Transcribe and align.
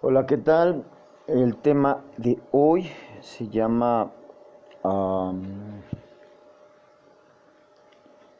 Hola, 0.00 0.26
¿qué 0.26 0.36
tal? 0.36 0.84
El 1.26 1.56
tema 1.56 2.04
de 2.18 2.38
hoy 2.52 2.88
se 3.20 3.48
llama 3.48 4.12
am, 4.84 5.42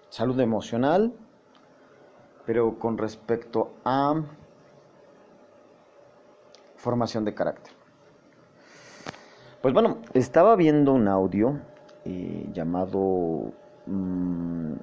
salud 0.08 0.38
emocional, 0.38 1.12
pero 2.46 2.78
con 2.78 2.96
respecto 2.96 3.72
a 3.84 4.22
formación 6.76 7.24
de 7.24 7.34
carácter. 7.34 7.74
Pues 9.60 9.74
bueno, 9.74 9.98
estaba 10.14 10.54
viendo 10.54 10.92
un 10.92 11.08
audio 11.08 11.58
eh, 12.04 12.48
llamado... 12.52 13.50
mm, 13.86 14.74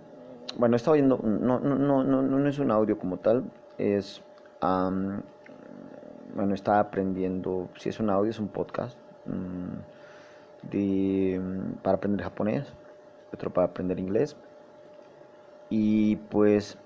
bueno, 0.58 0.76
estaba 0.76 0.96
viendo... 0.96 1.20
No, 1.24 1.58
no, 1.58 1.76
no, 1.76 2.04
no, 2.04 2.22
no 2.22 2.50
es 2.50 2.60
un 2.60 2.70
audio 2.70 3.00
como 3.00 3.16
tal, 3.16 3.50
es... 3.78 4.22
bueno, 6.36 6.54
estaba 6.54 6.80
aprendiendo, 6.80 7.70
si 7.78 7.90
es 7.90 8.00
un 8.00 8.10
audio, 8.10 8.30
es 8.30 8.40
un 8.40 8.50
podcast 8.50 8.98
mm, 9.26 10.78
mm, 10.78 11.74
para 11.82 11.98
aprender 11.98 12.24
japonés, 12.24 12.68
otro 13.34 13.52
para 13.52 13.68
aprender 13.68 14.00
inglés. 14.00 14.36
Y 15.70 16.18
pues 16.18 16.78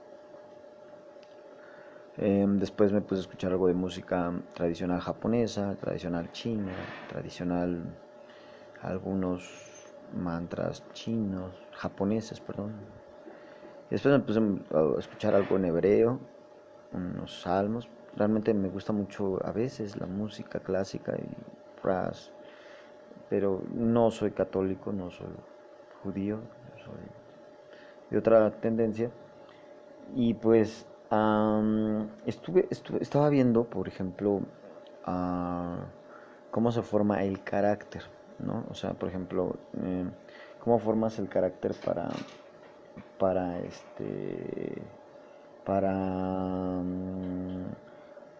em, 2.17 2.59
después 2.59 2.93
me 2.93 3.01
puse 3.01 3.21
a 3.21 3.23
escuchar 3.23 3.51
algo 3.51 3.67
de 3.67 3.73
música 3.73 4.31
tradicional 4.53 5.01
japonesa, 5.01 5.75
tradicional 5.75 6.31
china, 6.31 6.71
tradicional 7.09 7.83
algunos 8.81 9.93
mantras 10.13 10.83
chinos, 10.93 11.53
japoneses, 11.71 12.39
perdón. 12.39 12.73
Y 13.89 13.91
después 13.91 14.13
me 14.13 14.19
puse 14.19 14.39
a 14.39 14.99
escuchar 14.99 15.33
algo 15.33 15.55
en 15.57 15.65
hebreo, 15.65 16.19
unos 16.93 17.41
salmos. 17.41 17.89
Realmente 18.15 18.53
me 18.53 18.69
gusta 18.69 18.93
mucho 18.93 19.43
a 19.45 19.51
veces 19.51 19.97
la 19.97 20.05
música 20.07 20.59
clásica 20.59 21.15
y 21.17 21.35
ras, 21.81 22.31
pero 23.29 23.63
no 23.71 24.11
soy 24.11 24.31
católico, 24.31 24.91
no 24.91 25.11
soy 25.11 25.35
judío, 26.01 26.41
soy 26.85 27.05
de 28.09 28.17
otra 28.17 28.51
tendencia. 28.59 29.11
Y 30.13 30.33
pues 30.35 30.85
estuve, 32.25 32.67
estuve- 32.69 33.01
estaba 33.01 33.29
viendo, 33.29 33.65
por 33.69 33.87
ejemplo, 33.87 34.41
cómo 36.51 36.71
se 36.71 36.81
forma 36.81 37.23
el 37.23 37.43
carácter, 37.43 38.03
¿no? 38.39 38.65
O 38.69 38.73
sea, 38.73 38.93
por 38.93 39.09
ejemplo, 39.09 39.59
eh, 39.81 40.09
cómo 40.59 40.79
formas 40.79 41.19
el 41.19 41.29
carácter 41.29 41.73
para, 41.75 42.09
para 43.17 43.59
este, 43.59 44.81
para, 45.63 45.93
mm, 46.83 47.65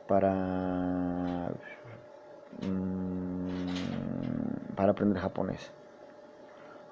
para, 0.09 1.52
mm, 2.63 4.75
para 4.75 4.91
aprender 4.91 5.21
japonés, 5.21 5.71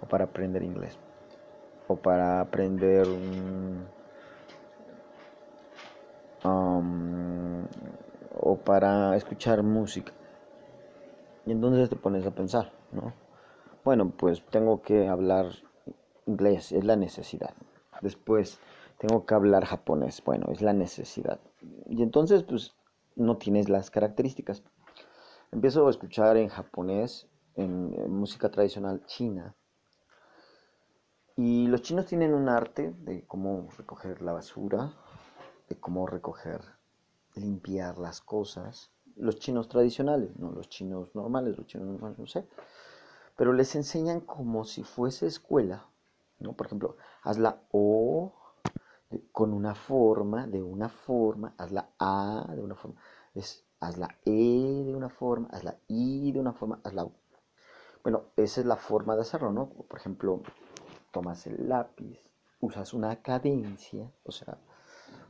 o 0.01 0.05
para 0.07 0.25
aprender 0.25 0.61
inglés, 0.61 0.99
o 1.87 1.95
para 1.95 2.41
aprender 2.41 3.07
am, 6.43 7.65
o 8.39 8.55
para 8.55 9.15
escuchar 9.15 9.63
música. 9.63 10.13
Y 11.47 11.52
entonces 11.52 11.89
te 11.89 11.95
pones 11.95 12.25
a 12.27 12.31
pensar, 12.31 12.71
¿no? 12.91 13.13
Bueno, 13.83 14.11
pues 14.15 14.43
tengo 14.52 14.83
que 14.83 15.07
hablar 15.07 15.47
inglés, 16.27 16.71
es 16.71 16.83
la 16.83 16.95
necesidad. 16.95 17.55
Después 18.02 18.59
tengo 18.99 19.25
que 19.25 19.33
hablar 19.33 19.65
japonés, 19.65 20.21
bueno, 20.23 20.47
es 20.52 20.61
la 20.61 20.73
necesidad. 20.73 21.39
Y 21.87 22.03
entonces, 22.03 22.43
pues, 22.43 22.77
no 23.17 23.37
tienes 23.37 23.67
las 23.67 23.91
características. 23.91 24.63
Empiezo 25.51 25.87
a 25.87 25.89
escuchar 25.89 26.37
en 26.37 26.49
japonés, 26.49 27.27
en, 27.55 28.11
música 28.11 28.49
tradicional 28.49 29.05
china. 29.05 29.55
Y 31.36 31.67
los 31.67 31.81
chinos 31.81 32.05
tienen 32.05 32.33
un 32.33 32.49
arte 32.49 32.93
de 32.99 33.25
cómo 33.25 33.69
recoger 33.77 34.21
la 34.21 34.33
basura, 34.33 34.93
de 35.69 35.75
cómo 35.80 36.08
recoger, 36.08 36.61
limpiar 37.36 37.97
las 37.97 38.21
cosas. 38.21 38.92
Los 39.15 39.39
chinos 39.39 39.67
tradicionales, 39.67 40.37
no 40.37 40.52
los 40.52 40.69
chinos 40.69 41.13
normales, 41.15 41.58
los 41.58 41.67
chinos 41.67 41.87
normales, 41.87 42.19
no 42.19 42.27
sé. 42.27 42.47
Pero 43.36 43.53
les 43.53 43.75
enseñan 43.75 44.21
como 44.21 44.63
si 44.63 44.83
fuese 44.83 45.27
escuela, 45.27 45.86
¿no? 46.39 46.53
Por 46.53 46.67
ejemplo, 46.67 46.97
haz 47.23 47.37
la 47.37 47.61
O 47.71 48.33
con 49.31 49.53
una 49.53 49.75
forma, 49.75 50.47
de 50.47 50.61
una 50.61 50.89
forma, 50.89 51.53
haz 51.57 51.71
la 51.71 51.89
A 51.99 52.47
de 52.53 52.61
una 52.61 52.75
forma, 52.75 52.99
es, 53.33 53.65
haz 53.79 53.97
la 53.97 54.09
E 54.25 54.83
de 54.85 54.93
una 54.95 55.09
forma, 55.09 55.47
haz 55.51 55.63
la 55.63 55.77
I 55.87 56.31
de 56.31 56.39
una 56.39 56.53
forma, 56.53 56.81
haz 56.83 56.93
la 56.93 57.05
U. 57.05 57.13
Bueno, 58.03 58.23
esa 58.35 58.61
es 58.61 58.67
la 58.67 58.75
forma 58.75 59.15
de 59.15 59.21
hacerlo, 59.21 59.51
¿no? 59.51 59.69
Por 59.69 59.99
ejemplo, 59.99 60.41
tomas 61.11 61.47
el 61.47 61.67
lápiz, 61.69 62.19
usas 62.59 62.93
una 62.93 63.21
cadencia, 63.21 64.11
o 64.23 64.31
sea, 64.31 64.57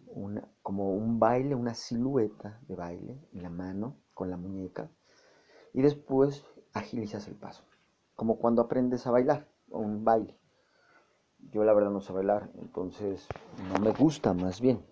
una, 0.08 0.48
como 0.62 0.94
un 0.94 1.20
baile, 1.20 1.56
una 1.56 1.74
silueta 1.74 2.60
de 2.68 2.76
baile 2.76 3.20
en 3.34 3.44
la 3.44 3.50
mano, 3.50 3.98
con 4.14 4.30
la 4.30 4.38
muñeca, 4.38 4.90
y 5.74 5.82
después 5.82 6.46
agilizas 6.74 7.28
el 7.28 7.36
paso, 7.36 7.64
como 8.16 8.38
cuando 8.38 8.62
aprendes 8.62 9.06
a 9.06 9.12
bailar, 9.12 9.48
o 9.70 9.80
un 9.80 10.04
baile. 10.04 10.38
Yo 11.52 11.64
la 11.64 11.74
verdad 11.74 11.92
no 11.92 12.02
sé 12.02 12.14
bailar, 12.14 12.50
entonces 12.60 13.28
no 13.72 13.80
me 13.80 13.92
gusta 13.92 14.34
más 14.34 14.60
bien, 14.60 14.86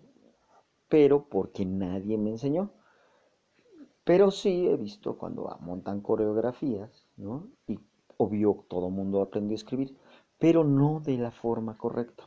pero 0.88 1.28
porque 1.28 1.66
nadie 1.66 2.16
me 2.16 2.30
enseñó. 2.30 2.70
Pero 4.04 4.30
sí 4.30 4.68
he 4.68 4.76
visto 4.76 5.18
cuando 5.18 5.50
ah, 5.50 5.58
montan 5.60 6.00
coreografías, 6.00 7.06
¿no? 7.16 7.48
Y 7.66 7.78
obvio 8.16 8.64
todo 8.68 8.88
mundo 8.88 9.20
aprendió 9.20 9.54
a 9.54 9.56
escribir, 9.56 9.96
pero 10.38 10.64
no 10.64 11.00
de 11.00 11.18
la 11.18 11.30
forma 11.30 11.76
correcta. 11.76 12.24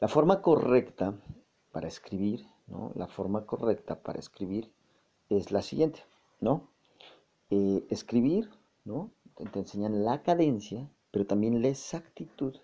La 0.00 0.08
forma 0.08 0.40
correcta 0.40 1.14
para 1.72 1.88
escribir, 1.88 2.46
¿no? 2.66 2.92
La 2.94 3.08
forma 3.08 3.44
correcta 3.44 4.00
para 4.02 4.18
escribir 4.18 4.72
es 5.28 5.50
la 5.50 5.62
siguiente, 5.62 6.00
¿no? 6.40 6.68
Eh, 7.50 7.84
escribir, 7.90 8.50
¿no? 8.84 9.10
Te 9.34 9.58
enseñan 9.58 10.04
la 10.04 10.22
cadencia, 10.22 10.88
pero 11.12 11.26
también 11.26 11.62
la 11.62 11.68
exactitud 11.68 12.56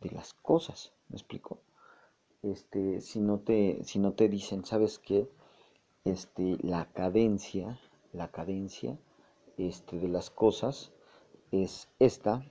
de 0.00 0.10
las 0.10 0.32
cosas, 0.32 0.94
¿me 1.08 1.16
explico? 1.16 1.60
Este, 2.42 3.02
si 3.02 3.20
no 3.20 3.40
te, 3.40 3.84
si 3.84 3.98
no 3.98 4.12
te 4.14 4.30
dicen, 4.30 4.64
¿sabes 4.64 4.98
qué? 4.98 5.28
Este, 6.04 6.56
la 6.62 6.90
cadencia, 6.92 7.78
la 8.14 8.30
cadencia, 8.30 8.98
este, 9.58 9.98
de 9.98 10.08
las 10.08 10.30
cosas 10.30 10.92
es 11.50 11.88
esta, 11.98 12.42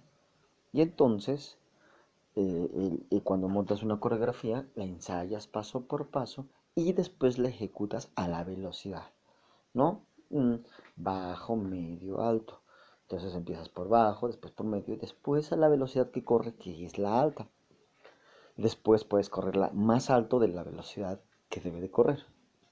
y 0.71 0.81
entonces 0.81 1.57
eh, 2.35 2.99
eh, 3.09 3.21
cuando 3.21 3.49
montas 3.49 3.81
una 3.81 3.99
coreografía, 3.99 4.67
la 4.75 4.85
ensayas 4.85 5.47
paso 5.47 5.87
por 5.87 6.09
paso 6.09 6.45
y 6.75 6.93
después 6.93 7.39
la 7.39 7.49
ejecutas 7.49 8.11
a 8.15 8.27
la 8.27 8.43
velocidad, 8.43 9.11
¿no? 9.73 10.05
Bajo, 10.95 11.55
medio, 11.55 12.21
alto. 12.21 12.58
Entonces 13.09 13.33
empiezas 13.33 13.69
por 13.69 13.89
bajo, 13.89 14.27
después 14.27 14.53
por 14.53 14.67
medio 14.67 14.93
y 14.93 14.97
después 14.97 15.51
a 15.51 15.55
la 15.55 15.67
velocidad 15.67 16.11
que 16.11 16.23
corre, 16.23 16.53
que 16.53 16.85
es 16.85 16.99
la 16.99 17.19
alta. 17.19 17.47
Después 18.55 19.03
puedes 19.03 19.31
correrla 19.31 19.71
más 19.73 20.11
alto 20.11 20.37
de 20.37 20.47
la 20.49 20.63
velocidad 20.63 21.19
que 21.49 21.59
debe 21.59 21.81
de 21.81 21.89
correr. 21.89 22.23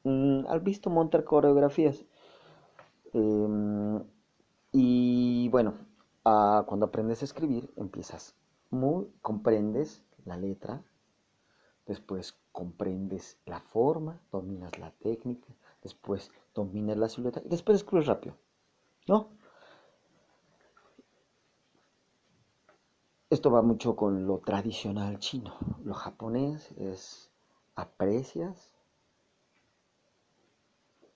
Mm, 0.03 0.45
¿Has 0.47 0.63
visto 0.63 0.91
montar 0.91 1.23
coreografías? 1.23 2.05
Em, 3.13 4.03
y 4.73 5.49
bueno, 5.49 5.73
cuando 6.21 6.85
aprendes 6.85 7.23
a 7.23 7.25
escribir, 7.25 7.71
empiezas 7.75 8.35
muy, 8.69 9.11
comprendes 9.23 10.03
la 10.23 10.37
letra, 10.37 10.83
después 11.87 12.37
comprendes 12.51 13.39
la 13.47 13.59
forma, 13.61 14.21
dominas 14.31 14.77
la 14.77 14.91
técnica, 14.91 15.47
después 15.81 16.31
dominas 16.53 16.97
la 16.97 17.09
silueta 17.09 17.41
y 17.43 17.49
después 17.49 17.77
escribes 17.77 18.05
rápido, 18.05 18.35
¿no? 19.07 19.35
Esto 23.29 23.49
va 23.51 23.61
mucho 23.61 23.95
con 23.95 24.27
lo 24.27 24.39
tradicional 24.39 25.17
chino. 25.19 25.55
Lo 25.85 25.93
japonés 25.93 26.73
es 26.73 27.31
aprecias 27.75 28.75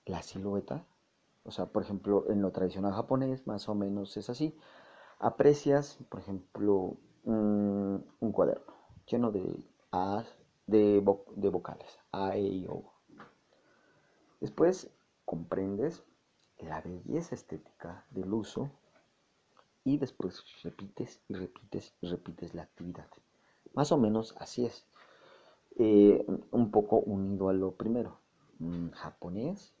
la 0.06 0.22
silueta. 0.22 0.84
O 1.44 1.50
sea, 1.50 1.66
por 1.66 1.82
ejemplo, 1.82 2.24
en 2.30 2.40
lo 2.42 2.52
tradicional 2.52 2.92
japonés 2.92 3.46
más 3.46 3.68
o 3.68 3.74
menos 3.74 4.16
es 4.16 4.30
así. 4.30 4.56
Aprecias, 5.18 5.98
por 6.08 6.20
ejemplo, 6.20 6.96
un, 7.24 8.06
cuaderno 8.32 8.74
lleno 9.06 9.32
de 9.32 9.64
A, 9.92 10.24
de, 10.66 11.02
vo- 11.04 11.24
de 11.36 11.48
vocales, 11.50 11.98
A, 12.12 12.36
E, 12.36 12.42
I, 12.42 12.66
O. 12.68 12.92
Después 14.40 14.90
comprendes 15.24 16.02
la 16.58 16.82
belleza 16.82 17.34
estética 17.34 18.04
del 18.10 18.32
uso 18.34 18.70
y 19.84 19.98
después 19.98 20.42
repites 20.62 21.20
y 21.28 21.34
repites 21.34 21.94
y 22.00 22.08
repites 22.08 22.54
la 22.54 22.62
actividad. 22.62 23.08
Más 23.74 23.92
o 23.92 23.98
menos 23.98 24.34
así 24.38 24.64
es. 24.64 24.86
Eh, 25.76 26.24
un 26.50 26.70
poco 26.70 26.98
unido 26.98 27.48
a 27.48 27.52
lo 27.52 27.72
primero. 27.72 28.18
Mm, 28.58 28.90
japonés, 28.90 29.74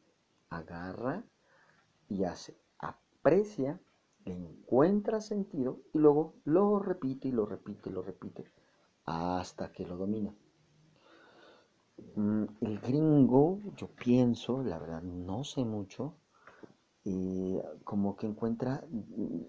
agarra 0.48 1.24
y 2.08 2.24
hace, 2.24 2.56
aprecia, 2.78 3.80
encuentra 4.24 5.20
sentido 5.20 5.80
y 5.92 5.98
luego 5.98 6.34
lo 6.44 6.78
repite 6.78 7.28
y 7.28 7.32
lo 7.32 7.46
repite 7.46 7.90
y 7.90 7.92
lo 7.92 8.02
repite 8.02 8.44
hasta 9.04 9.72
que 9.72 9.86
lo 9.86 9.96
domina. 9.96 10.34
Mm, 12.16 12.44
el 12.60 12.78
gringo, 12.80 13.58
yo 13.76 13.88
pienso, 13.88 14.62
la 14.62 14.78
verdad 14.78 15.02
no 15.02 15.44
sé 15.44 15.64
mucho, 15.64 16.14
como 17.84 18.16
que 18.16 18.26
encuentra, 18.26 18.84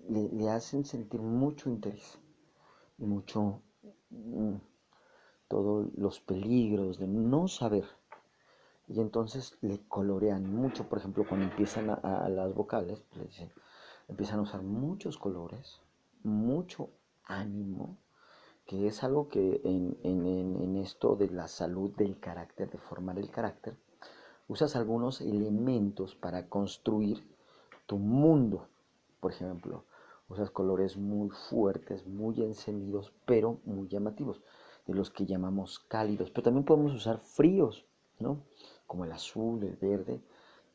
le, 0.09 0.49
hacen 0.49 0.85
sentir 0.85 1.21
mucho 1.21 1.69
interés 1.69 2.17
y 2.97 3.05
mucho 3.05 3.61
mm, 4.09 4.55
todos 5.47 5.87
los 5.95 6.19
peligros 6.19 6.97
de 6.97 7.07
no 7.07 7.47
saber. 7.47 7.85
Y 8.87 8.99
entonces 8.99 9.57
le 9.61 9.79
colorean 9.87 10.51
mucho, 10.53 10.89
por 10.89 10.97
ejemplo, 10.97 11.25
cuando 11.27 11.45
empiezan 11.45 11.89
a, 11.89 12.27
las 12.29 12.53
vocales, 12.53 13.05
pues, 13.13 13.41
empiezan 14.07 14.39
a 14.39 14.43
usar 14.43 14.63
muchos 14.63 15.17
colores, 15.17 15.79
mucho 16.23 16.89
ánimo, 17.23 17.97
que 18.65 18.87
es 18.87 19.03
algo 19.03 19.29
que 19.29 19.61
en, 19.63 19.97
en, 20.03 20.75
esto 20.77 21.15
de 21.15 21.29
la 21.29 21.47
salud 21.47 21.91
del 21.95 22.19
carácter, 22.19 22.69
de 22.71 22.77
formar 22.77 23.19
el 23.19 23.29
carácter, 23.29 23.77
usas 24.47 24.75
algunos 24.75 25.21
elementos 25.21 26.15
para 26.15 26.49
construir 26.49 27.32
tu 27.93 27.99
mundo. 27.99 28.69
Por 29.19 29.33
ejemplo, 29.33 29.85
usas 30.27 30.49
colores 30.49 30.97
muy 30.97 31.29
fuertes, 31.29 32.07
muy 32.07 32.41
encendidos, 32.41 33.13
pero 33.27 33.61
muy 33.65 33.87
llamativos, 33.87 34.41
de 34.87 34.95
los 34.95 35.11
que 35.11 35.27
llamamos 35.27 35.77
cálidos. 35.77 36.31
Pero 36.31 36.41
también 36.41 36.65
podemos 36.65 36.91
usar 36.95 37.19
fríos, 37.19 37.85
¿no? 38.17 38.41
Como 38.87 39.05
el 39.05 39.11
azul, 39.11 39.63
el 39.63 39.75
verde, 39.75 40.23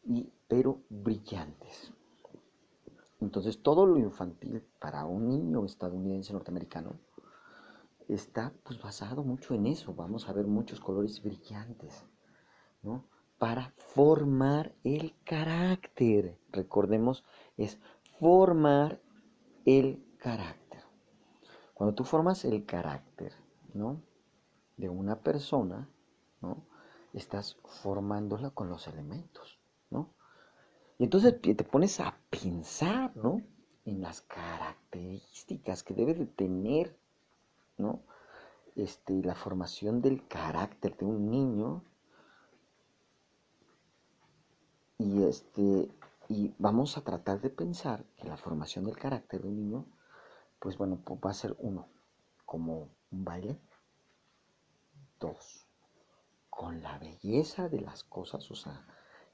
y, 0.04 0.30
pero 0.46 0.82
brillantes. 0.90 1.92
Entonces 3.20 3.64
todo 3.64 3.84
lo 3.84 3.98
infantil 3.98 4.62
para 4.78 5.04
un 5.04 5.28
niño 5.28 5.64
estadounidense 5.64 6.32
norteamericano 6.32 7.00
está 8.06 8.52
pues 8.62 8.80
basado 8.80 9.24
mucho 9.24 9.54
en 9.54 9.66
eso. 9.66 9.92
Vamos 9.92 10.28
a 10.28 10.32
ver 10.32 10.46
muchos 10.46 10.78
colores 10.78 11.20
brillantes, 11.20 12.04
¿no? 12.82 13.08
Para 13.38 13.72
formar 13.76 14.74
el 14.84 15.14
carácter. 15.24 16.38
Recordemos, 16.50 17.24
es 17.56 17.78
formar 18.18 19.00
el 19.64 20.04
carácter. 20.18 20.82
Cuando 21.74 21.94
tú 21.94 22.04
formas 22.04 22.44
el 22.44 22.66
carácter, 22.66 23.32
¿no? 23.74 24.02
De 24.76 24.88
una 24.88 25.20
persona, 25.20 25.88
¿no? 26.40 26.66
Estás 27.12 27.56
formándola 27.64 28.50
con 28.50 28.68
los 28.68 28.88
elementos, 28.88 29.58
¿no? 29.90 30.14
Y 30.98 31.04
entonces 31.04 31.40
te 31.40 31.54
pones 31.64 32.00
a 32.00 32.18
pensar, 32.28 33.16
¿no? 33.16 33.42
En 33.84 34.00
las 34.00 34.22
características 34.22 35.84
que 35.84 35.94
debe 35.94 36.14
de 36.14 36.26
tener, 36.26 36.98
¿no? 37.76 38.02
Este, 38.74 39.22
la 39.22 39.34
formación 39.34 40.02
del 40.02 40.26
carácter 40.26 40.96
de 40.96 41.04
un 41.04 41.30
niño. 41.30 41.84
Y 45.00 45.22
este, 45.22 45.88
y 46.28 46.52
vamos 46.58 46.98
a 46.98 47.02
tratar 47.02 47.40
de 47.40 47.50
pensar 47.50 48.04
que 48.16 48.26
la 48.26 48.36
formación 48.36 48.84
del 48.84 48.98
carácter 48.98 49.42
de 49.42 49.48
un 49.48 49.56
niño, 49.56 49.86
pues 50.58 50.76
bueno, 50.76 51.00
pues 51.04 51.20
va 51.24 51.30
a 51.30 51.34
ser 51.34 51.56
uno, 51.60 51.86
como 52.44 52.88
un 53.12 53.24
baile. 53.24 53.56
Dos, 55.20 55.66
con 56.50 56.82
la 56.82 56.98
belleza 56.98 57.68
de 57.68 57.80
las 57.80 58.02
cosas, 58.02 58.50
o 58.50 58.56
sea, 58.56 58.86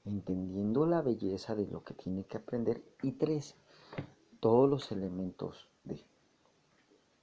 entendiendo 0.05 0.85
la 0.85 1.01
belleza 1.01 1.55
de 1.55 1.65
lo 1.65 1.83
que 1.83 1.95
tiene 1.95 2.25
que 2.25 2.37
aprender. 2.37 2.83
Y 3.01 3.13
tres, 3.13 3.55
todos 4.39 4.69
los 4.69 4.91
elementos 4.91 5.67
de 5.83 6.05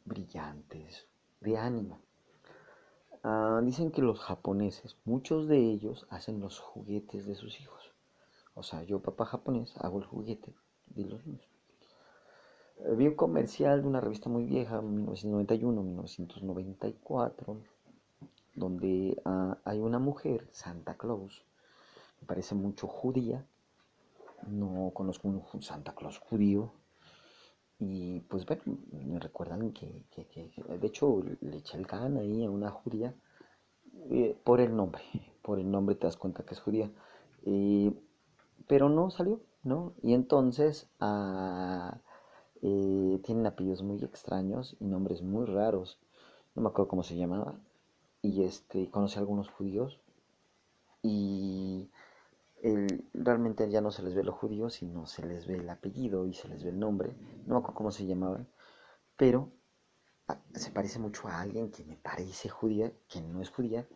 brillantes, 0.05 1.07
de 1.41 1.59
ánimo. 1.59 2.01
Ah, 3.23 3.61
dicen 3.63 3.93
que 3.93 4.03
los 4.03 4.19
japoneses, 4.19 4.97
muchos 5.05 5.47
de 5.47 5.59
ellos 5.59 6.07
hacen 6.11 6.41
los 6.41 6.59
juguetes 6.59 7.25
de 7.25 7.37
sus 7.37 7.61
hijos. 7.61 7.92
O 8.55 8.63
sea, 8.63 8.83
yo, 8.83 9.01
papá 9.01 9.25
japonés, 9.25 9.75
hago 9.79 9.99
el 9.99 10.05
juguete 10.05 10.53
de 10.87 11.05
los 11.05 11.27
niños. 11.27 11.49
Eh, 12.79 12.95
vi 12.97 13.09
un 13.09 13.15
comercial 13.15 13.83
de 13.83 13.89
una 13.89 14.01
revista 14.01 14.29
muy 14.29 14.45
vieja, 14.45 14.83
1991-1994, 14.83 17.57
donde 18.55 19.21
ah, 19.25 19.57
hay 19.65 19.81
una 19.81 19.99
mujer, 19.99 20.49
Santa 20.53 20.97
Claus, 20.97 21.45
me 22.21 22.27
parece 22.27 22.55
mucho 22.55 22.87
judía, 22.87 23.47
no 24.47 24.91
conozco 24.95 25.29
un 25.29 25.63
Santa 25.63 25.95
Claus 25.95 26.19
judío, 26.19 26.73
y 27.85 28.21
pues 28.21 28.47
bueno, 28.47 28.63
me 28.93 29.19
recuerdan 29.19 29.73
que, 29.73 30.05
de 30.15 30.87
hecho 30.87 31.21
le 31.41 31.57
eché 31.57 31.77
el 31.77 31.89
can 31.89 32.17
ahí 32.17 32.45
a 32.45 32.51
una 32.51 32.71
judía 32.71 33.13
eh, 34.09 34.39
por 34.45 34.61
el 34.61 34.77
nombre, 34.77 35.03
por 35.43 35.59
el 35.59 35.69
nombre 35.69 35.97
te 35.97 36.07
das 36.07 36.17
cuenta 36.17 36.45
que 36.45 36.55
es 36.55 36.61
judía, 36.61 36.93
pero 38.67 38.89
no 38.89 39.11
salió, 39.11 39.41
¿no? 39.63 39.95
Y 40.03 40.15
entonces 40.15 40.89
ah, 41.01 41.99
eh, 42.63 43.21
tienen 43.25 43.47
apellidos 43.47 43.83
muy 43.83 44.03
extraños 44.05 44.77
y 44.81 44.85
nombres 44.87 45.23
muy 45.23 45.47
raros, 45.47 45.99
no 46.55 46.63
me 46.63 46.69
acuerdo 46.69 46.89
cómo 46.89 47.03
se 47.03 47.17
llamaba, 47.17 47.55
y 48.23 48.45
este, 48.45 48.91
conocí 48.91 49.17
a 49.17 49.21
algunos 49.21 49.49
judíos. 49.51 49.99
Y 51.05 51.91
realmente 53.13 53.69
ya 53.71 53.81
no 53.81 53.91
se 53.91 54.03
les 54.03 54.15
ve 54.15 54.23
los 54.23 54.37
judíos, 54.37 54.75
sino 54.75 55.07
se 55.07 55.27
les 55.27 55.47
ve 55.47 55.57
el 55.57 55.69
apellido 55.69 56.27
y 56.27 56.35
se 56.35 56.49
les 56.49 56.63
ve 56.63 56.71
el 56.71 56.79
nombre, 56.79 57.13
no 57.47 57.55
me 57.55 57.59
acuerdo 57.59 57.75
cómo 57.75 57.91
se 57.91 58.07
llamaba, 58.07 58.47
pero 59.17 59.51
ah, 60.29 60.39
se 60.55 60.71
parece 60.71 60.99
mucho 60.99 61.27
a 61.27 61.41
alguien 61.41 61.71
que 61.71 61.85
me 61.85 61.97
parece 61.97 62.49
judía, 62.49 62.93
que 63.09 63.21
no 63.21 63.43
es 63.43 63.51
judía, 63.51 63.87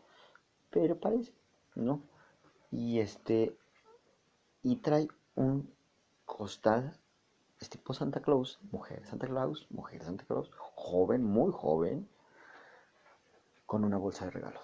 pero 0.70 0.98
parece, 0.98 1.32
¿no? 1.76 2.02
Y 2.72 2.98
este, 2.98 3.56
y 4.66 4.74
trae 4.74 5.06
un 5.36 5.72
costal, 6.24 6.98
es 7.60 7.70
tipo 7.70 7.94
Santa 7.94 8.20
Claus, 8.20 8.58
mujer 8.72 9.06
Santa 9.06 9.28
Claus, 9.28 9.68
mujer 9.70 10.02
Santa 10.02 10.24
Claus, 10.24 10.50
joven, 10.74 11.22
muy 11.22 11.52
joven, 11.52 12.08
con 13.64 13.84
una 13.84 13.96
bolsa 13.96 14.24
de 14.24 14.32
regalo. 14.32 14.58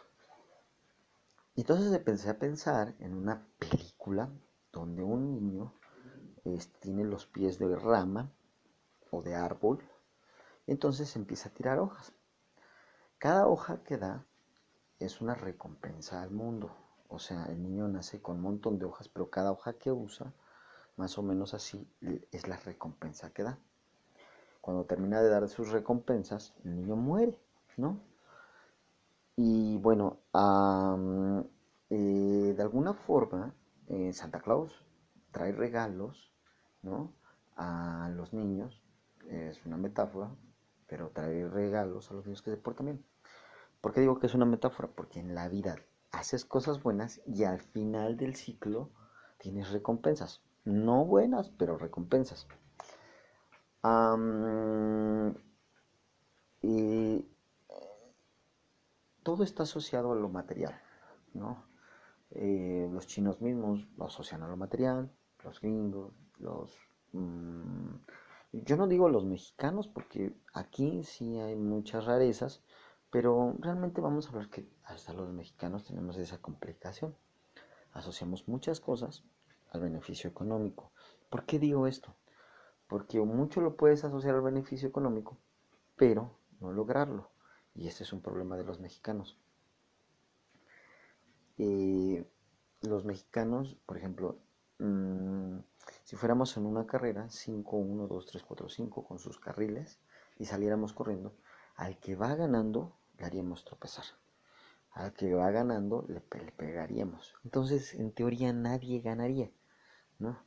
Y 1.55 1.61
entonces 1.61 1.93
empecé 1.93 2.31
a 2.31 2.39
pensar 2.41 2.97
en 2.99 3.15
una 3.15 3.47
película 3.61 4.29
donde 4.73 5.05
un 5.05 5.31
niño 5.31 5.73
tiene 6.81 7.05
los 7.05 7.27
pies 7.27 7.61
de 7.61 7.77
rama 7.77 8.33
o 9.13 9.23
de 9.23 9.37
árbol, 9.37 9.89
entonces 10.67 11.15
empieza 11.15 11.51
a 11.51 11.55
tirar 11.55 11.79
hojas. 11.79 12.13
Cada 13.19 13.47
hoja 13.47 13.85
que 13.85 13.99
da 13.99 14.27
es 14.99 15.21
una 15.21 15.37
recompensa 15.37 16.23
al 16.23 16.33
mundo. 16.33 16.82
O 17.13 17.19
sea, 17.19 17.45
el 17.45 17.63
niño 17.63 17.89
nace 17.89 18.23
con 18.23 18.37
un 18.37 18.43
montón 18.43 18.79
de 18.79 18.87
hojas, 18.87 19.07
pero 19.11 19.29
cada 19.29 19.53
hoja 19.53 19.75
que 19.75 19.93
usa, 19.93 20.33
más 20.97 21.19
o 21.19 21.23
menos 21.23 21.53
así, 21.53 21.87
es 22.33 22.49
la 22.49 22.57
recompensa 22.57 23.31
que 23.35 23.43
da. 23.43 23.59
Cuando 24.63 24.87
termina 24.87 25.21
de 25.21 25.29
dar 25.29 25.47
sus 25.51 25.73
recompensas, 25.73 26.55
el 26.65 26.75
niño 26.75 26.97
muere, 26.97 27.39
¿no? 27.77 28.01
Y 29.37 29.77
bueno, 29.77 30.21
eh, 31.91 32.55
de 32.57 32.63
alguna 32.63 32.95
forma, 32.95 33.55
eh, 33.89 34.15
Santa 34.15 34.41
Claus 34.41 34.73
trae 35.33 35.53
regalos 35.53 36.33
¿no? 36.81 37.13
a 37.57 38.11
los 38.15 38.33
niños, 38.33 38.83
es 39.29 39.67
una 39.67 39.77
metáfora, 39.77 40.31
pero 40.87 41.11
trae 41.11 41.47
regalos 41.47 42.11
a 42.11 42.15
los 42.15 42.25
niños 42.25 42.41
que 42.41 42.53
se 42.53 42.57
portan 42.57 42.87
bien. 42.87 43.05
¿Por 43.83 43.93
qué 43.93 44.01
digo 44.01 44.19
que 44.19 44.29
es 44.29 44.35
una 44.35 44.47
metáfora? 44.47 44.89
Porque 44.89 45.21
en 45.21 45.35
la 45.35 45.49
vida 45.49 45.77
haces 46.13 46.45
cosas 46.45 46.83
buenas 46.83 47.21
y 47.27 47.45
al 47.45 47.61
final 47.61 48.17
del 48.17 48.37
ciclo 48.37 48.91
tienes 49.39 49.71
recompensas. 49.73 50.43
No 50.65 51.05
buenas, 51.05 51.51
pero 51.51 51.77
recompensas. 51.79 52.47
y 56.63 57.27
todo 59.23 59.45
está 59.45 59.65
asociado 59.65 60.13
a 60.13 60.17
lo 60.17 60.29
material, 60.29 60.81
¿no? 61.35 61.65
Eh, 62.31 62.89
los 62.93 63.07
chinos 63.07 63.41
mismos 63.41 63.87
lo 63.97 64.07
asocian 64.07 64.43
a 64.43 64.49
lo 64.49 64.57
material, 64.57 65.11
los 65.45 65.61
gringos, 65.61 66.13
los... 66.39 66.77
Mm, 67.13 67.97
yo 68.53 68.77
no 68.77 68.87
digo 68.87 69.09
los 69.09 69.25
mexicanos 69.25 69.89
porque 69.89 70.35
aquí 70.53 71.05
sí 71.05 71.39
hay 71.41 71.57
muchas 71.57 72.05
rarezas, 72.05 72.63
pero 73.13 73.55
realmente 73.59 74.01
vamos 74.01 74.27
a 74.27 74.33
ver 74.33 74.49
que 74.49 74.67
hasta 74.85 75.13
los 75.13 75.31
mexicanos 75.35 75.85
tenemos 75.85 76.17
esa 76.17 76.39
complicación. 76.39 77.15
Asociamos 77.93 78.49
muchas 78.49 78.81
cosas 78.81 79.23
al 79.71 79.83
beneficio 79.83 80.31
económico. 80.31 80.93
¿Por 81.29 81.45
qué 81.45 81.59
digo 81.59 81.87
esto? 81.87 82.17
Porque 82.89 83.21
mucho 83.21 83.61
lo 83.61 83.77
puedes 83.77 84.03
asociar 84.03 84.35
al 84.35 84.41
beneficio 84.41 84.89
económico, 84.89 85.37
pero 85.95 86.39
no 86.59 86.73
lograrlo. 86.73 87.31
Y 87.75 87.87
este 87.87 88.05
es 88.05 88.15
un 88.15 88.23
problema 88.23 88.57
de 88.57 88.65
los 88.65 88.81
mexicanos. 88.81 89.39
Eh, 91.59 92.27
los 92.81 93.05
mexicanos, 93.05 93.77
por 93.85 93.99
ejemplo, 93.99 94.39
mm, 94.79 95.59
si 96.05 96.17
fuéramos 96.17 96.57
en 96.57 96.65
una 96.65 96.87
carrera, 96.87 97.29
5, 97.29 97.77
1, 97.77 98.07
2, 98.07 98.25
3, 98.25 98.43
4, 98.43 98.71
5, 98.71 99.05
con 99.05 99.19
sus 99.19 99.39
carriles, 99.39 100.01
y 100.39 100.47
saliéramos 100.47 100.95
corriendo, 100.95 101.37
al 101.77 102.01
que 102.01 102.17
va 102.17 102.35
ganando 102.35 102.97
le 103.19 103.25
haríamos 103.25 103.65
tropezar. 103.65 104.05
Al 104.93 105.13
que 105.15 105.35
va 105.35 105.51
ganando 105.51 106.05
le, 106.09 106.23
le 106.45 106.53
pegaríamos. 106.53 107.35
Entonces, 107.45 107.95
en 107.95 108.13
teoría, 108.13 108.53
nadie 108.53 109.01
ganaría, 109.01 109.51
¿no? 110.19 110.39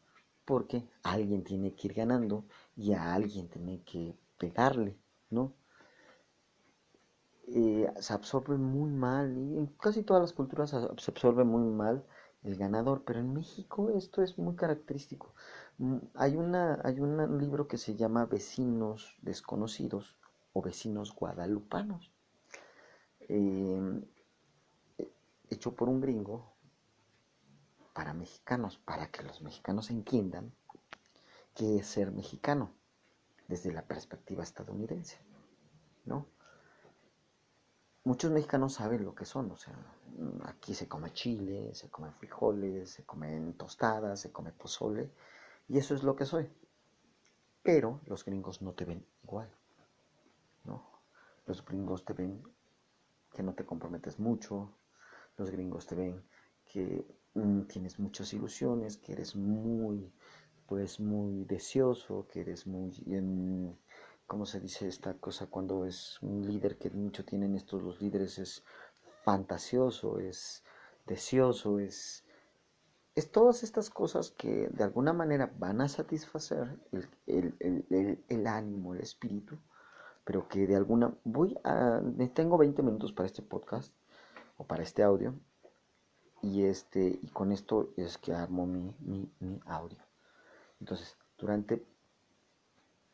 Porque 0.45 0.87
alguien 1.03 1.43
tiene 1.43 1.75
que 1.75 1.87
ir 1.87 1.93
ganando 1.95 2.45
y 2.75 2.93
a 2.93 3.13
alguien 3.13 3.49
tiene 3.49 3.83
que 3.83 4.17
pegarle, 4.37 4.97
¿no? 5.29 5.53
Eh, 7.47 7.91
se 7.99 8.13
absorbe 8.13 8.57
muy 8.57 8.91
mal, 8.91 9.37
y 9.37 9.57
en 9.57 9.67
casi 9.67 10.03
todas 10.03 10.21
las 10.21 10.33
culturas 10.33 10.71
se 10.71 11.11
absorbe 11.11 11.43
muy 11.43 11.63
mal 11.63 12.03
el 12.43 12.55
ganador, 12.57 13.03
pero 13.05 13.19
en 13.19 13.33
México 13.33 13.89
esto 13.91 14.21
es 14.23 14.37
muy 14.37 14.55
característico. 14.55 15.33
Mm, 15.77 15.97
hay, 16.15 16.35
una, 16.35 16.81
hay 16.83 16.99
un 16.99 17.37
libro 17.39 17.67
que 17.67 17.77
se 17.77 17.95
llama 17.95 18.25
Vecinos 18.25 19.15
Desconocidos 19.21 20.15
o 20.53 20.61
Vecinos 20.61 21.15
Guadalupanos, 21.15 22.11
em, 23.27 24.03
hecho 25.49 25.75
por 25.75 25.89
un 25.89 26.01
gringo 26.01 26.53
para 27.93 28.13
mexicanos, 28.13 28.77
para 28.77 29.11
que 29.11 29.23
los 29.23 29.41
mexicanos 29.41 29.89
entiendan 29.89 30.53
qué 31.53 31.77
es 31.77 31.87
ser 31.87 32.11
mexicano 32.11 32.71
desde 33.47 33.71
la 33.71 33.83
perspectiva 33.83 34.43
estadounidense, 34.43 35.17
¿no? 36.05 36.27
muchos 38.05 38.31
mexicanos 38.31 38.73
saben 38.73 39.03
lo 39.03 39.13
que 39.13 39.25
son, 39.25 39.51
o 39.51 39.57
sea, 39.57 39.75
aquí 40.45 40.73
se 40.73 40.87
come 40.87 41.11
chile, 41.11 41.73
se 41.73 41.89
come 41.89 42.11
frijoles, 42.11 42.91
se 42.91 43.03
comen 43.03 43.53
tostadas, 43.57 44.21
se 44.21 44.31
come 44.31 44.51
pozole, 44.51 45.11
y 45.67 45.77
eso 45.77 45.93
es 45.93 46.03
lo 46.03 46.15
que 46.15 46.25
soy. 46.25 46.49
Pero 47.63 47.99
los 48.05 48.23
gringos 48.23 48.61
no 48.61 48.73
te 48.73 48.85
ven 48.85 49.05
igual, 49.23 49.51
¿no? 50.63 50.87
Los 51.47 51.65
gringos 51.65 52.05
te 52.05 52.13
ven 52.13 52.43
que 53.35 53.43
no 53.43 53.53
te 53.53 53.65
comprometes 53.65 54.17
mucho, 54.19 54.71
los 55.37 55.51
gringos 55.51 55.85
te 55.85 55.95
ven 55.95 56.23
que 56.65 57.05
mm, 57.35 57.61
tienes 57.63 57.99
muchas 57.99 58.33
ilusiones, 58.33 58.97
que 58.97 59.13
eres 59.13 59.35
muy, 59.35 60.11
pues 60.67 60.99
muy 60.99 61.45
deseoso, 61.45 62.27
que 62.27 62.41
eres 62.41 62.65
muy... 62.67 62.91
¿cómo 64.27 64.47
se 64.47 64.59
dice 64.59 64.87
esta 64.87 65.13
cosa 65.13 65.45
cuando 65.45 65.85
es 65.85 66.19
un 66.23 66.47
líder 66.47 66.77
que 66.79 66.89
mucho 66.89 67.23
tienen 67.23 67.55
estos 67.55 67.83
los 67.83 68.01
líderes? 68.01 68.39
Es 68.39 68.63
fantasioso, 69.23 70.19
es 70.19 70.63
deseoso, 71.05 71.79
es, 71.79 72.25
es 73.13 73.31
todas 73.31 73.63
estas 73.63 73.89
cosas 73.89 74.31
que 74.31 74.69
de 74.69 74.83
alguna 74.83 75.13
manera 75.13 75.53
van 75.59 75.81
a 75.81 75.87
satisfacer 75.87 76.79
el, 77.27 78.47
ánimo, 78.47 78.95
el 78.95 79.01
espíritu, 79.01 79.57
pero 80.25 80.47
que 80.49 80.67
de 80.67 80.75
alguna... 80.75 81.13
Voy 81.23 81.57
a... 81.63 82.01
Tengo 82.33 82.57
20 82.57 82.81
minutos 82.83 83.13
para 83.13 83.27
este 83.27 83.41
podcast 83.41 83.93
o 84.57 84.65
para 84.65 84.83
este 84.83 85.03
audio 85.03 85.35
y, 86.41 86.65
este, 86.65 87.19
y 87.21 87.27
con 87.29 87.51
esto 87.51 87.93
es 87.97 88.17
que 88.17 88.33
armo 88.33 88.67
mi, 88.67 88.93
mi, 88.99 89.59
audio. 89.65 89.97
Entonces, 90.79 91.17
durante 91.37 91.83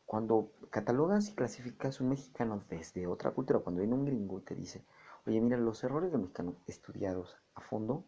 cuando 0.04 0.52
catalogas 0.70 1.28
y 1.30 1.34
clasificas 1.34 2.00
un 2.00 2.10
mexicano 2.10 2.62
desde 2.68 3.06
otra 3.06 3.30
cultura, 3.30 3.60
cuando 3.60 3.80
viene 3.80 3.94
un 3.94 4.04
gringo 4.04 4.38
y 4.38 4.42
te 4.42 4.54
dice, 4.54 4.84
oye, 5.26 5.40
mira, 5.40 5.56
los 5.56 5.82
errores 5.84 6.12
del 6.12 6.20
mexicano 6.20 6.56
estudiados 6.66 7.36
a 7.54 7.60
fondo, 7.62 8.04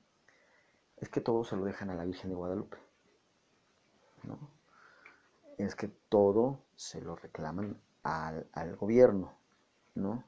es 0.99 1.09
que 1.09 1.21
todo 1.21 1.45
se 1.45 1.57
lo 1.57 1.65
dejan 1.65 1.91
a 1.91 1.95
la 1.95 2.05
Virgen 2.05 2.31
de 2.31 2.37
Guadalupe. 2.37 2.77
¿no? 4.25 4.39
Es 5.57 5.75
que 5.75 5.89
todo 5.89 6.61
se 6.77 7.01
lo 7.01 7.17
reclaman 7.17 7.81
al, 8.05 8.47
al 8.53 8.77
gobierno, 8.77 9.35
¿no? 9.95 10.25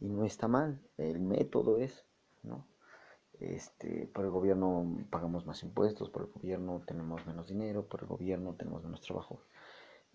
Y 0.00 0.08
no 0.08 0.24
está 0.24 0.48
mal, 0.48 0.80
el 0.96 1.20
método 1.20 1.78
es, 1.78 2.04
¿no? 2.42 2.66
Este, 3.38 4.06
por 4.12 4.24
el 4.24 4.30
gobierno 4.30 4.98
pagamos 5.10 5.46
más 5.46 5.62
impuestos, 5.62 6.10
por 6.10 6.22
el 6.22 6.28
gobierno 6.32 6.82
tenemos 6.86 7.26
menos 7.26 7.48
dinero, 7.48 7.86
por 7.86 8.00
el 8.02 8.06
gobierno 8.06 8.54
tenemos 8.54 8.82
menos 8.82 9.00
trabajo. 9.00 9.40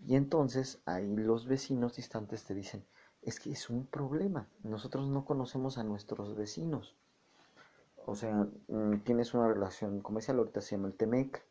Y 0.05 0.15
entonces 0.15 0.81
ahí 0.85 1.15
los 1.15 1.47
vecinos 1.47 1.95
distantes 1.95 2.43
te 2.43 2.53
dicen, 2.53 2.85
es 3.21 3.39
que 3.39 3.51
es 3.51 3.69
un 3.69 3.85
problema, 3.85 4.47
nosotros 4.63 5.07
no 5.07 5.25
conocemos 5.25 5.77
a 5.77 5.83
nuestros 5.83 6.35
vecinos. 6.35 6.95
O 8.05 8.15
sea, 8.15 8.47
mm, 8.67 8.99
tienes 9.03 9.33
una 9.33 9.47
relación 9.49 9.99
comercial, 10.01 10.37
ahorita 10.37 10.61
se 10.61 10.77
llama 10.77 10.87
el 10.87 10.93
TEMEC, 10.93 11.43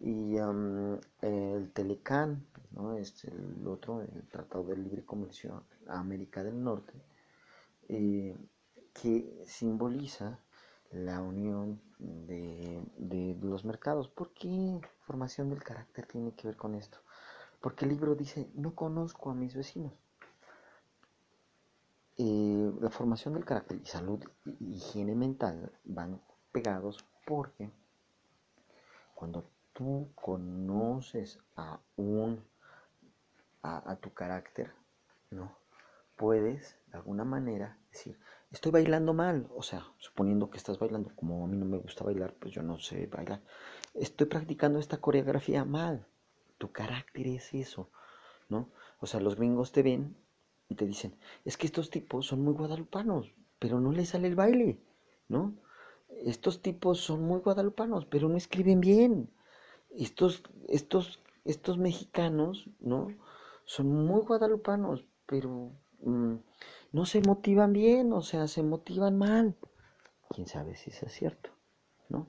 y 0.00 0.36
el 0.36 1.70
Telecán, 1.72 2.46
¿no? 2.72 2.96
es 2.96 3.24
el 3.24 3.66
otro, 3.66 4.02
el 4.02 4.28
Tratado 4.28 4.64
de 4.64 4.76
Libre 4.76 5.04
Comercio 5.04 5.64
América 5.88 6.42
del 6.42 6.62
Norte, 6.62 6.94
eh, 7.88 8.36
que 8.92 9.42
simboliza 9.46 10.38
la 10.90 11.20
unión 11.20 11.80
de, 11.98 12.82
de, 12.96 13.36
los 13.42 13.64
mercados. 13.64 14.08
¿Por 14.08 14.32
qué 14.32 14.80
formación 15.00 15.50
del 15.50 15.62
carácter 15.62 16.06
tiene 16.06 16.34
que 16.34 16.46
ver 16.46 16.56
con 16.56 16.74
esto? 16.74 16.98
Porque 17.60 17.84
el 17.84 17.90
libro 17.90 18.14
dice, 18.14 18.50
no 18.54 18.74
conozco 18.74 19.30
a 19.30 19.34
mis 19.34 19.54
vecinos. 19.54 19.92
Eh, 22.16 22.72
la 22.80 22.90
formación 22.90 23.34
del 23.34 23.44
carácter 23.44 23.80
y 23.82 23.86
salud 23.86 24.22
y 24.44 24.74
higiene 24.74 25.16
mental 25.16 25.72
van 25.84 26.20
pegados 26.52 27.04
porque 27.26 27.72
cuando 29.16 29.50
tú 29.74 30.08
conoces 30.14 31.38
a 31.56 31.78
un 31.96 32.42
a, 33.62 33.96
tu 33.96 34.12
carácter, 34.12 34.72
¿no? 35.30 35.56
Puedes 36.16 36.76
de 36.88 36.98
alguna 36.98 37.24
manera 37.24 37.78
decir, 37.90 38.18
estoy 38.52 38.72
bailando 38.72 39.14
mal, 39.14 39.48
o 39.56 39.62
sea, 39.62 39.86
suponiendo 39.98 40.50
que 40.50 40.58
estás 40.58 40.78
bailando, 40.78 41.10
como 41.16 41.44
a 41.44 41.48
mí 41.48 41.56
no 41.56 41.64
me 41.64 41.78
gusta 41.78 42.04
bailar, 42.04 42.34
pues 42.34 42.52
yo 42.52 42.62
no 42.62 42.78
sé 42.78 43.06
bailar, 43.06 43.40
estoy 43.94 44.26
practicando 44.26 44.78
esta 44.78 44.98
coreografía 44.98 45.64
mal, 45.64 46.06
tu 46.58 46.72
carácter 46.72 47.26
es 47.26 47.54
eso, 47.54 47.88
¿no? 48.50 48.68
O 49.00 49.06
sea, 49.06 49.20
los 49.20 49.36
gringos 49.36 49.72
te 49.72 49.82
ven 49.82 50.14
y 50.68 50.74
te 50.74 50.86
dicen, 50.86 51.16
es 51.46 51.56
que 51.56 51.66
estos 51.66 51.88
tipos 51.90 52.26
son 52.26 52.42
muy 52.42 52.52
guadalupanos, 52.52 53.32
pero 53.58 53.80
no 53.80 53.92
les 53.92 54.10
sale 54.10 54.28
el 54.28 54.36
baile, 54.36 54.78
¿no? 55.28 55.54
Estos 56.24 56.60
tipos 56.60 57.00
son 57.00 57.22
muy 57.22 57.40
guadalupanos, 57.40 58.04
pero 58.06 58.28
no 58.28 58.36
escriben 58.36 58.80
bien. 58.80 59.30
Estos, 59.94 60.42
estos, 60.68 61.22
estos 61.44 61.78
mexicanos, 61.78 62.68
¿no? 62.80 63.08
Son 63.64 63.86
muy 63.88 64.20
guadalupanos, 64.22 65.06
pero 65.26 65.72
mm, 66.00 66.34
no 66.92 67.06
se 67.06 67.20
motivan 67.20 67.72
bien, 67.72 68.12
o 68.12 68.20
sea, 68.22 68.46
se 68.48 68.62
motivan 68.62 69.16
mal. 69.16 69.56
Quién 70.30 70.46
sabe 70.46 70.76
si 70.76 70.90
es 70.90 71.12
cierto, 71.12 71.50
¿no? 72.08 72.28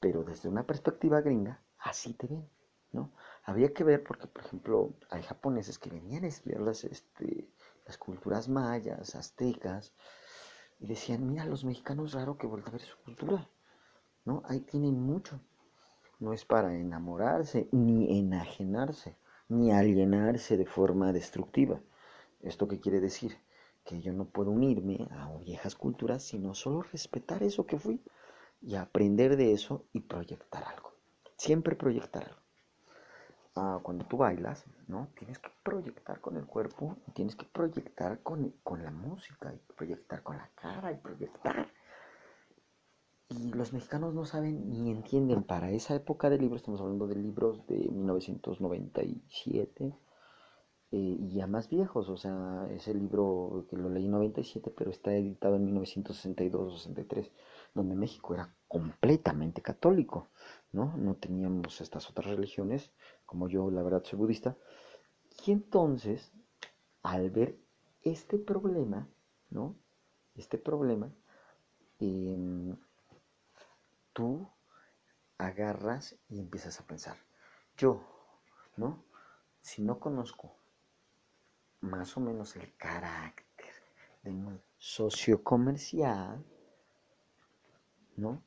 Pero 0.00 0.22
desde 0.22 0.48
una 0.48 0.66
perspectiva 0.66 1.20
gringa, 1.20 1.62
así 1.78 2.12
te 2.14 2.26
ven, 2.26 2.48
¿no? 2.92 3.12
Había 3.44 3.72
que 3.72 3.84
ver 3.84 4.04
porque, 4.04 4.26
por 4.26 4.44
ejemplo, 4.44 4.94
hay 5.10 5.22
japoneses 5.22 5.78
que 5.78 5.90
venían 5.90 6.24
a 6.24 6.28
estudiar 6.28 6.60
las, 6.60 6.84
este, 6.84 7.48
las 7.86 7.98
culturas 7.98 8.48
mayas, 8.48 9.14
aztecas, 9.14 9.94
y 10.78 10.86
decían, 10.86 11.26
mira, 11.26 11.44
los 11.44 11.64
mexicanos 11.64 12.12
raro 12.12 12.36
que 12.36 12.46
vuelta 12.46 12.70
a 12.70 12.72
ver 12.72 12.82
su 12.82 12.96
cultura, 12.98 13.48
¿no? 14.24 14.42
Ahí 14.46 14.60
tienen 14.60 15.00
mucho. 15.00 15.40
No 16.22 16.32
es 16.32 16.44
para 16.44 16.72
enamorarse, 16.72 17.68
ni 17.72 18.16
enajenarse, 18.20 19.16
ni 19.48 19.72
alienarse 19.72 20.56
de 20.56 20.66
forma 20.66 21.12
destructiva. 21.12 21.80
¿Esto 22.38 22.68
qué 22.68 22.78
quiere 22.78 23.00
decir? 23.00 23.36
Que 23.84 24.00
yo 24.00 24.12
no 24.12 24.26
puedo 24.26 24.52
unirme 24.52 25.08
a 25.10 25.36
viejas 25.38 25.74
culturas, 25.74 26.22
sino 26.22 26.54
solo 26.54 26.82
respetar 26.82 27.42
eso 27.42 27.66
que 27.66 27.76
fui 27.76 28.00
y 28.60 28.76
aprender 28.76 29.36
de 29.36 29.52
eso 29.52 29.84
y 29.92 29.98
proyectar 29.98 30.62
algo. 30.62 30.92
Siempre 31.36 31.74
proyectar 31.74 32.22
algo. 32.26 32.40
Ah, 33.56 33.80
cuando 33.82 34.06
tú 34.06 34.16
bailas, 34.16 34.64
¿no? 34.86 35.08
Tienes 35.18 35.40
que 35.40 35.50
proyectar 35.64 36.20
con 36.20 36.36
el 36.36 36.46
cuerpo, 36.46 36.98
tienes 37.14 37.34
que 37.34 37.46
proyectar 37.46 38.22
con, 38.22 38.48
con 38.62 38.84
la 38.84 38.92
música, 38.92 39.52
y 39.52 39.58
proyectar 39.74 40.22
con 40.22 40.36
la 40.36 40.48
cara, 40.54 40.92
y 40.92 40.98
proyectar. 40.98 41.66
Y 43.38 43.52
los 43.52 43.72
mexicanos 43.72 44.14
no 44.14 44.24
saben 44.24 44.70
ni 44.70 44.90
entienden. 44.90 45.42
Para 45.42 45.70
esa 45.70 45.94
época 45.94 46.30
de 46.30 46.38
libros, 46.38 46.60
estamos 46.60 46.80
hablando 46.80 47.06
de 47.06 47.16
libros 47.16 47.66
de 47.66 47.76
1997 47.76 49.94
eh, 50.92 50.96
y 50.96 51.34
ya 51.34 51.46
más 51.46 51.68
viejos. 51.68 52.08
O 52.08 52.16
sea, 52.16 52.68
ese 52.70 52.94
libro 52.94 53.66
que 53.70 53.76
lo 53.76 53.88
leí 53.88 54.06
en 54.06 54.12
97, 54.12 54.72
pero 54.76 54.90
está 54.90 55.14
editado 55.14 55.56
en 55.56 55.64
1962 55.64 56.82
63, 56.82 57.30
donde 57.74 57.94
México 57.94 58.34
era 58.34 58.54
completamente 58.68 59.62
católico, 59.62 60.28
¿no? 60.72 60.96
No 60.96 61.14
teníamos 61.14 61.80
estas 61.80 62.08
otras 62.10 62.26
religiones 62.26 62.92
como 63.32 63.48
yo 63.48 63.70
la 63.70 63.82
verdad 63.82 64.04
soy 64.04 64.18
budista, 64.18 64.58
y 65.46 65.52
entonces, 65.52 66.34
al 67.02 67.30
ver 67.30 67.58
este 68.02 68.38
problema, 68.38 69.08
¿no? 69.48 69.74
Este 70.34 70.58
problema, 70.58 71.10
em, 71.98 72.76
tú 74.12 74.48
agarras 75.38 76.16
y 76.28 76.38
empiezas 76.38 76.80
a 76.80 76.86
pensar, 76.86 77.16
yo, 77.76 78.02
¿no? 78.76 79.04
Si 79.60 79.82
no 79.82 79.98
conozco 79.98 80.56
más 81.80 82.16
o 82.16 82.20
menos 82.20 82.56
el 82.56 82.74
carácter 82.76 83.72
de 84.22 84.30
un 84.30 84.62
socio 84.78 85.42
comercial, 85.42 86.44
¿no? 88.16 88.42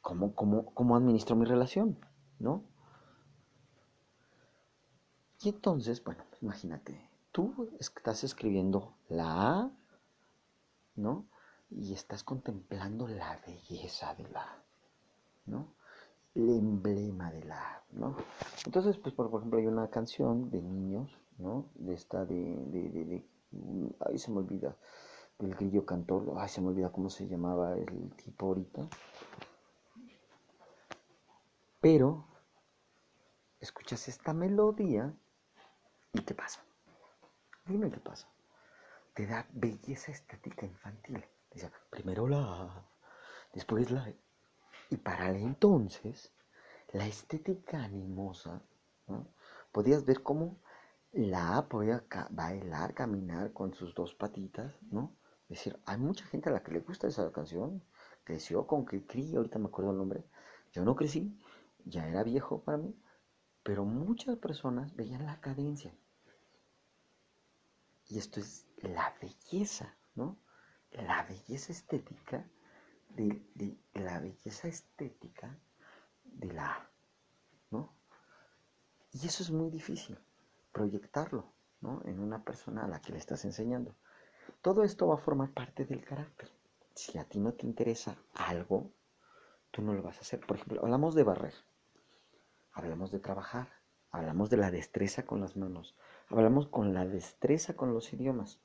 ¿cómo, 0.00 0.34
cómo 0.34 0.96
administro 0.96 1.36
mi 1.36 1.44
relación? 1.44 1.98
¿No? 2.38 2.64
Y 5.42 5.50
entonces, 5.50 6.02
bueno, 6.02 6.24
imagínate, 6.40 7.08
tú 7.32 7.70
estás 7.78 8.24
escribiendo 8.24 8.96
la 9.08 9.60
A, 9.60 9.70
¿no? 10.94 11.26
Y 11.70 11.92
estás 11.92 12.22
contemplando 12.22 13.08
la 13.08 13.38
belleza 13.46 14.14
de 14.14 14.28
la 14.28 14.62
¿no? 15.46 15.68
El 16.34 16.50
emblema 16.50 17.30
de 17.30 17.44
la 17.44 17.82
¿no? 17.92 18.16
Entonces, 18.64 18.98
pues, 18.98 19.14
por, 19.14 19.26
ejemplo, 19.26 19.58
hay 19.58 19.66
una 19.66 19.88
canción 19.88 20.50
de 20.50 20.60
niños, 20.60 21.10
¿no? 21.38 21.66
De 21.74 21.94
esta 21.94 22.24
de, 22.24 22.34
de, 22.34 22.88
de, 22.90 23.04
de 23.04 23.24
ay, 24.00 24.18
se 24.18 24.30
me 24.30 24.38
olvida, 24.38 24.76
del 25.38 25.54
grillo 25.54 25.86
cantor, 25.86 26.34
ay, 26.38 26.48
se 26.48 26.60
me 26.60 26.68
olvida 26.68 26.90
cómo 26.90 27.10
se 27.10 27.26
llamaba 27.26 27.76
el 27.76 28.10
tipo 28.16 28.46
ahorita. 28.46 28.86
Pero, 31.80 32.26
escuchas 33.60 34.08
esta 34.08 34.32
melodía 34.32 35.14
y 36.12 36.20
¿qué 36.22 36.34
pasa? 36.34 36.60
Dime 37.66 37.90
qué 37.90 38.00
pasa. 38.00 38.28
Te 39.14 39.26
da 39.26 39.46
belleza 39.52 40.12
estética 40.12 40.66
infantil. 40.66 41.24
Dice, 41.56 41.72
primero 41.88 42.28
la 42.28 42.86
después 43.54 43.90
la 43.90 44.12
Y 44.90 44.98
para 44.98 45.30
el 45.30 45.36
entonces, 45.36 46.30
la 46.92 47.06
estética 47.06 47.82
animosa, 47.82 48.60
¿no? 49.06 49.26
podías 49.72 50.04
ver 50.04 50.22
cómo 50.22 50.58
la 51.12 51.56
A 51.56 51.66
podía 51.66 52.04
bailar, 52.28 52.92
caminar 52.92 53.54
con 53.54 53.72
sus 53.72 53.94
dos 53.94 54.14
patitas, 54.14 54.74
¿no? 54.90 55.16
Es 55.48 55.56
decir, 55.56 55.80
hay 55.86 55.96
mucha 55.96 56.26
gente 56.26 56.50
a 56.50 56.52
la 56.52 56.62
que 56.62 56.72
le 56.72 56.80
gusta 56.80 57.06
esa 57.08 57.32
canción. 57.32 57.82
Creció 58.24 58.66
con 58.66 58.84
que 58.84 59.06
Cri, 59.06 59.34
ahorita 59.34 59.58
me 59.58 59.68
acuerdo 59.68 59.92
el 59.92 59.96
nombre. 59.96 60.26
Yo 60.72 60.84
no 60.84 60.94
crecí, 60.94 61.40
ya 61.86 62.06
era 62.06 62.22
viejo 62.22 62.60
para 62.64 62.76
mí, 62.76 62.94
pero 63.62 63.86
muchas 63.86 64.36
personas 64.36 64.94
veían 64.94 65.24
la 65.24 65.40
cadencia. 65.40 65.94
Y 68.08 68.18
esto 68.18 68.40
es 68.40 68.66
la 68.82 69.14
belleza, 69.22 69.96
¿no? 70.14 70.36
La 70.92 71.24
belleza 71.24 71.72
estética 71.72 72.44
de, 73.10 73.78
la 73.94 74.20
belleza 74.20 74.68
estética 74.68 75.58
de 76.24 76.52
la 76.52 76.88
¿no? 77.70 77.92
Y 79.12 79.26
eso 79.26 79.42
es 79.42 79.50
muy 79.50 79.70
difícil, 79.70 80.18
proyectarlo, 80.72 81.52
¿no? 81.80 82.02
En 82.04 82.20
una 82.20 82.44
persona 82.44 82.84
a 82.84 82.88
la 82.88 83.00
que 83.00 83.12
le 83.12 83.18
estás 83.18 83.44
enseñando. 83.44 83.96
Todo 84.62 84.82
esto 84.84 85.06
va 85.06 85.14
a 85.14 85.18
formar 85.18 85.52
parte 85.52 85.84
del 85.84 86.04
carácter. 86.04 86.50
Si 86.94 87.18
a 87.18 87.24
ti 87.24 87.38
no 87.40 87.52
te 87.54 87.66
interesa 87.66 88.16
algo, 88.34 88.92
tú 89.70 89.82
no 89.82 89.92
lo 89.94 90.02
vas 90.02 90.18
a 90.18 90.20
hacer. 90.20 90.40
Por 90.40 90.56
ejemplo, 90.56 90.80
hablamos 90.82 91.14
de 91.14 91.24
barrer, 91.24 91.54
hablamos 92.72 93.10
de 93.10 93.20
trabajar, 93.20 93.68
hablamos 94.10 94.50
de 94.50 94.56
la 94.56 94.70
destreza 94.70 95.24
con 95.24 95.40
las 95.40 95.56
manos, 95.56 95.96
hablamos 96.28 96.68
con 96.68 96.94
la 96.94 97.04
destreza 97.04 97.74
con 97.74 97.92
los 97.92 98.12
idiomas. 98.12 98.60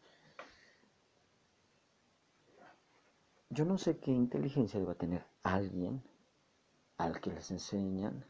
Yo 3.54 3.66
no 3.66 3.78
sé 3.78 4.00
qué 4.00 4.12
inteligencia 4.12 4.80
deba 4.80 4.96
tener 4.96 5.26
alguien 5.44 6.02
al 6.98 7.20
que 7.20 7.32
les 7.32 7.52
enseñan 7.52 8.26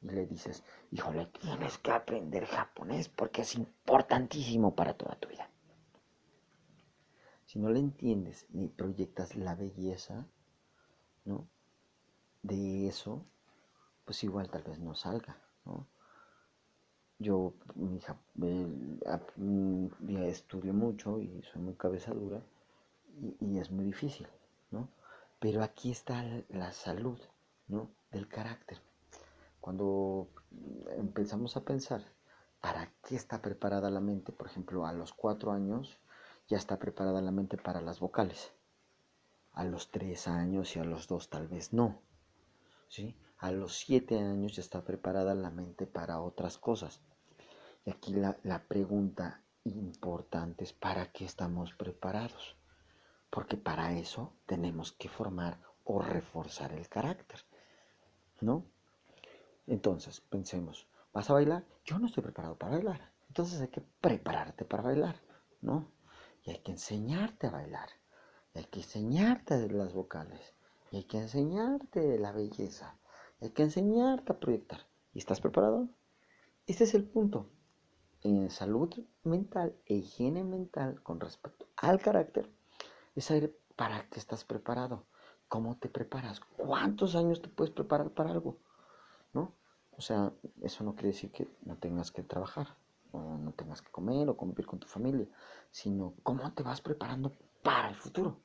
y 0.00 0.10
le 0.10 0.26
dices, 0.26 0.62
híjole, 0.92 1.26
tienes 1.26 1.76
que 1.78 1.90
aprender 1.90 2.46
japonés 2.46 3.08
porque 3.08 3.42
es 3.42 3.56
importantísimo 3.56 4.76
para 4.76 4.94
toda 4.94 5.16
tu 5.16 5.28
vida. 5.28 5.50
Si 7.46 7.58
no 7.58 7.68
le 7.70 7.80
entiendes 7.80 8.46
ni 8.50 8.68
proyectas 8.68 9.34
la 9.34 9.56
belleza, 9.56 10.28
¿no? 11.24 11.48
De 12.42 12.86
eso, 12.86 13.26
pues 14.04 14.22
igual 14.22 14.48
tal 14.50 14.62
vez 14.62 14.78
no 14.78 14.94
salga, 14.94 15.36
¿no? 15.64 15.88
Yo, 17.18 17.54
mi 17.74 17.96
hija, 17.96 18.16
estudio 20.28 20.72
mucho 20.72 21.20
y 21.20 21.42
soy 21.42 21.60
muy 21.60 21.74
cabeza 21.74 22.14
dura 22.14 22.40
y, 23.40 23.58
es 23.58 23.70
muy 23.72 23.84
difícil, 23.84 24.28
Pero 25.40 25.62
aquí 25.62 25.90
está 25.90 26.22
la 26.50 26.72
salud, 26.72 27.18
¿no? 27.66 27.90
Del 28.10 28.28
carácter. 28.28 28.78
Cuando 29.60 30.28
empezamos 30.96 31.56
a 31.56 31.64
pensar, 31.64 32.04
¿para 32.60 32.92
qué 33.02 33.16
está 33.16 33.40
preparada 33.40 33.90
la 33.90 34.00
mente? 34.00 34.32
Por 34.32 34.46
ejemplo, 34.48 34.86
a 34.86 34.92
los 34.92 35.12
cuatro 35.12 35.52
años, 35.52 35.98
ya 36.48 36.58
está 36.58 36.78
preparada 36.78 37.22
la 37.22 37.30
mente 37.30 37.56
para 37.56 37.80
las 37.80 38.00
vocales. 38.00 38.52
A 39.52 39.64
los 39.64 39.90
tres 39.90 40.28
años 40.28 40.76
y 40.76 40.78
a 40.78 40.84
los 40.84 41.08
dos 41.08 41.30
tal 41.30 41.48
vez 41.48 41.72
no. 41.72 42.02
¿sí? 42.88 43.16
A 43.38 43.50
los 43.50 43.78
siete 43.78 44.18
años 44.18 44.56
ya 44.56 44.60
está 44.60 44.84
preparada 44.84 45.34
la 45.34 45.50
mente 45.50 45.86
para 45.86 46.20
otras 46.20 46.58
cosas. 46.58 47.00
Y 47.86 47.90
aquí 47.90 48.12
la, 48.12 48.36
la 48.42 48.62
pregunta 48.64 49.42
importante 49.64 50.64
es 50.64 50.72
¿para 50.72 51.10
qué 51.12 51.24
estamos 51.24 51.72
preparados? 51.74 52.59
Porque 53.30 53.56
para 53.56 53.96
eso 53.96 54.32
tenemos 54.46 54.92
que 54.92 55.08
formar 55.08 55.58
o 55.84 56.02
reforzar 56.02 56.72
el 56.72 56.88
carácter. 56.88 57.40
¿No? 58.40 58.64
Entonces, 59.66 60.20
pensemos, 60.20 60.88
¿vas 61.12 61.30
a 61.30 61.34
bailar? 61.34 61.64
Yo 61.84 61.98
no 61.98 62.06
estoy 62.06 62.22
preparado 62.22 62.56
para 62.56 62.72
bailar. 62.72 63.12
Entonces 63.28 63.60
hay 63.60 63.68
que 63.68 63.82
prepararte 64.00 64.64
para 64.64 64.82
bailar, 64.82 65.20
¿no? 65.60 65.92
Y 66.42 66.50
hay 66.50 66.58
que 66.58 66.72
enseñarte 66.72 67.46
a 67.46 67.50
bailar. 67.50 67.88
Y 68.54 68.58
hay 68.58 68.64
que 68.64 68.80
enseñarte 68.80 69.68
las 69.68 69.92
vocales. 69.92 70.54
Y 70.90 70.96
hay 70.96 71.04
que 71.04 71.18
enseñarte 71.18 72.18
la 72.18 72.32
belleza. 72.32 72.98
Y 73.40 73.44
hay 73.44 73.50
que 73.52 73.62
enseñarte 73.62 74.32
a 74.32 74.40
proyectar. 74.40 74.80
¿Y 75.14 75.18
estás 75.18 75.40
preparado? 75.40 75.88
Este 76.66 76.84
es 76.84 76.94
el 76.94 77.04
punto. 77.04 77.48
En 78.22 78.50
salud 78.50 78.92
mental 79.22 79.76
e 79.86 79.94
higiene 79.94 80.42
mental 80.42 81.02
con 81.02 81.20
respecto 81.20 81.66
al 81.76 82.00
carácter, 82.00 82.50
es 83.20 83.26
saber 83.26 83.54
para 83.76 84.08
qué 84.08 84.18
estás 84.18 84.44
preparado. 84.44 85.04
¿Cómo 85.48 85.76
te 85.76 85.90
preparas? 85.90 86.40
¿Cuántos 86.40 87.14
años 87.14 87.42
te 87.42 87.48
puedes 87.48 87.72
preparar 87.72 88.10
para 88.10 88.30
algo? 88.30 88.58
¿No? 89.34 89.54
O 89.92 90.00
sea, 90.00 90.32
eso 90.62 90.84
no 90.84 90.94
quiere 90.94 91.08
decir 91.08 91.30
que 91.30 91.46
no 91.62 91.76
tengas 91.76 92.10
que 92.10 92.22
trabajar 92.22 92.78
o 93.12 93.20
no 93.36 93.52
tengas 93.52 93.82
que 93.82 93.90
comer 93.90 94.28
o 94.30 94.36
convivir 94.36 94.64
con 94.64 94.78
tu 94.78 94.86
familia, 94.86 95.26
sino 95.70 96.14
cómo 96.22 96.50
te 96.54 96.62
vas 96.62 96.80
preparando 96.80 97.32
para 97.62 97.90
el 97.90 97.94
futuro, 97.94 98.40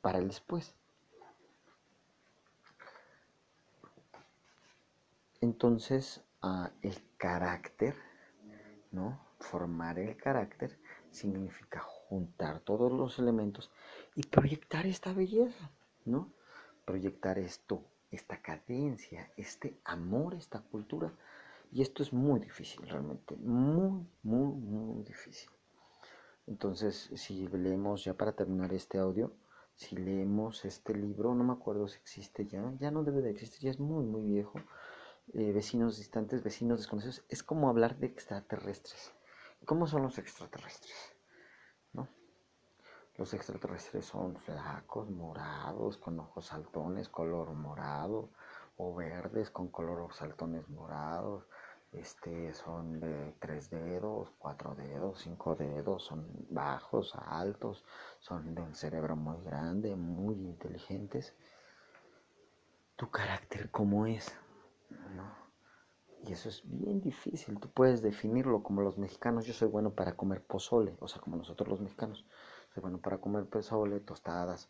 para 0.00 0.18
el 0.18 0.26
después. 0.26 0.74
Entonces, 5.40 6.24
ah, 6.40 6.72
el 6.80 6.96
carácter, 7.18 7.94
¿no? 8.90 9.20
Formar 9.38 10.00
el 10.00 10.16
carácter 10.16 10.80
significa 11.10 11.80
juntar 12.12 12.60
todos 12.60 12.92
los 12.92 13.18
elementos 13.18 13.70
y 14.14 14.22
proyectar 14.24 14.84
esta 14.84 15.14
belleza, 15.14 15.70
¿no? 16.04 16.30
Proyectar 16.84 17.38
esto, 17.38 17.82
esta 18.10 18.42
cadencia, 18.42 19.32
este 19.38 19.78
amor, 19.84 20.34
esta 20.34 20.60
cultura 20.60 21.10
y 21.72 21.80
esto 21.80 22.02
es 22.02 22.12
muy 22.12 22.38
difícil 22.38 22.86
realmente, 22.86 23.34
muy, 23.36 24.06
muy, 24.22 24.52
muy 24.52 25.02
difícil. 25.04 25.48
Entonces, 26.46 27.08
si 27.14 27.48
leemos, 27.48 28.04
ya 28.04 28.12
para 28.12 28.32
terminar 28.32 28.74
este 28.74 28.98
audio, 28.98 29.32
si 29.74 29.96
leemos 29.96 30.66
este 30.66 30.94
libro, 30.94 31.34
no 31.34 31.44
me 31.44 31.54
acuerdo 31.54 31.88
si 31.88 31.98
existe 31.98 32.46
ya, 32.46 32.74
ya 32.78 32.90
no 32.90 33.04
debe 33.04 33.22
de 33.22 33.30
existir, 33.30 33.62
ya 33.62 33.70
es 33.70 33.80
muy, 33.80 34.04
muy 34.04 34.22
viejo. 34.22 34.60
Eh, 35.32 35.50
vecinos 35.52 35.96
distantes, 35.96 36.42
vecinos 36.42 36.80
desconocidos, 36.80 37.24
es 37.30 37.42
como 37.42 37.70
hablar 37.70 37.96
de 37.96 38.08
extraterrestres. 38.08 39.12
¿Cómo 39.64 39.86
son 39.86 40.02
los 40.02 40.18
extraterrestres? 40.18 41.11
Los 43.16 43.34
extraterrestres 43.34 44.06
son 44.06 44.36
flacos, 44.36 45.10
morados, 45.10 45.98
con 45.98 46.18
ojos 46.18 46.46
saltones, 46.46 47.08
color 47.08 47.52
morado, 47.52 48.30
o 48.76 48.94
verdes 48.94 49.50
con 49.50 49.68
color 49.68 50.12
saltones 50.14 50.68
morados, 50.68 51.46
este, 51.92 52.54
son 52.54 53.00
de 53.00 53.34
tres 53.38 53.68
dedos, 53.68 54.30
cuatro 54.38 54.74
dedos, 54.74 55.20
cinco 55.20 55.54
dedos, 55.54 56.04
son 56.04 56.26
bajos, 56.48 57.14
altos, 57.14 57.84
son 58.18 58.54
de 58.54 58.62
un 58.62 58.74
cerebro 58.74 59.14
muy 59.14 59.42
grande, 59.44 59.94
muy 59.94 60.34
inteligentes. 60.34 61.34
Tu 62.96 63.10
carácter 63.10 63.70
cómo 63.70 64.06
es, 64.06 64.34
¿no? 65.14 65.42
Y 66.24 66.32
eso 66.32 66.48
es 66.48 66.62
bien 66.64 67.00
difícil, 67.00 67.58
tú 67.58 67.68
puedes 67.68 68.00
definirlo 68.00 68.62
como 68.62 68.80
los 68.80 68.96
mexicanos, 68.96 69.44
yo 69.44 69.52
soy 69.52 69.68
bueno 69.68 69.90
para 69.90 70.16
comer 70.16 70.42
pozole, 70.42 70.96
o 71.00 71.08
sea, 71.08 71.20
como 71.20 71.36
nosotros 71.36 71.68
los 71.68 71.80
mexicanos, 71.80 72.24
bueno 72.80 72.98
para 72.98 73.18
comer 73.18 73.46
pozole, 73.46 74.00
tostadas, 74.00 74.68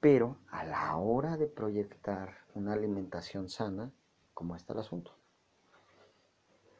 Pero 0.00 0.38
a 0.50 0.64
la 0.64 0.96
hora 0.96 1.36
de 1.36 1.46
proyectar 1.46 2.34
una 2.54 2.72
alimentación 2.72 3.48
sana, 3.48 3.92
¿cómo 4.32 4.56
está 4.56 4.72
el 4.72 4.80
asunto? 4.80 5.12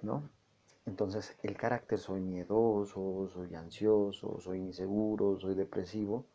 ¿No? 0.02 0.28
Entonces, 0.86 1.36
el 1.42 1.56
carácter, 1.56 1.98
soy 1.98 2.20
miedoso, 2.20 3.28
soy 3.28 3.54
ansioso, 3.54 4.40
soy 4.40 4.60
inseguro, 4.60 5.38
soy 5.38 5.54
depresivo. 5.54 6.26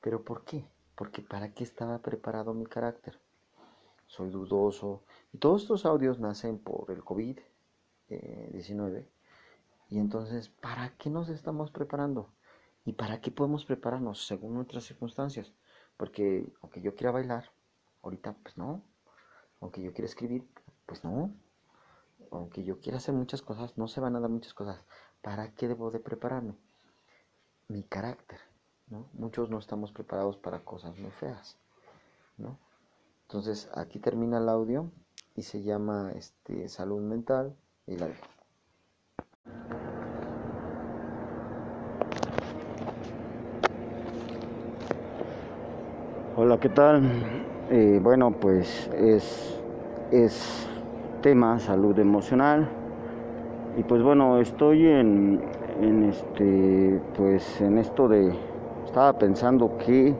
¿Pero 0.00 0.24
por 0.24 0.44
qué? 0.44 0.64
Porque 0.94 1.20
¿para 1.20 1.52
qué 1.52 1.64
estaba 1.64 1.98
preparado 1.98 2.54
mi 2.54 2.66
carácter? 2.66 3.18
Soy 4.06 4.30
dudoso. 4.30 5.02
Y 5.32 5.38
todos 5.38 5.62
estos 5.62 5.84
audios 5.84 6.18
nacen 6.18 6.58
por 6.58 6.90
el 6.90 7.02
COVID-19. 7.02 9.06
y 9.90 9.98
entonces, 9.98 10.48
¿para 10.48 10.96
qué 10.96 11.10
nos 11.10 11.28
estamos 11.28 11.70
preparando? 11.70 12.30
¿Y 12.84 12.94
para 12.94 13.20
qué 13.20 13.30
podemos 13.30 13.64
prepararnos 13.64 14.26
según 14.26 14.54
nuestras 14.54 14.84
circunstancias? 14.84 15.52
Porque 15.96 16.52
aunque 16.62 16.80
yo 16.80 16.94
quiera 16.94 17.12
bailar, 17.12 17.50
ahorita 18.02 18.34
pues 18.42 18.56
no. 18.56 18.82
Aunque 19.60 19.82
yo 19.82 19.92
quiera 19.92 20.06
escribir, 20.06 20.48
pues 20.86 21.04
no 21.04 21.32
aunque 22.30 22.64
yo 22.64 22.80
quiera 22.80 22.98
hacer 22.98 23.14
muchas 23.14 23.42
cosas, 23.42 23.76
no 23.76 23.88
se 23.88 24.00
van 24.00 24.16
a 24.16 24.20
dar 24.20 24.30
muchas 24.30 24.54
cosas. 24.54 24.80
¿Para 25.22 25.52
qué 25.54 25.68
debo 25.68 25.90
de 25.90 26.00
prepararme? 26.00 26.54
Mi 27.68 27.82
carácter, 27.82 28.40
¿no? 28.88 29.08
Muchos 29.12 29.50
no 29.50 29.58
estamos 29.58 29.92
preparados 29.92 30.36
para 30.36 30.64
cosas 30.64 30.98
muy 30.98 31.10
feas, 31.10 31.56
¿no? 32.36 32.58
Entonces, 33.22 33.70
aquí 33.74 33.98
termina 33.98 34.38
el 34.38 34.48
audio 34.48 34.90
y 35.36 35.42
se 35.42 35.62
llama 35.62 36.12
este, 36.12 36.68
salud 36.68 37.00
mental 37.00 37.56
y 37.86 37.96
la 37.96 38.08
dejo. 38.08 38.39
Hola, 46.42 46.56
¿qué 46.58 46.70
tal? 46.70 47.02
Eh, 47.70 48.00
bueno, 48.02 48.30
pues 48.30 48.90
es, 48.96 49.60
es 50.10 50.66
tema 51.20 51.58
salud 51.58 51.98
emocional. 51.98 52.66
Y 53.76 53.82
pues 53.82 54.02
bueno 54.02 54.38
estoy 54.38 54.86
en, 54.86 55.42
en 55.82 56.04
este 56.04 56.98
pues 57.14 57.60
en 57.60 57.76
esto 57.76 58.08
de 58.08 58.32
estaba 58.86 59.18
pensando 59.18 59.76
que 59.84 60.14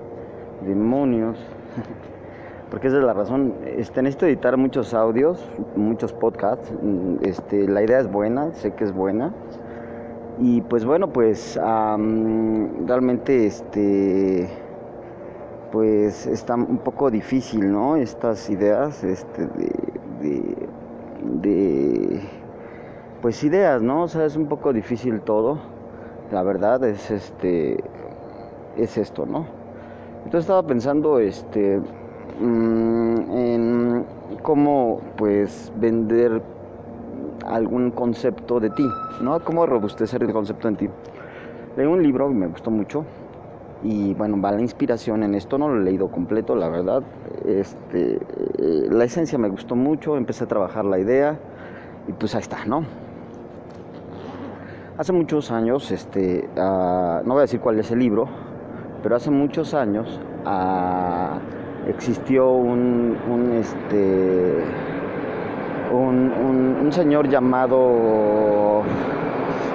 demonios 0.66 1.38
porque 2.70 2.88
esa 2.88 2.98
es 2.98 3.02
la 3.02 3.14
razón. 3.14 3.54
Este 3.64 4.02
necesito 4.02 4.26
editar 4.26 4.59
muchos 4.59 4.92
audios 4.92 5.42
muchos 5.74 6.12
podcasts. 6.12 6.70
Este 7.22 7.66
la 7.66 7.83
idea 7.83 7.98
es 7.98 8.12
buena 8.12 8.52
sé 8.52 8.72
que 8.72 8.85
es 8.85 8.92
buena. 8.92 9.33
Y 10.38 10.61
pues 10.61 10.85
bueno 10.85 11.14
pues 11.14 11.59
realmente 11.59 13.46
este 13.46 14.69
pues 15.72 16.26
está 16.26 16.54
un 16.54 16.78
poco 16.78 17.11
difícil 17.11 17.70
no 17.70 17.96
estas 17.96 18.50
ideas 18.50 19.04
este 19.04 19.46
de 19.46 20.70
de 21.42 22.20
pues 23.20 23.44
ideas, 23.44 23.83
¿no? 23.83 24.04
O 24.04 24.09
sea, 24.09 24.24
es 24.24 24.37
un 24.37 24.46
poco 24.46 24.72
difícil 24.72 25.20
todo. 25.20 25.59
La 26.33 26.42
verdad 26.42 26.83
es 26.85 27.11
este 27.11 27.83
es 28.76 28.96
esto, 28.96 29.26
¿no? 29.26 29.46
Entonces 30.24 30.42
estaba 30.42 30.62
pensando 30.62 31.18
este 31.18 31.80
mm, 32.40 33.30
en 33.30 34.06
cómo 34.42 35.00
pues 35.16 35.72
vender 35.76 36.42
algún 37.46 37.90
concepto 37.90 38.61
de 38.61 38.70
ti, 38.70 38.87
¿no? 39.20 39.40
Cómo 39.40 39.66
robustecer 39.66 40.22
el 40.22 40.33
concepto 40.33 40.68
en 40.68 40.76
ti. 40.76 40.88
Leí 41.76 41.87
un 41.87 42.02
libro 42.02 42.30
y 42.30 42.35
me 42.35 42.46
gustó 42.46 42.70
mucho 42.70 43.04
y 43.82 44.14
bueno, 44.14 44.40
va 44.40 44.52
la 44.52 44.60
inspiración 44.60 45.22
en 45.22 45.34
esto, 45.34 45.56
no 45.58 45.68
lo 45.68 45.80
he 45.80 45.84
leído 45.84 46.08
completo, 46.10 46.54
la 46.54 46.68
verdad. 46.68 47.02
Este, 47.46 48.16
eh, 48.16 48.88
la 48.90 49.04
esencia 49.04 49.38
me 49.38 49.48
gustó 49.48 49.74
mucho, 49.74 50.16
empecé 50.16 50.44
a 50.44 50.46
trabajar 50.46 50.84
la 50.84 50.98
idea 50.98 51.38
y 52.06 52.12
pues 52.12 52.34
ahí 52.34 52.42
está, 52.42 52.64
¿no? 52.66 52.84
Hace 54.98 55.12
muchos 55.12 55.50
años, 55.50 55.90
este, 55.90 56.48
ah, 56.58 57.22
no 57.24 57.32
voy 57.34 57.40
a 57.40 57.42
decir 57.42 57.60
cuál 57.60 57.78
es 57.78 57.90
el 57.90 58.00
libro, 58.00 58.28
pero 59.02 59.16
hace 59.16 59.30
muchos 59.30 59.72
años 59.72 60.20
ah, 60.44 61.38
existió 61.88 62.50
un, 62.50 63.16
un 63.30 63.52
este, 63.52 64.62
un, 65.90 66.32
un 66.82 66.92
señor 66.92 67.28
llamado 67.28 68.82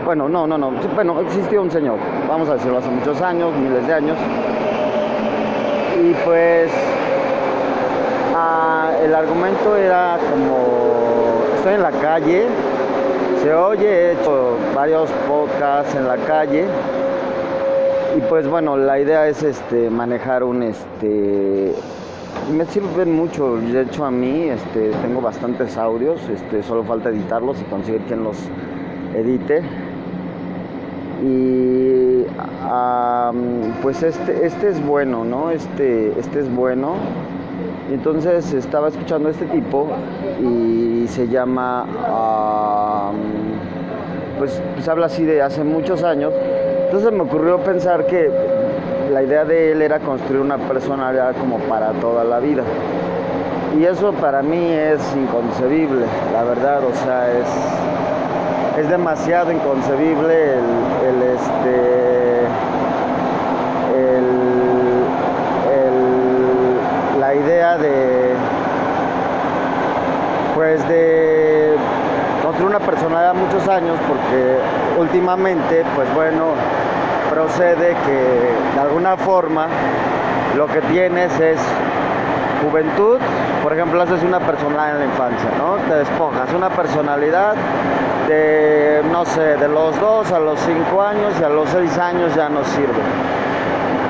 bueno, 0.05 0.29
no, 0.29 0.45
no, 0.45 0.55
no. 0.55 0.71
Bueno, 0.93 1.19
existió 1.19 1.63
un 1.63 1.71
señor, 1.71 1.97
vamos 2.29 2.47
a 2.47 2.53
decirlo, 2.53 2.77
hace 2.77 2.89
muchos 2.89 3.19
años, 3.21 3.51
miles 3.55 3.87
de 3.87 3.93
años. 3.93 4.17
Y 5.99 6.13
pues 6.23 6.71
ah, 8.35 8.91
el 9.03 9.15
argumento 9.15 9.75
era 9.75 10.19
como, 10.29 11.55
estoy 11.55 11.73
en 11.73 11.81
la 11.81 11.91
calle, 11.91 12.45
se 13.41 13.51
oye, 13.51 13.87
he 13.87 14.11
hecho 14.11 14.57
varios 14.75 15.09
podcasts 15.27 15.95
en 15.95 16.07
la 16.07 16.17
calle. 16.17 16.65
Y 18.15 18.21
pues 18.29 18.47
bueno, 18.47 18.77
la 18.77 18.99
idea 18.99 19.27
es 19.27 19.41
este 19.41 19.89
manejar 19.89 20.43
un 20.43 20.61
este 20.63 21.73
me 22.55 22.65
sirven 22.65 23.11
mucho, 23.11 23.57
de 23.57 23.81
hecho 23.81 24.05
a 24.05 24.11
mí 24.11 24.49
este 24.49 24.91
tengo 25.01 25.19
bastantes 25.19 25.77
audios, 25.77 26.21
este 26.29 26.61
solo 26.61 26.83
falta 26.83 27.09
editarlos 27.09 27.59
y 27.59 27.63
conseguir 27.63 28.01
quien 28.01 28.23
los 28.23 28.37
edite 29.15 29.63
y 31.23 32.25
pues 33.81 34.03
este, 34.03 34.45
este 34.45 34.69
es 34.69 34.85
bueno, 34.85 35.23
¿no? 35.23 35.51
Este, 35.51 36.17
este 36.19 36.39
es 36.39 36.53
bueno. 36.53 36.95
entonces 37.91 38.51
estaba 38.53 38.87
escuchando 38.87 39.29
a 39.29 39.31
este 39.31 39.45
tipo 39.45 39.87
y 40.41 41.07
se 41.07 41.27
llama, 41.27 41.85
pues, 44.39 44.61
pues 44.73 44.87
habla 44.87 45.05
así 45.05 45.23
de 45.23 45.41
hace 45.41 45.63
muchos 45.63 46.03
años. 46.03 46.33
Entonces 46.85 47.11
me 47.11 47.21
ocurrió 47.21 47.59
pensar 47.59 48.05
que 48.07 48.29
la 49.11 49.23
idea 49.23 49.45
de 49.45 49.71
él 49.71 49.81
era 49.81 49.99
construir 49.99 50.41
una 50.41 50.57
personalidad 50.57 51.35
como 51.37 51.59
para 51.59 51.91
toda 51.93 52.23
la 52.23 52.39
vida. 52.39 52.63
Y 53.79 53.83
eso 53.83 54.13
para 54.13 54.41
mí 54.41 54.71
es 54.71 55.01
inconcebible, 55.15 56.05
la 56.31 56.43
verdad, 56.43 56.81
o 56.83 56.95
sea, 56.95 57.29
es 57.29 57.45
es 58.77 58.89
demasiado 58.89 59.51
inconcebible 59.51 60.55
el, 60.55 61.21
este 61.21 62.05
la 67.19 67.33
idea 67.33 67.77
de 67.77 68.33
pues 70.53 70.87
de 70.87 71.75
construir 72.43 72.69
una 72.69 72.79
personalidad 72.79 73.33
muchos 73.33 73.67
años 73.67 73.97
porque 74.07 74.59
últimamente 74.99 75.83
pues 75.95 76.13
bueno 76.13 76.53
procede 77.29 77.95
que 78.05 78.75
de 78.75 78.79
alguna 78.79 79.15
forma 79.17 79.67
lo 80.55 80.67
que 80.67 80.81
tienes 80.81 81.31
es 81.39 81.59
juventud, 82.69 83.17
por 83.63 83.73
ejemplo, 83.73 84.01
haces 84.01 84.21
una 84.23 84.39
personalidad 84.39 84.91
en 84.93 84.99
la 84.99 85.05
infancia, 85.05 85.49
¿no? 85.57 85.75
Te 85.89 85.95
despojas 85.99 86.51
una 86.53 86.69
personalidad 86.69 87.55
de, 88.27 89.01
no 89.11 89.25
sé, 89.25 89.57
de 89.57 89.67
los 89.67 89.99
2 89.99 90.31
a 90.31 90.39
los 90.39 90.59
5 90.59 91.01
años 91.01 91.33
y 91.39 91.43
a 91.43 91.49
los 91.49 91.69
6 91.69 91.97
años 91.97 92.35
ya 92.35 92.49
no 92.49 92.63
sirve. 92.63 93.01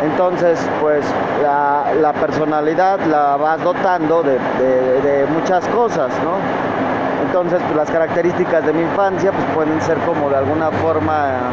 Entonces, 0.04 0.60
pues 0.82 1.04
la, 1.42 2.14
personalidad 2.14 3.00
la 3.08 3.38
vas 3.38 3.62
dotando 3.64 4.24
de, 4.24 5.26
muchas 5.34 5.68
cosas, 5.68 6.10
¿no? 6.24 6.38
Entonces, 7.26 7.60
pues 7.64 7.76
las 7.76 7.90
características 7.90 8.66
de 8.66 8.74
mi 8.74 8.82
infancia 8.82 9.32
pues 9.32 9.46
pueden 9.56 9.82
ser 9.82 9.98
como 10.00 10.30
de 10.30 10.38
alguna 10.38 10.70
forma 10.72 11.52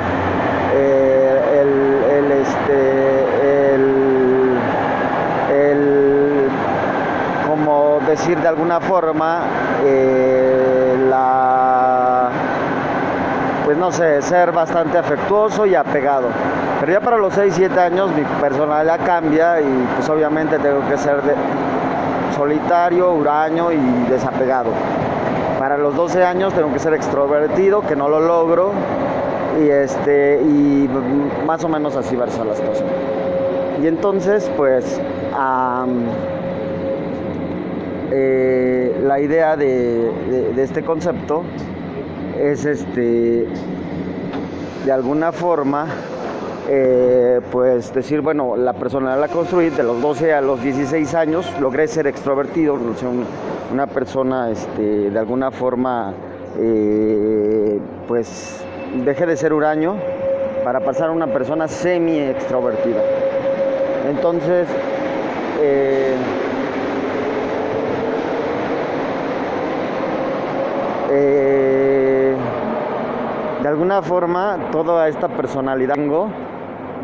eh, 0.75 1.63
el, 1.63 2.33
este, 2.33 3.75
el, 3.75 4.59
el, 5.51 6.49
como 7.49 8.01
decir 8.13 8.39
de 8.39 8.49
alguna 8.49 8.81
forma, 8.81 9.43
eh, 9.85 10.97
la 11.09 12.31
pues 13.65 13.77
no 13.77 13.93
sé, 13.93 14.21
ser 14.23 14.53
bastante 14.53 14.99
afectuoso 14.99 15.67
y 15.67 15.75
apegado. 15.75 16.29
Pero 16.81 16.93
ya 16.93 17.01
para 17.01 17.17
los 17.17 17.33
6, 17.35 17.55
7 17.57 17.81
años 17.81 18.11
mi 18.13 18.23
personalidad 18.41 19.01
cambia 19.05 19.61
y 19.61 19.89
pues 19.97 20.09
obviamente 20.11 20.59
tengo 20.59 20.87
que 20.89 20.99
ser 20.99 21.21
solitario, 22.37 23.13
huraño 23.13 23.73
y 23.73 23.79
desapegado. 24.11 24.71
Para 25.59 25.79
los 25.79 25.95
12 25.95 26.25
años 26.25 26.53
tengo 26.55 26.73
que 26.73 26.81
ser 26.81 26.93
extrovertido, 26.95 27.83
que 27.83 27.95
no 27.95 28.09
lo 28.09 28.21
logro, 28.21 28.73
y 29.63 29.69
este 29.69 30.41
y 30.43 30.89
más 31.47 31.63
o 31.65 31.69
menos 31.69 31.97
así 31.97 32.17
versan 32.17 32.49
las 32.49 32.61
cosas. 32.61 32.85
Y 33.81 33.87
entonces 33.87 34.51
pues 34.57 35.01
eh, 38.15 39.01
la 39.03 39.21
idea 39.21 39.57
de 39.57 40.53
este 40.57 40.83
concepto 40.83 41.43
es 42.39 42.65
este 42.65 43.47
de 44.85 44.93
alguna 44.93 45.33
forma 45.33 45.87
eh, 46.69 47.41
pues 47.51 47.93
decir, 47.93 48.21
bueno, 48.21 48.57
la 48.57 48.73
persona 48.73 49.17
la 49.17 49.27
construí 49.29 49.71
de 49.71 49.83
los 49.83 50.01
12 50.01 50.33
a 50.33 50.41
los 50.41 50.63
16 50.63 51.13
años, 51.15 51.47
logré 51.61 51.89
ser 51.89 52.07
extrovertido, 52.07 52.79
una 53.73 53.87
persona 53.89 54.51
este, 54.51 55.11
de 55.11 55.19
alguna 55.19 55.51
forma, 55.51 56.15
eh, 56.59 57.81
pues 58.07 58.65
dejé 59.05 59.27
de 59.27 59.37
ser 59.37 59.53
huraño 59.53 59.97
para 60.65 60.81
pasar 60.81 61.09
a 61.09 61.13
una 61.13 61.27
persona 61.27 61.67
semi 61.67 62.21
extrovertida. 62.21 63.03
Entonces, 64.09 64.69
eh, 65.61 66.15
de 73.63 73.69
alguna 73.69 74.03
forma 74.03 74.59
toda 74.71 75.09
esta 75.09 75.29
personalidad 75.29 75.97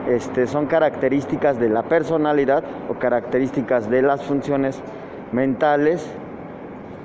este, 0.09 0.47
son 0.47 0.67
características 0.67 1.59
de 1.59 1.69
la 1.69 1.83
personalidad 1.83 2.65
o 2.89 2.95
características 2.95 3.91
de 3.91 4.03
las 4.03 4.23
funciones 4.25 4.81
mentales 5.33 6.07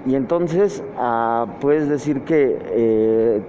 y 0.06 0.16
entonces 0.16 0.84
ah, 0.98 1.46
puedes 1.62 1.88
decir 1.88 2.22
que 2.22 2.58
eh, 2.62 3.42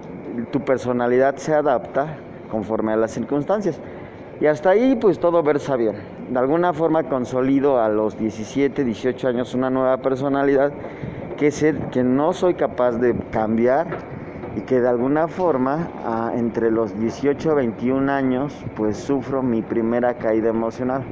tu 0.51 0.61
personalidad 0.61 1.35
se 1.37 1.53
adapta 1.53 2.17
conforme 2.49 2.93
a 2.93 2.95
las 2.97 3.11
circunstancias. 3.11 3.79
Y 4.39 4.47
hasta 4.47 4.71
ahí 4.71 4.97
pues 4.99 5.19
todo 5.19 5.43
versa 5.43 5.75
bien. 5.75 5.95
De 6.29 6.39
alguna 6.39 6.73
forma 6.73 7.03
consolido 7.03 7.81
a 7.81 7.89
los 7.89 8.17
17, 8.17 8.83
18 8.83 9.27
años 9.27 9.53
una 9.53 9.69
nueva 9.69 9.97
personalidad 9.97 10.71
que, 11.37 11.51
sé, 11.51 11.75
que 11.91 12.03
no 12.03 12.33
soy 12.33 12.55
capaz 12.55 12.93
de 12.93 13.15
cambiar 13.31 13.87
y 14.55 14.61
que 14.61 14.79
de 14.79 14.87
alguna 14.87 15.27
forma 15.27 15.89
entre 16.35 16.71
los 16.71 16.97
18 16.97 17.51
y 17.51 17.55
21 17.55 18.11
años 18.11 18.53
pues 18.75 18.97
sufro 18.97 19.43
mi 19.43 19.61
primera 19.61 20.15
caída 20.15 20.49
emocional. 20.49 21.03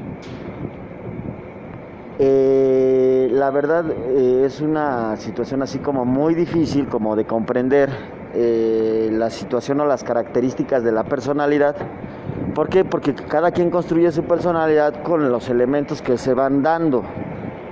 Eh, 2.20 3.28
la 3.32 3.50
verdad 3.50 3.86
eh, 3.90 4.44
es 4.46 4.62
una 4.62 5.18
situación 5.18 5.64
así 5.64 5.80
como 5.80 6.06
muy 6.06 6.36
difícil 6.36 6.88
como 6.88 7.16
de 7.16 7.26
comprender 7.26 7.90
eh, 8.36 9.10
la 9.12 9.30
situación 9.32 9.82
o 9.82 9.86
las 9.86 10.04
características 10.04 10.84
de 10.84 10.92
la 10.92 11.04
personalidad. 11.04 11.76
¿Por 12.54 12.70
qué? 12.70 12.86
Porque 12.86 13.16
cada 13.16 13.52
quien 13.52 13.72
construye 13.72 14.12
su 14.12 14.24
personalidad 14.24 15.02
con 15.02 15.32
los 15.32 15.50
elementos 15.50 16.02
que 16.02 16.18
se 16.18 16.34
van 16.34 16.62
dando. 16.62 17.04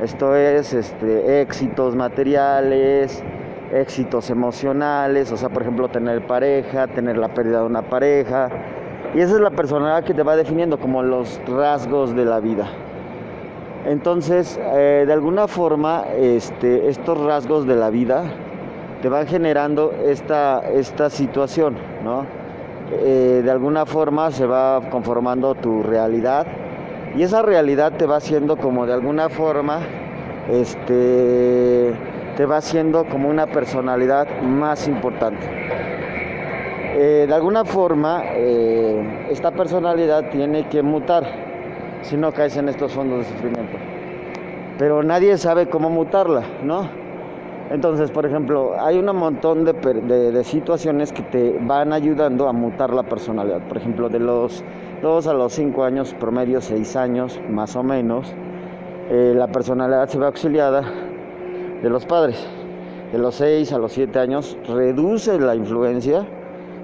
Esto 0.01 0.35
es 0.35 0.73
este, 0.73 1.41
éxitos 1.41 1.95
materiales, 1.95 3.23
éxitos 3.71 4.31
emocionales, 4.31 5.31
o 5.31 5.37
sea, 5.37 5.49
por 5.49 5.61
ejemplo, 5.61 5.89
tener 5.89 6.25
pareja, 6.25 6.87
tener 6.87 7.19
la 7.19 7.27
pérdida 7.27 7.59
de 7.59 7.67
una 7.67 7.83
pareja. 7.83 8.49
Y 9.13 9.19
esa 9.19 9.35
es 9.35 9.41
la 9.41 9.51
personalidad 9.51 10.03
que 10.03 10.15
te 10.15 10.23
va 10.23 10.35
definiendo 10.35 10.79
como 10.79 11.03
los 11.03 11.39
rasgos 11.45 12.15
de 12.15 12.25
la 12.25 12.39
vida. 12.39 12.67
Entonces, 13.85 14.59
eh, 14.73 15.03
de 15.05 15.13
alguna 15.13 15.47
forma, 15.47 16.05
este, 16.17 16.89
estos 16.89 17.23
rasgos 17.23 17.67
de 17.67 17.75
la 17.75 17.91
vida 17.91 18.23
te 19.03 19.09
van 19.09 19.27
generando 19.27 19.91
esta, 20.03 20.61
esta 20.61 21.11
situación, 21.11 21.75
¿no? 22.03 22.25
Eh, 22.91 23.41
de 23.43 23.51
alguna 23.51 23.85
forma 23.85 24.31
se 24.31 24.47
va 24.47 24.81
conformando 24.89 25.53
tu 25.53 25.83
realidad 25.83 26.47
y 27.15 27.24
esa 27.24 27.41
realidad 27.41 27.93
te 27.97 28.06
va 28.06 28.17
haciendo 28.17 28.58
como 28.58 28.86
de 28.86 28.93
alguna 28.93 29.30
forma, 29.30 29.80
este, 30.50 31.93
te 32.38 32.45
va 32.45 32.58
haciendo 32.58 33.06
como 33.06 33.30
una 33.30 33.47
personalidad 33.47 34.28
más 34.41 34.88
importante. 34.88 35.45
Eh, 36.93 37.26
de 37.28 37.34
alguna 37.34 37.65
forma, 37.65 38.21
eh, 38.26 39.28
esta 39.30 39.52
personalidad 39.52 40.30
tiene 40.30 40.67
que 40.67 40.82
mutar, 40.82 41.24
si 42.02 42.17
no 42.17 42.32
caes 42.32 42.58
en 42.58 42.69
estos 42.69 42.93
fondos 42.93 43.19
de 43.19 43.26
sufrimiento. 43.26 43.78
Pero 44.78 45.04
nadie 45.04 45.38
sabe 45.38 45.67
cómo 45.67 45.89
mutarla, 45.89 46.43
¿no? 46.63 47.02
Entonces, 47.71 48.12
por 48.12 48.26
ejemplo, 48.26 48.74
hay 48.78 48.97
un 48.97 49.06
montón 49.15 49.63
de, 49.63 50.43
situaciones 50.43 51.13
que 51.13 51.21
te 51.21 51.58
van 51.62 51.93
ayudando 51.93 52.50
a 52.50 52.52
mutar 52.52 52.93
la 52.93 53.04
personalidad. 53.04 53.62
Por 53.62 53.78
ejemplo, 53.78 54.10
de 54.10 54.19
los 54.19 54.62
2 55.01 55.27
a 55.27 55.33
los 55.33 55.53
5 55.53 55.83
años, 55.83 56.13
promedio 56.19 56.61
6 56.61 56.95
años 56.95 57.39
más 57.49 57.75
o 57.75 57.83
menos, 57.83 58.33
eh, 59.09 59.33
la 59.35 59.47
personalidad 59.47 60.07
se 60.07 60.19
ve 60.19 60.25
auxiliada 60.25 60.83
de 61.81 61.89
los 61.89 62.05
padres. 62.05 62.47
De 63.11 63.17
los 63.17 63.35
6 63.35 63.73
a 63.73 63.79
los 63.79 63.91
7 63.93 64.19
años 64.19 64.57
reduce 64.67 65.39
la 65.39 65.55
influencia 65.55 66.27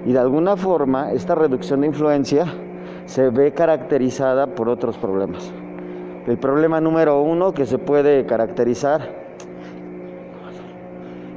y 0.05 0.11
de 0.11 0.19
alguna 0.19 0.57
forma 0.57 1.11
esta 1.11 1.35
reducción 1.35 1.81
de 1.81 1.87
influencia 1.87 2.45
se 3.05 3.29
ve 3.29 3.53
caracterizada 3.53 4.47
por 4.47 4.67
otros 4.67 4.97
problemas. 4.97 5.53
El 6.25 6.37
problema 6.37 6.81
número 6.81 7.21
uno 7.21 7.53
que 7.53 7.65
se 7.65 7.77
puede 7.77 8.25
caracterizar 8.25 9.09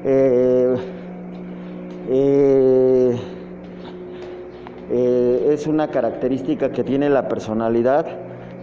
eh, 0.02 0.74
eh, 2.08 3.20
eh, 4.90 5.50
es 5.52 5.68
una 5.68 5.88
característica 5.88 6.70
que 6.70 6.82
tiene 6.82 7.08
la 7.08 7.28
personalidad, 7.28 8.06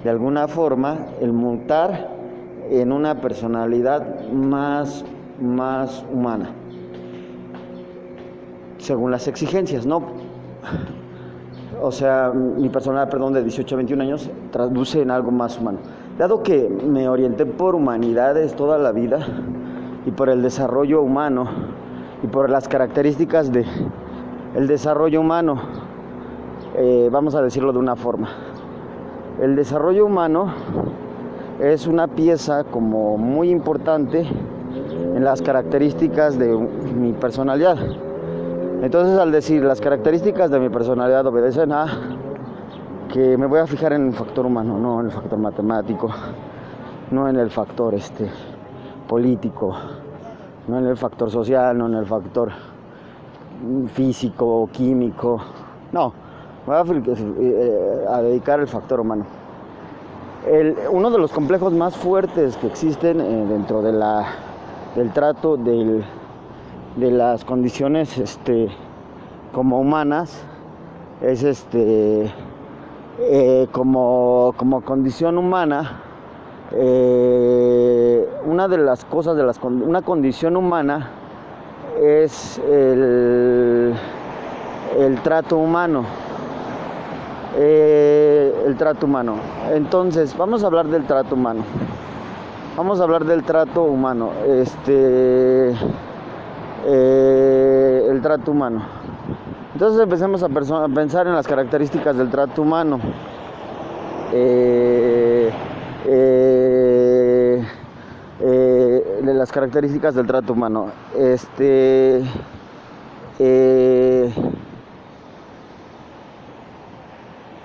de 0.03 0.09
alguna 0.09 0.47
forma, 0.47 0.97
el 1.21 1.31
montar 1.31 2.09
en 2.69 2.91
una 2.91 3.21
personalidad 3.21 4.29
más, 4.29 5.05
más 5.41 6.05
humana, 6.13 6.49
según 8.77 9.11
las 9.11 9.27
exigencias, 9.29 9.85
¿no? 9.85 10.03
O 11.81 11.91
sea, 11.91 12.33
mi 12.33 12.67
personalidad, 12.69 13.09
perdón, 13.09 13.33
de 13.33 13.43
18 13.43 13.75
a 13.75 13.77
21 13.77 14.03
años 14.03 14.29
traduce 14.51 15.01
en 15.01 15.11
algo 15.11 15.31
más 15.31 15.57
humano. 15.59 15.79
Dado 16.17 16.43
que 16.43 16.67
me 16.67 17.07
orienté 17.07 17.45
por 17.45 17.75
humanidades 17.75 18.55
toda 18.55 18.77
la 18.77 18.91
vida 18.91 19.19
y 20.05 20.11
por 20.11 20.29
el 20.29 20.41
desarrollo 20.41 21.01
humano 21.01 21.47
y 22.23 22.27
por 22.27 22.49
las 22.49 22.67
características 22.67 23.51
de 23.51 23.65
el 24.55 24.67
desarrollo 24.67 25.21
humano, 25.21 25.86
eh, 26.79 27.09
vamos 27.11 27.33
a 27.33 27.41
decirlo 27.41 27.73
de 27.73 27.79
una 27.79 27.95
forma. 27.95 28.29
El 29.41 29.55
desarrollo 29.55 30.05
humano 30.05 30.53
es 31.59 31.87
una 31.87 32.07
pieza 32.07 32.63
como 32.65 33.17
muy 33.17 33.49
importante 33.49 34.27
en 35.15 35.23
las 35.23 35.41
características 35.41 36.37
de 36.37 36.55
mi 36.55 37.13
personalidad. 37.13 37.77
Entonces 38.83 39.17
al 39.17 39.31
decir 39.31 39.63
las 39.63 39.81
características 39.81 40.51
de 40.51 40.59
mi 40.59 40.69
personalidad 40.69 41.25
obedecen 41.25 41.71
a 41.71 41.87
que 43.11 43.37
me 43.37 43.47
voy 43.47 43.59
a 43.59 43.65
fijar 43.65 43.93
en 43.93 44.09
el 44.09 44.13
factor 44.13 44.45
humano, 44.45 44.77
no 44.77 44.99
en 44.99 45.07
el 45.07 45.11
factor 45.11 45.39
matemático, 45.39 46.11
no 47.09 47.27
en 47.27 47.37
el 47.37 47.49
factor 47.49 47.95
este 47.95 48.29
político, 49.07 49.75
no 50.67 50.77
en 50.77 50.85
el 50.85 50.97
factor 50.97 51.31
social, 51.31 51.75
no 51.75 51.87
en 51.87 51.95
el 51.95 52.05
factor 52.05 52.51
físico, 53.93 54.69
químico, 54.71 55.41
no, 55.91 56.26
eh, 56.69 58.05
a 58.09 58.21
dedicar 58.21 58.59
el 58.59 58.67
factor 58.67 58.99
humano. 58.99 59.25
Uno 60.91 61.09
de 61.11 61.17
los 61.17 61.31
complejos 61.31 61.71
más 61.71 61.95
fuertes 61.95 62.57
que 62.57 62.67
existen 62.67 63.21
eh, 63.21 63.45
dentro 63.47 63.81
de 63.81 63.93
la, 63.93 64.25
del 64.93 65.13
trato 65.13 65.55
de 65.55 66.03
las 66.97 67.45
condiciones 67.45 68.17
este, 68.17 68.67
como 69.53 69.79
humanas 69.79 70.43
es 71.21 71.43
este 71.43 72.33
eh, 73.19 73.67
como, 73.71 74.53
condición 74.85 75.37
humana 75.37 76.01
una 78.45 78.67
de 78.67 78.77
las 78.77 79.05
cosas 79.05 79.37
de 79.37 79.43
las 79.43 79.57
una 79.63 80.01
condición 80.01 80.57
humana 80.57 81.11
es 82.01 82.59
el, 82.59 83.93
el 84.97 85.21
trato 85.21 85.57
humano 85.57 86.26
eh, 87.59 88.53
el 88.67 88.77
trato 88.77 89.07
humano. 89.07 89.35
Entonces, 89.73 90.37
vamos 90.37 90.63
a 90.63 90.67
hablar 90.67 90.87
del 90.87 91.05
trato 91.05 91.33
humano. 91.33 91.63
Vamos 92.75 92.99
a 92.99 93.03
hablar 93.03 93.25
del 93.25 93.43
trato 93.43 93.83
humano. 93.83 94.31
Este. 94.45 95.71
Eh, 96.85 98.07
el 98.11 98.21
trato 98.21 98.51
humano. 98.51 98.83
Entonces 99.73 99.99
empecemos 100.01 100.43
a, 100.43 100.49
pensar 100.87 101.25
en 101.25 101.33
las 101.33 101.47
características 101.47 102.15
del 102.15 102.29
trato 102.29 102.61
humano. 102.61 102.99
Eh, 104.33 105.51
las 109.23 109.51
características 109.51 110.13
del 110.13 110.27
trato 110.27 110.53
humano. 110.53 110.91
Este. 111.15 112.21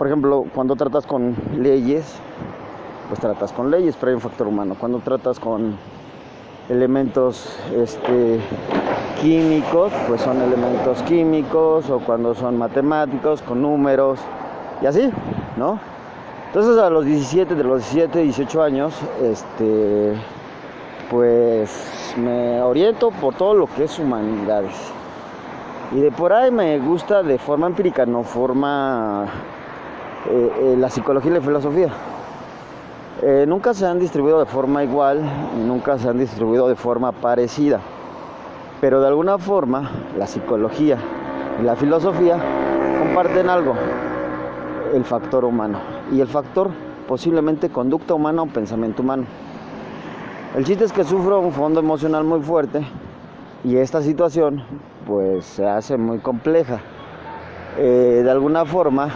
Por 0.02 0.08
ejemplo, 0.08 0.46
cuando 0.52 0.74
tratas 0.74 1.06
con 1.06 1.36
leyes, 1.56 2.16
pues 3.06 3.20
tratas 3.20 3.52
con 3.52 3.70
leyes, 3.70 3.94
pero 3.94 4.10
hay 4.10 4.14
un 4.16 4.20
factor 4.20 4.48
humano. 4.48 4.74
Cuando 4.76 4.98
tratas 4.98 5.38
con 5.38 5.76
elementos 6.68 7.56
este, 7.72 8.40
químicos, 9.20 9.92
pues 10.08 10.20
son 10.20 10.42
elementos 10.42 11.00
químicos, 11.02 11.88
o 11.88 12.00
cuando 12.00 12.34
son 12.34 12.58
matemáticos, 12.58 13.42
con 13.42 13.62
números, 13.62 14.18
y 14.82 14.86
así, 14.86 15.08
¿no? 15.56 15.78
Entonces 16.48 16.78
a 16.78 16.90
los 16.90 17.04
17, 17.04 17.54
de 17.54 17.62
los 17.62 17.82
17, 17.82 18.22
18 18.22 18.60
años, 18.60 18.94
este, 19.22 20.14
pues 21.12 22.12
me 22.16 22.60
oriento 22.60 23.12
por 23.12 23.34
todo 23.34 23.54
lo 23.54 23.68
que 23.68 23.84
es 23.84 23.96
humanidades. 24.00 24.74
Y 25.92 26.00
de 26.00 26.10
por 26.10 26.32
ahí 26.32 26.50
me 26.50 26.80
gusta 26.80 27.22
de 27.22 27.38
forma 27.38 27.68
empírica, 27.68 28.04
no 28.04 28.24
forma 28.24 29.28
eh, 30.30 30.52
eh, 30.56 30.76
la 30.78 30.88
psicología 30.88 31.32
y 31.32 31.34
la 31.34 31.40
filosofía. 31.40 31.88
Eh, 33.22 33.44
nunca 33.48 33.74
se 33.74 33.86
han 33.86 33.98
distribuido 33.98 34.38
de 34.38 34.46
forma 34.46 34.84
igual, 34.84 35.20
nunca 35.66 35.98
se 35.98 36.08
han 36.08 36.16
distribuido 36.16 36.68
de 36.68 36.76
forma 36.76 37.10
parecida. 37.10 37.80
Pero 38.80 39.00
de 39.00 39.08
alguna 39.08 39.38
forma 39.38 39.90
la 40.16 40.28
psicología 40.28 40.96
y 41.60 41.64
la 41.64 41.74
filosofía 41.74 42.36
comparten 43.00 43.50
algo, 43.50 43.74
el 44.94 45.04
factor 45.04 45.44
humano. 45.44 45.80
Y 46.12 46.20
el 46.20 46.28
factor 46.28 46.70
posiblemente 47.08 47.68
conducta 47.68 48.14
humana 48.14 48.42
o 48.42 48.46
pensamiento 48.46 49.02
humano. 49.02 49.24
El 50.56 50.64
chiste 50.64 50.84
es 50.84 50.92
que 50.92 51.02
sufro 51.02 51.40
un 51.40 51.52
fondo 51.52 51.80
emocional 51.80 52.22
muy 52.22 52.40
fuerte 52.42 52.86
y 53.64 53.76
esta 53.76 54.02
situación 54.02 54.62
pues 55.04 55.44
se 55.46 55.66
hace 55.66 55.96
muy 55.96 56.18
compleja. 56.18 56.80
de 57.76 58.30
alguna 58.30 58.64
forma 58.64 59.08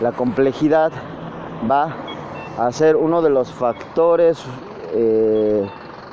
la 0.00 0.12
complejidad 0.12 0.92
va 1.70 1.94
a 2.58 2.72
ser 2.72 2.96
uno 2.96 3.22
de 3.22 3.30
los 3.30 3.52
factores 3.52 4.42
eh, 4.94 5.68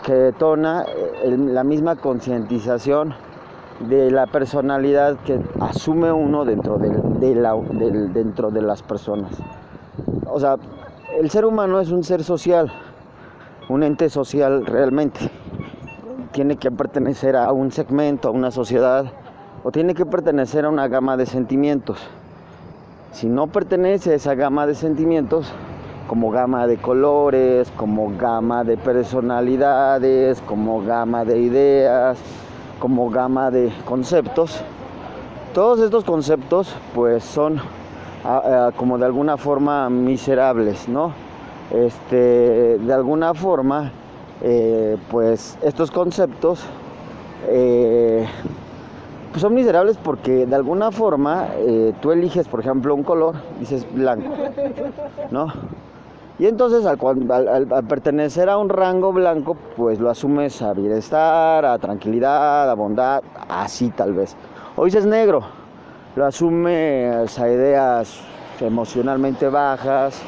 que 0.06 0.14
detona 0.14 0.84
eh, 0.84 1.36
la 1.38 1.64
misma 1.64 1.96
concientización 1.96 3.14
de 3.80 4.12
la 4.12 4.28
personalidad 4.28 5.18
que 5.26 5.40
asume 5.60 6.12
uno 6.12 6.46
dentro 6.46 6.78
de, 6.78 6.90
dentro 8.14 8.50
de 8.50 8.62
las 8.62 8.82
personas. 8.82 9.32
O 10.26 10.40
sea, 10.40 10.58
el 11.18 11.30
ser 11.30 11.46
humano 11.46 11.80
es 11.80 11.92
un 11.92 12.04
ser 12.04 12.24
social, 12.24 12.72
un 13.70 13.84
ente 13.84 14.10
social 14.10 14.66
realmente. 14.66 15.32
Tiene 16.32 16.58
que 16.58 16.72
pertenecer 16.72 17.36
a 17.36 17.52
un 17.52 17.72
segmento, 17.72 18.28
a 18.28 18.32
una 18.32 18.52
sociedad, 18.52 19.06
o 19.64 19.72
tiene 19.72 19.94
que 19.94 20.06
pertenecer 20.06 20.66
a 20.66 20.70
una 20.70 20.88
gama 20.88 21.18
de 21.18 21.26
sentimientos. 21.26 22.00
Si 23.12 23.28
no 23.28 23.48
pertenece 23.48 24.12
a 24.12 24.16
esa 24.16 24.36
gama 24.36 24.68
de 24.68 24.76
sentimientos, 24.76 25.52
como 26.08 26.32
gama 26.32 26.68
de 26.68 26.78
colores, 26.78 27.72
como 27.76 28.16
gama 28.18 28.64
de 28.64 28.78
personalidades, 28.78 30.42
como 30.42 30.82
gama 30.82 31.26
de 31.26 31.40
ideas, 31.40 32.18
como 32.80 33.10
gama 33.10 33.52
de 33.52 33.72
conceptos, 33.86 34.62
todos 35.54 35.80
estos 35.80 36.04
conceptos 36.04 36.74
pues 36.94 37.24
son 37.24 37.60
ah, 38.24 38.42
ah, 38.46 38.72
como 38.76 38.98
de 38.98 39.06
alguna 39.06 39.38
forma 39.38 39.90
miserables, 39.90 40.88
¿no? 40.88 41.14
Este, 41.72 42.78
de 42.78 42.94
alguna 42.94 43.34
forma, 43.34 43.92
eh, 44.42 44.98
pues 45.10 45.58
estos 45.64 45.92
conceptos 45.92 46.64
eh, 47.48 48.26
pues 49.32 49.42
son 49.42 49.54
miserables 49.54 49.98
porque 49.98 50.46
de 50.46 50.56
alguna 50.56 50.92
forma 50.92 51.48
eh, 51.58 51.94
tú 52.02 52.12
eliges, 52.12 52.48
por 52.48 52.60
ejemplo, 52.60 52.96
un 52.96 53.04
color, 53.04 53.36
dices 53.60 53.86
blanco, 53.94 54.30
¿no? 55.32 55.48
Y 56.40 56.46
entonces 56.46 56.86
al, 56.86 56.98
pertenecer 57.88 58.48
a 58.48 58.58
un 58.58 58.70
rango 58.70 59.12
blanco, 59.12 59.58
pues 59.76 60.00
lo 60.00 60.10
asumes 60.10 60.62
a 60.62 60.74
bienestar, 60.74 61.66
a 61.66 61.80
tranquilidad, 61.80 62.70
a 62.70 62.74
bondad, 62.76 63.24
así 63.50 63.90
tal 63.90 64.14
vez. 64.14 64.36
O 64.76 64.86
dices 64.86 65.08
negro, 65.08 65.42
lo 66.16 66.26
asumes 66.26 67.40
a 67.40 67.50
ideas 67.50 68.22
emocionalmente 68.62 69.50
bajas, 69.50 70.22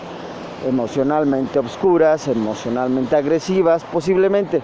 emocionalmente 0.67 1.59
obscuras, 1.59 2.27
emocionalmente 2.27 3.15
agresivas, 3.15 3.83
posiblemente. 3.83 4.62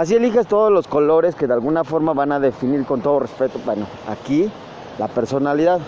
Así 0.00 0.14
eliges 0.14 0.46
todos 0.46 0.72
los 0.72 0.88
colores 0.88 1.34
que 1.34 1.46
de 1.46 1.52
alguna 1.52 1.84
forma 1.84 2.14
van 2.14 2.32
a 2.32 2.40
definir 2.40 2.86
con 2.86 3.02
todo 3.02 3.20
respeto, 3.20 3.60
bueno, 3.66 3.84
aquí 4.08 4.50
la 4.98 5.08
personalidad. 5.08 5.78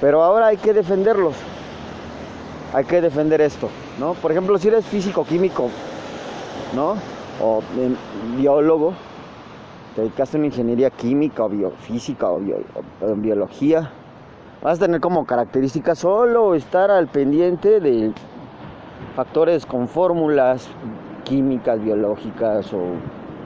Pero 0.00 0.22
ahora 0.22 0.46
hay 0.46 0.56
que 0.56 0.72
defenderlos. 0.72 1.34
Hay 2.72 2.86
que 2.86 3.02
defender 3.02 3.42
esto, 3.42 3.68
¿no? 4.00 4.14
Por 4.14 4.30
ejemplo, 4.32 4.56
si 4.56 4.68
eres 4.68 4.86
físico, 4.86 5.26
químico, 5.26 5.68
¿no? 6.74 6.94
O 7.42 7.60
biólogo, 8.34 8.94
te 9.94 10.00
dedicaste 10.00 10.38
a 10.38 10.40
una 10.40 10.46
ingeniería 10.46 10.88
química 10.88 11.44
o 11.44 11.50
biofísica 11.50 12.30
o, 12.30 12.36
o 12.38 13.14
biología, 13.16 13.90
vas 14.62 14.78
a 14.78 14.86
tener 14.86 15.02
como 15.02 15.26
característica 15.26 15.94
solo 15.94 16.54
estar 16.54 16.90
al 16.90 17.08
pendiente 17.08 17.78
de 17.78 18.14
factores 19.14 19.66
con 19.66 19.86
fórmulas, 19.86 20.70
químicas, 21.26 21.82
biológicas 21.82 22.72
o 22.72 22.80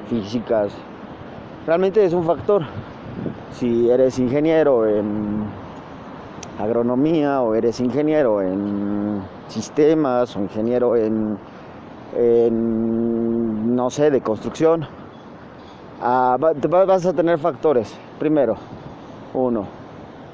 físicas. 0.08 0.72
Realmente 1.66 2.04
es 2.04 2.12
un 2.12 2.24
factor. 2.24 2.62
Si 3.52 3.90
eres 3.90 4.18
ingeniero 4.18 4.86
en 4.86 5.44
agronomía 6.58 7.42
o 7.42 7.54
eres 7.54 7.80
ingeniero 7.80 8.42
en 8.42 9.22
sistemas 9.48 10.36
o 10.36 10.40
ingeniero 10.40 10.94
en, 10.94 11.38
no 13.74 13.90
sé, 13.90 14.10
de 14.10 14.20
construcción, 14.20 14.86
ah, 16.02 16.36
vas 16.38 17.06
a 17.06 17.12
tener 17.12 17.38
factores. 17.38 17.96
Primero, 18.18 18.56
uno, 19.34 19.66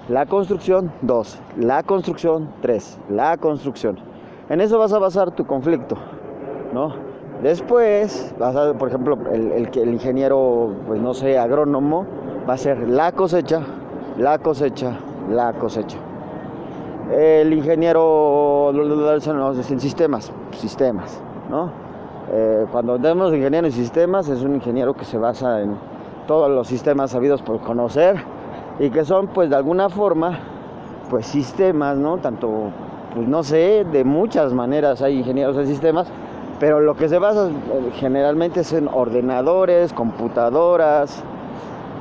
la 0.09 0.27
construcción, 0.27 0.91
dos, 1.01 1.39
la 1.57 1.83
construcción, 1.83 2.51
tres, 2.61 2.99
la 3.09 3.37
construcción. 3.37 3.99
En 4.49 4.61
eso 4.61 4.79
vas 4.79 4.93
a 4.93 4.99
basar 4.99 5.31
tu 5.33 5.47
conflicto, 5.47 5.97
¿no? 6.73 7.16
Después, 7.43 8.35
por 8.79 8.89
ejemplo, 8.89 9.19
el, 9.31 9.69
el, 9.75 9.93
ingeniero, 9.93 10.73
pues 10.87 11.01
no 11.01 11.13
sé, 11.13 11.39
agrónomo, 11.39 12.07
va 12.49 12.55
a 12.55 12.57
ser 12.57 12.89
la 12.89 13.13
cosecha, 13.13 13.61
la 14.17 14.39
cosecha, 14.39 14.99
la 15.31 15.53
cosecha. 15.53 15.99
El 17.13 17.53
ingeniero 17.53 18.73
en 18.73 19.81
sistemas, 19.81 20.33
sistemas, 20.53 21.21
¿no? 21.51 21.71
Eh, 22.33 22.67
cuando 22.73 22.99
tenemos 22.99 23.33
ingeniero 23.35 23.67
en 23.67 23.73
sistemas, 23.73 24.29
es 24.29 24.43
un 24.43 24.55
ingeniero 24.55 24.95
que 24.95 25.05
se 25.05 25.19
basa 25.19 25.61
en 25.61 25.77
todos 26.27 26.51
los 26.51 26.67
sistemas 26.67 27.11
sabidos 27.11 27.43
por 27.43 27.61
conocer 27.61 28.17
y 28.81 28.91
que 28.91 29.05
son, 29.05 29.29
pues, 29.29 29.51
de 29.51 29.57
alguna 29.57 29.91
forma, 29.91 30.39
pues, 31.11 31.27
sistemas, 31.27 31.99
¿no? 31.99 32.17
Tanto, 32.17 32.71
pues, 33.15 33.29
no 33.29 33.43
sé, 33.43 33.85
de 33.93 34.05
muchas 34.05 34.55
maneras 34.55 35.03
hay 35.03 35.19
ingenieros 35.19 35.57
en 35.59 35.67
sistemas 35.67 36.11
pero 36.59 36.81
lo 36.81 36.95
que 36.95 37.09
se 37.09 37.19
basa 37.19 37.49
eh, 37.49 37.91
generalmente 37.95 38.61
es 38.61 38.73
en 38.73 38.89
ordenadores, 38.89 39.93
computadoras 39.93 41.23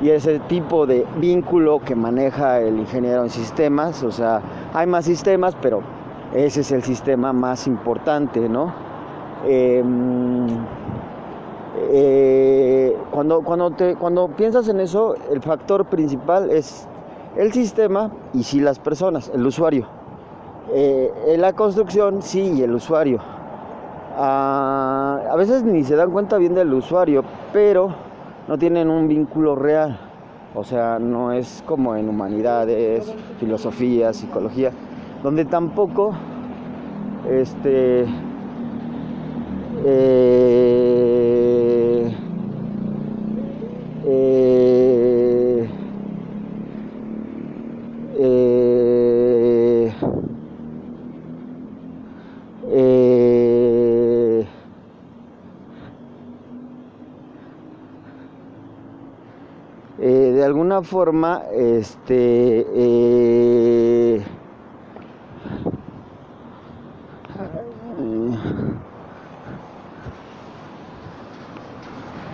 y 0.00 0.10
ese 0.10 0.38
tipo 0.40 0.86
de 0.86 1.06
vínculo 1.18 1.80
que 1.80 1.94
maneja 1.94 2.60
el 2.60 2.78
ingeniero 2.78 3.22
en 3.22 3.30
sistemas. 3.30 4.02
O 4.02 4.10
sea, 4.10 4.40
hay 4.72 4.86
más 4.86 5.04
sistemas, 5.04 5.56
pero 5.60 5.82
ese 6.34 6.60
es 6.60 6.72
el 6.72 6.82
sistema 6.82 7.32
más 7.32 7.66
importante, 7.66 8.48
¿no? 8.48 8.72
Em, 9.46 10.46
eh, 11.92 12.96
cuando, 13.10 13.42
cuando, 13.42 13.70
te, 13.70 13.94
cuando 13.96 14.28
piensas 14.28 14.68
en 14.68 14.80
eso, 14.80 15.14
el 15.30 15.42
factor 15.42 15.84
principal 15.86 16.50
es 16.50 16.88
el 17.36 17.52
sistema 17.52 18.10
y 18.32 18.42
sí 18.42 18.60
las 18.60 18.78
personas, 18.78 19.30
el 19.34 19.46
usuario. 19.46 19.86
Eh, 20.72 21.12
en 21.28 21.40
la 21.42 21.52
construcción 21.52 22.22
sí 22.22 22.54
y 22.56 22.62
el 22.62 22.74
usuario 22.74 23.20
a, 24.16 25.34
veces 25.36 25.62
ni 25.62 25.84
se 25.84 25.94
dan 25.96 26.10
cuenta 26.10 26.38
bien 26.38 26.54
del 26.54 26.72
usuario, 26.72 27.22
pero 27.52 27.94
no 28.48 28.56
tienen 28.58 28.88
un 28.90 29.08
vínculo 29.08 29.54
real. 29.54 29.98
O 30.54 30.64
sea, 30.64 30.98
no 30.98 31.32
es 31.32 31.62
como 31.66 31.96
en 31.96 32.08
humanidades, 32.08 33.12
filosofía, 33.38 34.12
psicología, 34.14 34.72
donde 35.22 35.44
tampoco 35.44 36.14
este 37.30 38.06
eh, 39.84 40.56
eh, 44.06 44.45
alguna 60.76 60.82
forma, 60.82 61.42
este, 61.52 62.66
eh, 62.74 64.22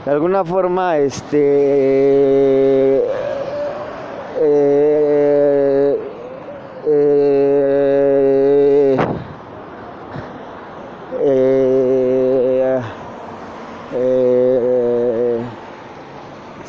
de 0.05 0.11
alguna 0.11 0.45
forma, 0.45 0.99
este, 0.99 1.39
eh, 4.41 4.92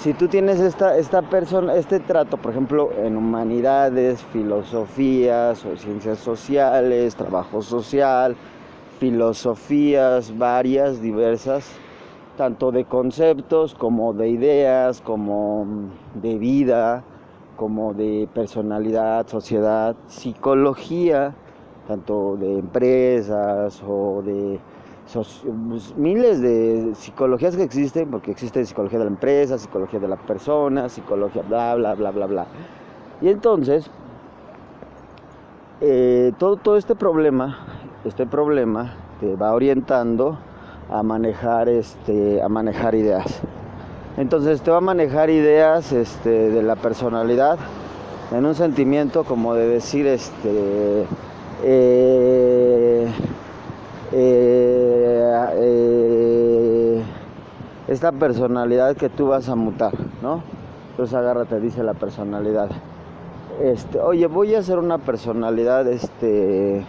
si 0.04 0.14
tú 0.14 0.28
tienes 0.28 0.60
esta, 0.60 0.98
esta 0.98 1.22
persona, 1.22 1.76
este 1.76 1.98
trato, 2.02 2.36
por 2.36 2.52
ejemplo, 2.52 2.92
en 3.02 3.16
humanidades, 3.16 4.22
filosofías 4.34 5.64
o 5.64 5.78
ciencias 5.78 6.20
sociales, 6.20 7.16
trabajo 7.16 7.62
social, 7.62 8.36
filosofías 9.00 10.38
varias, 10.38 11.02
diversas, 11.02 11.72
tanto 12.36 12.74
de 12.74 12.84
conceptos 12.84 13.76
como 13.76 14.12
de 14.12 14.28
ideas, 14.28 15.00
como 15.00 15.66
de 16.16 16.38
vida, 16.38 17.06
como 17.56 17.94
de 17.94 18.28
personalidad, 18.34 19.26
sociedad, 19.28 19.96
psicología, 20.08 21.34
tanto 21.88 22.36
de 22.36 22.60
empresas 22.60 23.82
o 23.88 24.22
de 24.22 24.60
miles 25.98 26.42
de 26.42 26.94
psicologías 26.96 27.56
que 27.56 27.64
existen, 27.64 28.10
porque 28.10 28.32
existe 28.32 28.66
psicología 28.66 29.00
de 29.00 29.06
la 29.06 29.12
empresa, 29.12 29.58
psicología 29.58 30.00
de 30.00 30.08
la 30.08 30.16
persona, 30.16 30.90
psicología 30.90 31.44
bla, 31.44 31.76
bla, 31.76 31.96
bla, 31.96 32.12
bla, 32.12 32.26
bla. 32.26 32.46
Y 33.22 33.30
entonces, 33.30 33.90
eh, 35.82 36.32
todo, 36.38 36.56
todo 36.58 36.78
este 36.78 36.96
problema, 36.96 37.58
este 38.06 38.26
problema 38.26 38.96
te 39.20 39.36
va 39.36 39.54
orientando 39.54 40.38
a 40.90 41.04
manejar, 41.04 41.70
este, 41.70 42.42
a 42.42 42.50
manejar 42.50 42.96
ideas. 42.96 43.42
Entonces 44.18 44.62
te 44.62 44.70
va 44.72 44.78
a 44.78 44.82
manejar 44.82 45.30
ideas 45.30 45.92
este, 45.92 46.30
de 46.30 46.62
la 46.64 46.76
personalidad 46.76 47.58
en 48.32 48.46
un 48.46 48.56
sentimiento 48.56 49.24
como 49.24 49.56
de 49.56 49.68
decir, 49.68 50.08
este, 50.08 51.06
eh, 51.64 53.08
eh, 54.16 55.50
eh, 55.56 57.04
esta 57.88 58.12
personalidad 58.12 58.96
que 58.96 59.10
tú 59.10 59.28
vas 59.28 59.50
a 59.50 59.56
mutar, 59.56 59.94
¿no? 60.22 60.44
Entonces 60.92 61.16
agárrate, 61.16 61.60
dice 61.60 61.84
la 61.84 61.96
personalidad. 61.96 62.70
Este, 63.62 64.00
oye, 64.00 64.28
voy 64.28 64.54
a 64.54 64.60
hacer 64.60 64.78
una 64.78 65.00
personalidad, 65.00 65.88
este, 65.88 66.86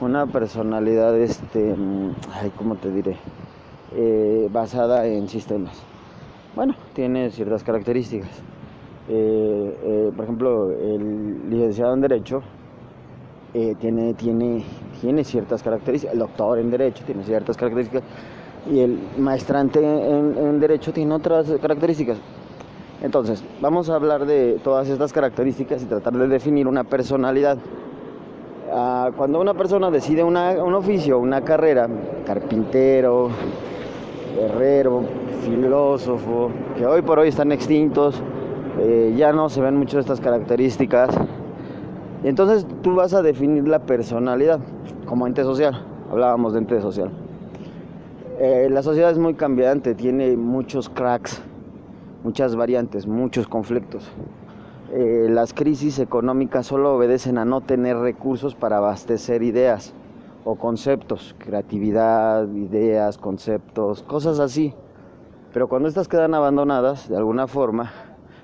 una 0.00 0.26
personalidad, 0.26 1.16
este, 1.16 1.74
ay, 2.34 2.52
¿cómo 2.56 2.76
te 2.76 2.90
diré? 2.90 3.16
Eh, 3.94 4.48
basada 4.52 5.06
en 5.06 5.28
sistemas. 5.28 5.82
Bueno, 6.54 6.74
tiene 6.92 7.30
ciertas 7.30 7.64
características. 7.64 8.42
por 9.06 10.24
ejemplo, 10.24 10.70
el 10.72 11.48
licenciado 11.48 11.94
en 11.94 12.00
Derecho 12.02 12.42
tiene, 13.52 14.14
tiene 14.14 14.64
tiene 15.00 15.24
ciertas 15.24 15.62
características, 15.62 16.12
el 16.12 16.20
doctor 16.20 16.58
en 16.58 16.70
Derecho 16.70 17.04
tiene 17.04 17.24
ciertas 17.24 17.56
características 17.56 18.02
y 18.70 18.80
el 18.80 18.98
maestrante 19.18 19.80
en, 19.80 20.60
Derecho 20.60 20.92
tiene 20.92 21.14
otras 21.14 21.50
características. 21.60 22.18
Entonces, 23.02 23.42
vamos 23.62 23.88
a 23.88 23.94
hablar 23.94 24.26
de 24.26 24.60
todas 24.62 24.88
estas 24.88 25.12
características 25.12 25.82
y 25.82 25.86
tratar 25.86 26.12
de 26.12 26.28
definir 26.28 26.68
una 26.68 26.84
personalidad. 26.84 27.56
Ah, 28.70 29.10
cuando 29.16 29.40
una 29.40 29.54
persona 29.54 29.90
decide 29.90 30.22
un 30.22 30.36
oficio, 30.36 31.18
una 31.18 31.40
carrera, 31.40 31.88
carpintero, 32.26 33.30
herrero, 34.38 35.02
filósofo, 35.42 36.50
que 36.76 36.84
hoy 36.84 37.00
por 37.00 37.18
hoy 37.18 37.28
están 37.28 37.52
extintos, 37.52 38.22
eh, 38.78 39.14
ya 39.16 39.32
no 39.32 39.48
se 39.48 39.62
ven 39.62 39.76
mucho 39.76 39.98
estas 39.98 40.20
características. 40.20 41.18
Entonces 42.22 42.66
tú 42.82 42.94
vas 42.94 43.14
a 43.14 43.22
definir 43.22 43.66
la 43.66 43.80
personalidad 43.80 44.60
como 45.06 45.26
ente 45.26 45.42
social. 45.42 45.86
Hablábamos 46.10 46.52
de 46.52 46.58
ente 46.58 46.80
social. 46.82 47.10
Eh, 48.38 48.68
la 48.70 48.82
sociedad 48.82 49.10
es 49.10 49.18
muy 49.18 49.34
cambiante, 49.34 49.94
tiene 49.94 50.36
muchos 50.36 50.88
cracks, 50.88 51.42
muchas 52.22 52.56
variantes, 52.56 53.06
muchos 53.06 53.48
conflictos. 53.48 54.10
Eh, 54.92 55.28
las 55.30 55.54
crisis 55.54 55.98
económicas 55.98 56.66
solo 56.66 56.94
obedecen 56.94 57.38
a 57.38 57.44
no 57.44 57.60
tener 57.60 57.96
recursos 57.96 58.54
para 58.54 58.78
abastecer 58.78 59.42
ideas 59.42 59.94
o 60.44 60.56
conceptos, 60.56 61.34
creatividad, 61.38 62.48
ideas, 62.52 63.16
conceptos, 63.16 64.02
cosas 64.02 64.40
así. 64.40 64.74
Pero 65.52 65.68
cuando 65.68 65.88
estas 65.88 66.08
quedan 66.08 66.34
abandonadas, 66.34 67.08
de 67.08 67.16
alguna 67.16 67.46
forma, 67.46 67.92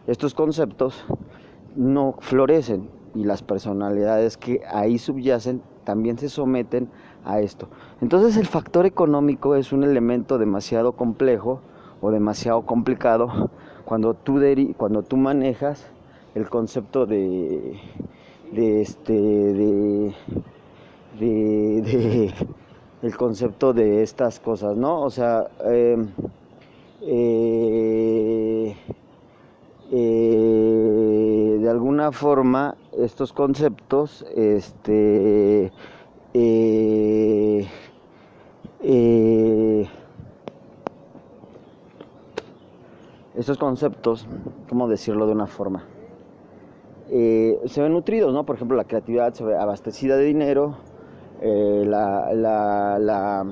estos 0.07 0.35
conceptos 0.35 1.05
no 1.75 2.15
florecen 2.21 2.96
y 3.17 3.25
las 3.25 3.43
personalidades 3.43 4.37
que 4.37 4.61
ahí 4.71 4.99
subyacen 4.99 5.63
también 5.85 6.19
se 6.19 6.29
someten 6.29 6.89
a 7.25 7.41
esto. 7.41 7.69
Entonces 8.03 8.37
el 8.37 8.47
factor 8.47 8.85
económico 8.85 9.57
es 9.57 9.73
un 9.73 9.83
elemento 9.85 10.37
demasiado 10.39 10.93
complejo 10.93 11.61
o 12.03 12.11
demasiado 12.11 12.63
complicado 12.63 13.51
cuando 13.87 14.15
tú, 14.15 14.41
cuando 14.77 15.03
tú 15.03 15.17
manejas 15.17 15.87
el 16.35 16.51
concepto 16.51 17.07
de, 17.07 17.81
de 18.53 18.83
este 18.83 19.13
de, 19.15 20.15
de, 21.19 22.35
el 23.03 23.17
concepto 23.17 23.73
de 23.73 24.03
estas 24.03 24.39
cosas, 24.41 24.77
¿no? 24.77 25.01
O 25.01 25.11
sea, 25.11 25.49
em, 25.65 26.09
eh, 27.01 28.77
eh, 29.93 30.96
de 31.67 31.73
alguna 31.73 32.13
forma 32.13 32.77
estos 32.97 33.33
conceptos 33.33 34.25
este, 34.37 35.73
eh, 36.33 37.67
eh, 38.85 39.89
estos 43.35 43.59
conceptos, 43.59 44.29
¿cómo 44.69 44.87
decirlo 44.87 45.27
de 45.27 45.33
una 45.33 45.49
forma? 45.49 45.83
Eh, 47.11 47.61
se 47.65 47.83
ven 47.83 47.95
nutridos, 47.95 48.33
¿no? 48.33 48.47
Por 48.47 48.55
ejemplo, 48.55 48.77
la 48.77 48.85
creatividad 48.85 49.35
se 49.35 49.43
ve 49.43 49.57
abastecida 49.57 50.17
de 50.17 50.25
dinero, 50.25 50.77
la, 51.43 52.33
la, 52.33 52.97
la, 53.01 53.45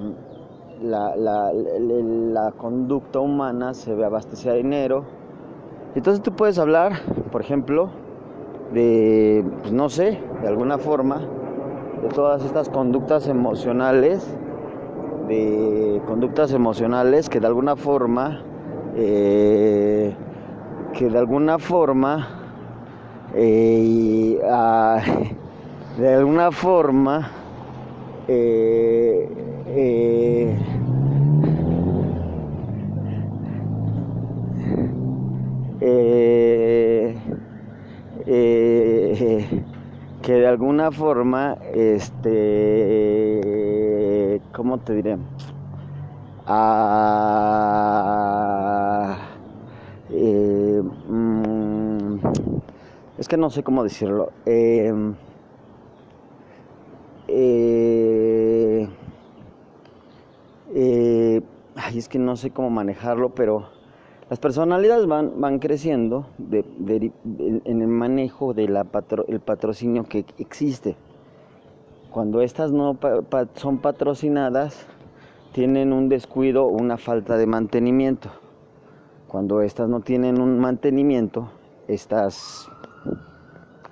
la, 1.53 2.53
conducta 2.53 3.19
humana 3.19 3.75
se 3.75 3.93
ve 3.93 4.05
abastecida 4.05 4.53
de 4.53 4.59
dinero. 4.59 5.05
Entonces 5.97 6.23
tú 6.23 6.31
puedes 6.37 6.61
hablar, 6.61 6.93
por 7.33 7.41
ejemplo, 7.41 7.91
de, 8.73 9.45
pues 9.61 9.73
no 9.73 9.89
sé, 9.89 10.19
de 10.43 10.49
alguna 10.49 10.79
forma, 10.79 11.21
de 12.03 12.09
todas 12.09 12.45
estas 12.45 12.69
conductas 12.69 13.29
emocionales, 13.29 14.27
de 15.29 16.03
conductas 16.07 16.53
emocionales 16.53 17.29
que 17.29 17.41
de 17.41 17.47
alguna 17.47 17.77
forma, 17.77 18.43
eh, 18.97 20.15
que 20.93 21.09
de 21.09 21.19
alguna 21.19 21.59
forma, 21.59 22.29
eh, 23.35 24.41
ah, 24.49 25.01
de 25.99 26.15
alguna 26.15 26.53
forma, 26.53 27.31
eh, 28.29 29.29
que 38.25 39.63
de 40.27 40.47
alguna 40.47 40.91
forma, 40.91 41.59
este, 41.75 43.41
¿cómo 44.53 44.79
te 44.79 44.95
diré? 44.95 45.19
Ah, 46.47 47.75
eh, 50.11 50.83
mm, 51.09 52.17
es 53.19 53.29
que 53.29 53.37
no 53.37 53.51
sé 53.51 53.63
cómo 53.63 53.83
decirlo. 53.85 54.33
Em, 54.47 55.15
eh, 57.29 58.89
eh, 60.75 61.43
ay, 61.77 61.99
es 61.99 62.09
que 62.09 62.19
no 62.19 62.37
sé 62.37 62.51
cómo 62.51 62.71
manejarlo, 62.71 63.31
pero 63.31 63.74
las 64.35 64.41
personalidades 64.41 65.07
van, 65.07 65.41
van 65.41 65.61
creciendo 65.61 66.27
en 66.51 67.83
el 67.83 67.87
manejo 67.87 68.53
del 68.53 68.77
patrocinio 69.45 70.03
que 70.09 70.25
existe. 70.39 70.97
Cuando 72.11 72.41
estas 72.41 72.73
no 72.73 72.99
son 73.55 73.79
patrocinadas, 73.79 74.89
tienen 75.53 75.93
un 75.93 76.09
descuido 76.09 76.65
o 76.65 76.71
una 76.71 76.97
falta 76.97 77.37
de 77.37 77.47
mantenimiento. 77.47 78.29
Cuando 79.29 79.61
estas 79.61 79.89
no 79.89 80.01
tienen 80.01 80.41
un 80.41 80.59
mantenimiento, 80.59 81.53
estas, 81.87 82.69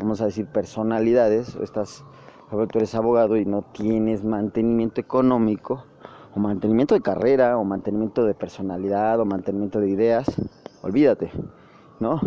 vamos 0.00 0.20
a 0.22 0.24
decir, 0.24 0.46
personalidades, 0.46 1.54
estas, 1.62 2.04
tú 2.50 2.78
eres 2.78 2.96
abogado 2.96 3.36
y 3.36 3.44
no 3.44 3.62
tienes 3.62 4.24
mantenimiento 4.24 5.00
económico, 5.00 5.84
o 6.34 6.40
mantenimiento 6.40 6.94
de 6.94 7.00
carrera, 7.00 7.58
o 7.58 7.64
mantenimiento 7.64 8.24
de 8.24 8.34
personalidad, 8.34 9.20
o 9.20 9.24
mantenimiento 9.24 9.80
de 9.80 9.88
ideas, 9.88 10.26
olvídate, 10.82 11.30
¿no? 12.00 12.20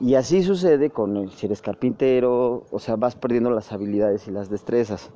Y 0.00 0.14
así 0.14 0.42
sucede 0.42 0.90
con 0.90 1.16
el, 1.16 1.30
si 1.30 1.46
eres 1.46 1.62
carpintero, 1.62 2.64
o 2.70 2.78
sea, 2.78 2.96
vas 2.96 3.14
perdiendo 3.14 3.50
las 3.50 3.72
habilidades 3.72 4.26
y 4.26 4.30
las 4.30 4.50
destrezas. 4.50 5.10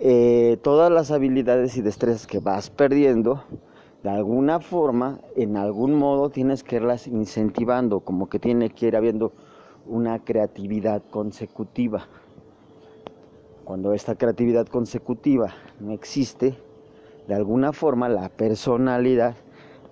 Eh, 0.00 0.58
todas 0.62 0.90
las 0.92 1.10
habilidades 1.10 1.76
y 1.76 1.82
destrezas 1.82 2.26
que 2.26 2.38
vas 2.38 2.70
perdiendo 2.70 3.42
de 4.02 4.10
alguna 4.10 4.60
forma, 4.60 5.18
en 5.34 5.56
algún 5.56 5.94
modo 5.94 6.30
tienes 6.30 6.62
que 6.62 6.76
irlas 6.76 7.08
incentivando, 7.08 8.00
como 8.00 8.28
que 8.28 8.38
tiene 8.38 8.70
que 8.70 8.86
ir 8.86 8.96
habiendo 8.96 9.32
una 9.86 10.20
creatividad 10.20 11.02
consecutiva. 11.10 12.06
Cuando 13.64 13.92
esta 13.92 14.14
creatividad 14.14 14.68
consecutiva 14.68 15.52
no 15.80 15.92
existe, 15.92 16.56
de 17.28 17.34
alguna 17.34 17.72
forma 17.72 18.08
la 18.08 18.30
personalidad 18.30 19.36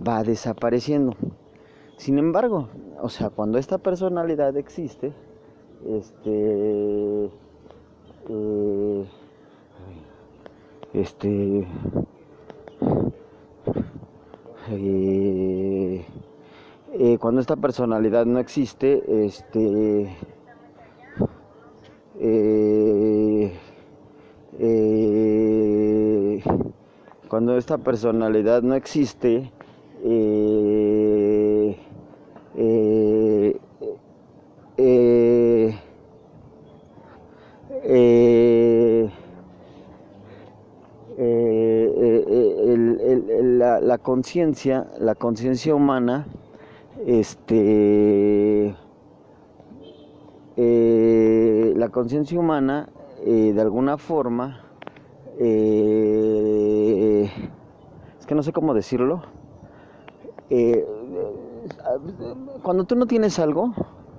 va 0.06 0.22
desapareciendo. 0.24 1.14
Sin 1.98 2.18
embargo, 2.18 2.68
o 3.00 3.10
sea, 3.10 3.28
cuando 3.28 3.58
esta 3.58 3.76
personalidad 3.76 4.56
existe, 4.56 5.12
este, 5.86 7.30
eh, 8.28 9.06
este, 10.94 11.66
eh, 14.70 16.06
eh, 16.94 17.18
cuando 17.18 17.42
esta 17.42 17.56
personalidad 17.56 18.24
no 18.24 18.38
existe, 18.38 19.26
este, 19.26 20.16
cuando 27.28 27.56
esta 27.56 27.78
personalidad 27.78 28.62
no 28.62 28.74
existe, 28.74 29.50
eh, 30.04 31.76
eh, 32.54 33.58
eh, 37.82 39.10
la, 43.42 43.80
la 43.80 43.98
conciencia, 43.98 44.86
la 44.98 45.14
conciencia 45.14 45.74
humana, 45.74 46.26
este, 47.06 48.74
la 50.56 51.88
conciencia 51.88 52.38
humana, 52.38 52.88
de 53.24 53.60
alguna 53.60 53.98
forma, 53.98 54.65
es 55.38 57.30
que 58.26 58.34
no 58.34 58.42
sé 58.42 58.52
cómo 58.52 58.74
decirlo, 58.74 59.22
eh, 60.50 60.86
cuando 62.62 62.84
tú 62.84 62.96
no 62.96 63.06
tienes 63.06 63.38
algo 63.38 63.74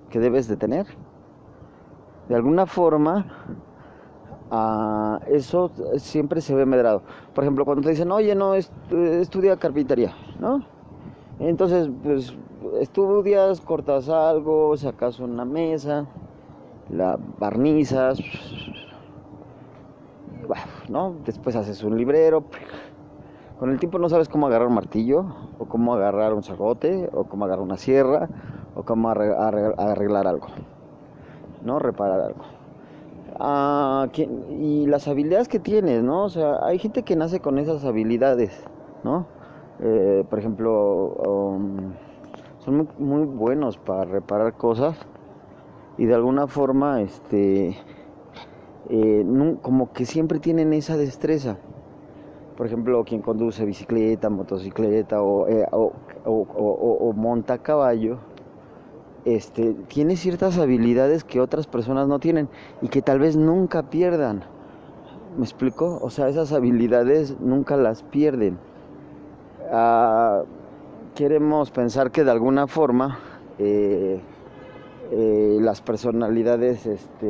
que 0.09 0.19
debes 0.19 0.47
de 0.47 0.57
tener, 0.57 0.85
de 2.29 2.35
alguna 2.35 2.65
forma, 2.65 3.25
ah, 4.51 5.19
eso 5.27 5.71
siempre 5.97 6.41
se 6.41 6.53
ve 6.53 6.65
medrado. 6.65 7.01
Por 7.33 7.43
ejemplo, 7.43 7.65
cuando 7.65 7.83
te 7.83 7.89
dicen, 7.89 8.11
oye, 8.11 8.35
no, 8.35 8.53
estudia 8.53 9.57
carpintería, 9.57 10.13
¿no? 10.39 10.63
Entonces, 11.39 11.89
pues, 12.03 12.33
estudias, 12.79 13.61
cortas 13.61 14.09
algo, 14.09 14.75
sacas 14.77 15.19
una 15.19 15.45
mesa, 15.45 16.05
la 16.89 17.17
barnizas, 17.39 18.19
¿no? 20.89 21.15
Después 21.25 21.55
haces 21.55 21.83
un 21.83 21.97
librero, 21.97 22.43
con 23.59 23.71
el 23.71 23.79
tiempo 23.79 23.97
no 23.97 24.07
sabes 24.07 24.29
cómo 24.29 24.45
agarrar 24.47 24.67
un 24.67 24.75
martillo, 24.75 25.25
o 25.57 25.65
cómo 25.65 25.95
agarrar 25.95 26.33
un 26.33 26.43
zagote, 26.43 27.09
o 27.11 27.23
cómo 27.23 27.45
agarrar 27.45 27.63
una 27.63 27.77
sierra, 27.77 28.29
o 28.75 28.83
cómo 28.83 29.09
arreglar 29.09 30.27
algo, 30.27 30.47
¿no? 31.63 31.79
Reparar 31.79 32.21
algo. 32.21 32.43
Ah, 33.39 34.07
y 34.15 34.85
las 34.85 35.07
habilidades 35.07 35.47
que 35.47 35.59
tienes, 35.59 36.03
¿no? 36.03 36.25
O 36.25 36.29
sea, 36.29 36.59
hay 36.63 36.77
gente 36.77 37.03
que 37.03 37.15
nace 37.15 37.39
con 37.39 37.57
esas 37.57 37.83
habilidades, 37.83 38.63
¿no? 39.03 39.25
Eh, 39.79 40.23
por 40.29 40.39
ejemplo, 40.39 41.13
um, 41.25 41.93
son 42.59 42.87
muy, 42.97 43.25
buenos 43.25 43.77
para 43.77 44.05
reparar 44.05 44.53
cosas 44.53 44.95
y 45.97 46.05
de 46.05 46.13
alguna 46.13 46.47
forma, 46.47 47.01
este, 47.01 47.75
eh, 48.89 49.25
como 49.61 49.93
que 49.93 50.05
siempre 50.05 50.39
tienen 50.39 50.73
esa 50.73 50.97
destreza 50.97 51.57
por 52.57 52.65
ejemplo, 52.65 53.03
quien 53.03 53.21
conduce 53.21 53.63
bicicleta, 53.65 54.31
motocicleta 54.31 55.21
o, 55.21 55.47
eh, 55.47 55.63
monta 57.15 57.53
a 57.53 57.57
caballo, 57.59 58.17
este, 59.25 59.73
tiene 59.87 60.15
ciertas 60.15 60.57
habilidades 60.57 61.23
que 61.23 61.39
otras 61.39 61.67
personas 61.67 62.07
no 62.07 62.17
tienen 62.17 62.49
y 62.81 62.87
que 62.87 63.03
tal 63.03 63.19
vez 63.19 63.37
nunca 63.37 63.83
pierdan. 63.83 64.43
¿Me 65.37 65.43
explico? 65.43 65.99
O 66.01 66.09
sea, 66.09 66.29
esas 66.29 66.51
habilidades 66.51 67.39
nunca 67.39 67.77
las 67.77 68.01
pierden. 68.01 68.57
Ah, 69.71 70.41
queremos 71.13 71.69
pensar 71.69 72.09
que 72.09 72.23
de 72.23 72.31
alguna 72.31 72.65
forma 72.65 73.19
eh, 73.59 74.19
eh, 75.11 75.57
las 75.61 75.81
personalidades 75.81 76.85
este, 76.85 77.27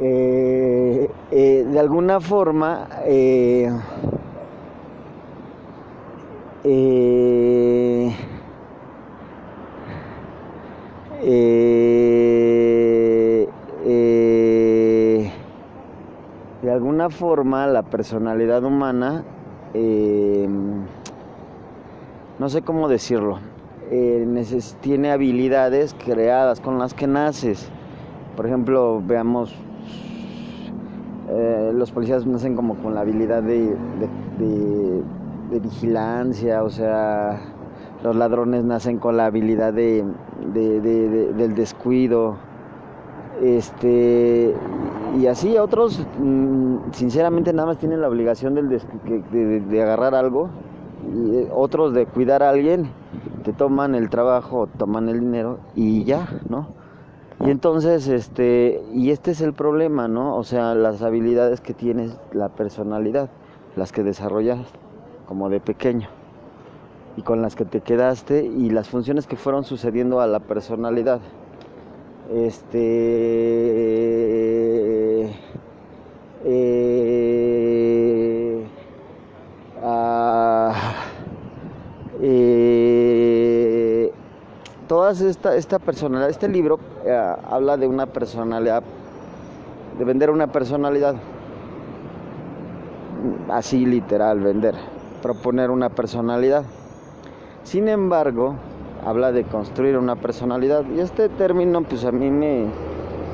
eh, 0.00 1.08
eh, 1.30 1.64
de 1.70 1.78
alguna 1.80 2.20
forma 2.20 2.88
de 3.04 3.70
alguna 17.04 17.10
forma 17.10 17.66
la 17.66 17.82
personalidad 17.82 18.64
humana 18.64 19.24
no 22.38 22.48
sé 22.48 22.62
cómo 22.62 22.88
decirlo, 22.88 23.38
eh, 23.90 24.26
tiene 24.80 25.10
habilidades 25.10 25.94
creadas 25.94 26.60
con 26.60 26.78
las 26.78 26.94
que 26.94 27.06
naces. 27.06 27.68
Por 28.36 28.46
ejemplo, 28.46 29.02
veamos, 29.06 29.54
eh, 31.28 31.72
los 31.74 31.92
policías 31.92 32.26
nacen 32.26 32.56
como 32.56 32.74
con 32.76 32.94
la 32.94 33.02
habilidad 33.02 33.42
de, 33.42 33.76
vigilancia, 35.50 36.64
o 36.64 36.70
sea, 36.70 37.40
los 38.02 38.16
ladrones 38.16 38.64
nacen 38.64 38.98
con 38.98 39.16
la 39.16 39.26
habilidad 39.26 39.72
de, 39.72 40.04
del 40.52 41.54
descuido. 41.54 42.36
Este, 43.42 44.54
y 45.18 45.26
así 45.26 45.58
otros, 45.58 46.06
mm, 46.18 46.92
sinceramente, 46.92 47.52
nada 47.52 47.66
más 47.66 47.78
tienen 47.78 48.00
la 48.00 48.08
obligación 48.08 48.54
del 48.54 48.68
de 48.68 49.82
agarrar 49.82 50.14
algo 50.14 50.50
eh, 51.12 51.48
otros 51.52 51.92
de 51.92 52.06
cuidar 52.06 52.42
a 52.42 52.50
alguien, 52.50 52.88
te 53.44 53.52
toman 53.52 53.94
el 53.94 54.08
trabajo, 54.08 54.68
toman 54.78 55.08
el 55.08 55.20
dinero 55.20 55.58
y 55.74 56.04
ya, 56.04 56.28
¿no? 56.48 56.68
Y 57.44 57.50
entonces, 57.50 58.08
este, 58.08 58.82
y 58.92 59.10
este 59.10 59.32
es 59.32 59.40
el 59.40 59.52
problema, 59.52 60.08
¿no? 60.08 60.36
O 60.36 60.44
sea, 60.44 60.74
las 60.74 61.02
habilidades 61.02 61.60
que 61.60 61.74
tienes, 61.74 62.18
la 62.32 62.48
personalidad, 62.48 63.28
las 63.76 63.92
que 63.92 64.02
desarrollas 64.02 64.60
como 65.26 65.50
de 65.50 65.60
pequeño 65.60 66.08
y 67.16 67.22
con 67.22 67.42
las 67.42 67.54
que 67.54 67.64
te 67.64 67.80
quedaste 67.80 68.44
y 68.44 68.70
las 68.70 68.88
funciones 68.88 69.26
que 69.26 69.36
fueron 69.36 69.64
sucediendo 69.64 70.20
a 70.20 70.26
la 70.26 70.40
personalidad. 70.40 71.20
Este. 72.32 74.14
Eh, 76.44 77.34
Eh, 82.26 84.10
todas 84.88 85.20
esta, 85.20 85.56
esta 85.56 85.78
personalidad, 85.78 86.30
este 86.30 86.48
libro 86.48 86.78
eh, 87.04 87.34
habla 87.50 87.76
de 87.76 87.86
una 87.86 88.06
personalidad, 88.06 88.82
de 89.98 90.04
vender 90.06 90.30
una 90.30 90.46
personalidad, 90.46 91.16
así 93.50 93.84
literal, 93.84 94.40
vender, 94.40 94.74
proponer 95.22 95.70
una 95.70 95.90
personalidad. 95.90 96.64
Sin 97.62 97.88
embargo, 97.88 98.54
habla 99.04 99.32
de 99.32 99.44
construir 99.44 99.98
una 99.98 100.16
personalidad 100.16 100.84
y 100.94 101.00
este 101.00 101.28
término, 101.28 101.82
pues 101.82 102.04
a 102.04 102.12
mí 102.12 102.30
me, 102.30 102.66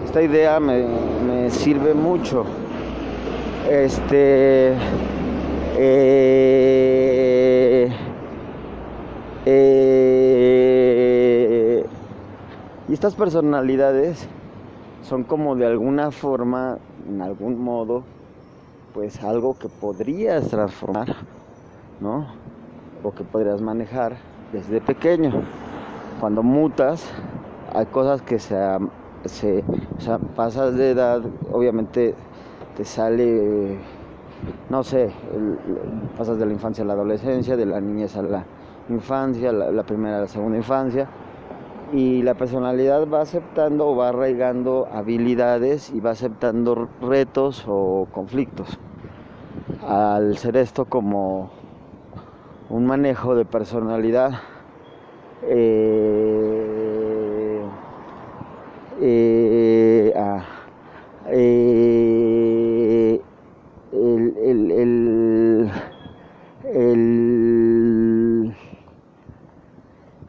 esta 0.05 0.23
idea 0.23 0.59
me, 0.59 0.85
me 1.27 1.51
sirve 1.51 1.95
mucho. 1.95 2.45
Este, 3.71 4.75
eh, 5.79 6.29
eh, 9.47 10.27
y 12.89 12.93
estas 12.93 13.15
personalidades 13.15 14.27
son 15.03 15.23
como 15.23 15.55
de 15.55 15.67
alguna 15.67 16.11
forma, 16.11 16.79
en 17.09 17.23
algún 17.23 17.63
modo, 17.63 18.03
pues 18.93 19.23
algo 19.23 19.57
que 19.57 19.69
podrías 19.69 20.49
transformar, 20.49 21.15
¿no? 22.01 22.27
O 23.05 23.13
que 23.13 23.23
podrías 23.23 23.61
manejar 23.61 24.17
desde 24.53 24.81
pequeño. 24.81 25.31
Cuando 26.21 26.43
mutas, 26.43 27.11
hay 27.73 27.87
cosas 27.87 28.23
que 28.23 28.39
se, 28.39 28.57
se 29.25 29.65
o 29.97 30.01
sea, 30.01 30.19
pasas 30.19 30.75
de 30.75 30.91
edad, 30.91 31.23
obviamente 31.53 32.15
te 32.77 32.85
sale, 32.85 33.79
no 34.69 34.83
sé, 34.83 35.13
pasas 36.17 36.39
de 36.39 36.47
la 36.47 36.53
infancia 36.53 36.85
a 36.85 36.87
la 36.87 36.95
adolescencia, 36.95 37.57
de 37.57 37.67
la 37.67 37.81
niñez 37.81 38.17
a 38.17 38.23
la 38.23 38.45
infancia, 38.89 39.53
la, 39.53 39.71
la 39.71 39.83
primera 39.85 40.19
a 40.19 40.21
la 40.23 40.29
segunda 40.29 40.57
infancia, 40.59 41.09
y 41.93 42.23
la 42.23 42.35
personalidad 42.35 43.09
va 43.09 43.23
aceptando 43.23 43.89
o 43.89 43.97
va 43.97 44.11
arraigando 44.11 44.89
habilidades 44.93 45.91
y 45.91 46.01
va 46.01 46.11
aceptando 46.11 46.89
retos 47.01 47.65
o 47.67 48.07
conflictos. 48.13 48.79
Al 49.87 50.37
ser 50.37 50.57
esto 50.57 50.85
como 50.85 51.51
un 52.71 52.87
manejo 52.87 53.35
de 53.35 53.45
personalidad, 53.45 54.31
eh, 55.43 56.71
eh, 59.01 60.15
ah, 60.17 60.45
eh, 61.27 63.21
el, 63.93 64.37
el, 64.39 64.71
el, 64.71 65.71
el, 66.73 68.57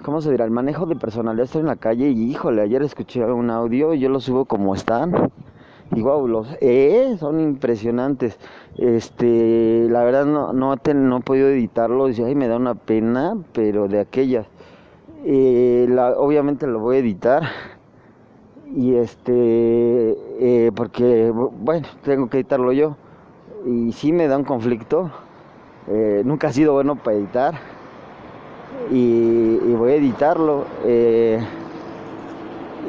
¿cómo 0.03 0.19
se 0.21 0.31
dirá? 0.31 0.45
El 0.45 0.51
manejo 0.51 0.87
de 0.87 0.95
personalidad. 0.95 1.45
Estoy 1.45 1.61
en 1.61 1.67
la 1.67 1.75
calle 1.75 2.09
y 2.09 2.31
híjole, 2.31 2.63
ayer 2.63 2.81
escuché 2.81 3.23
un 3.23 3.51
audio 3.51 3.93
y 3.93 3.99
yo 3.99 4.09
lo 4.09 4.19
subo 4.19 4.45
como 4.45 4.73
están. 4.73 5.31
Y 5.93 6.01
wow, 6.01 6.25
los 6.27 6.47
eh, 6.61 7.17
son 7.19 7.41
impresionantes. 7.41 8.37
Este, 8.77 9.87
la 9.89 10.03
verdad 10.03 10.25
no, 10.25 10.53
no, 10.53 10.75
no 10.75 11.17
he 11.17 11.21
podido 11.21 11.49
editarlos. 11.49 12.17
Y 12.17 12.23
ay, 12.23 12.35
me 12.35 12.47
da 12.47 12.55
una 12.57 12.75
pena, 12.75 13.37
pero 13.51 13.87
de 13.87 13.99
aquellas. 13.99 14.47
Eh, 15.25 15.85
la, 15.89 16.11
obviamente 16.11 16.65
lo 16.65 16.79
voy 16.79 16.97
a 16.97 16.99
editar. 16.99 17.43
Y 18.73 18.95
este 18.95 20.17
eh, 20.39 20.71
porque 20.73 21.29
bueno 21.31 21.85
tengo 22.03 22.29
que 22.29 22.37
editarlo 22.37 22.71
yo. 22.71 22.95
Y 23.65 23.91
sí 23.91 24.13
me 24.13 24.27
da 24.27 24.37
un 24.37 24.45
conflicto. 24.45 25.11
Nunca 26.23 26.47
ha 26.47 26.53
sido 26.53 26.73
bueno 26.73 26.95
para 26.95 27.17
editar. 27.17 27.55
Y, 28.91 29.57
voy 29.73 29.91
a 29.91 29.95
editarlo 29.95 30.65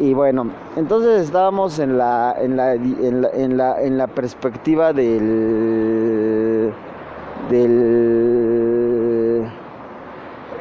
y 0.01 0.14
bueno 0.14 0.47
entonces 0.76 1.22
estábamos 1.22 1.78
en 1.78 1.99
la 1.99 2.34
en 2.38 2.57
la 2.57 2.74
en 2.74 3.22
la, 3.22 3.28
en 3.30 3.57
la, 3.57 3.82
en 3.82 3.99
la 3.99 4.07
perspectiva 4.07 4.93
del 4.93 6.72
del 7.51 9.47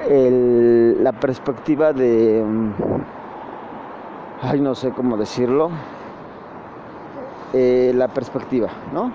el, 0.09 1.03
la 1.03 1.13
perspectiva 1.13 1.93
de 1.93 2.43
ay, 4.41 4.59
no 4.59 4.75
sé 4.75 4.91
cómo 4.91 5.17
decirlo, 5.17 5.69
eh, 7.53 7.91
la 7.95 8.07
perspectiva, 8.07 8.69
¿no? 8.93 9.11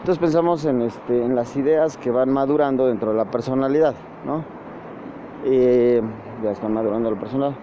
Entonces 0.00 0.18
pensamos 0.18 0.64
en, 0.64 0.82
este, 0.82 1.24
en 1.24 1.36
las 1.36 1.56
ideas 1.56 1.96
que 1.96 2.10
van 2.10 2.30
madurando 2.30 2.88
dentro 2.88 3.12
de 3.12 3.16
la 3.16 3.26
personalidad, 3.26 3.94
¿no? 4.26 4.44
Eh, 5.44 6.02
ya 6.42 6.50
están 6.50 6.72
madurando 6.72 7.10
la 7.10 7.20
personalidad. 7.20 7.58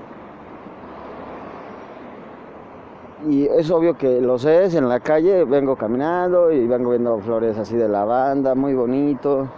Y 3.28 3.47
es 3.47 3.70
obvio 3.70 3.97
que 3.97 4.22
lo 4.22 4.39
sé, 4.39 4.63
es 4.63 4.76
en 4.76 4.88
la 4.88 5.01
calle, 5.01 5.43
vengo 5.43 5.76
caminando 5.76 6.51
y 6.53 6.65
vengo 6.65 6.91
viendo 6.91 7.20
flores 7.20 7.57
así 7.57 7.76
de 7.76 7.89
lavanda, 7.89 8.55
muy 8.55 8.74
bonito, 8.74 9.49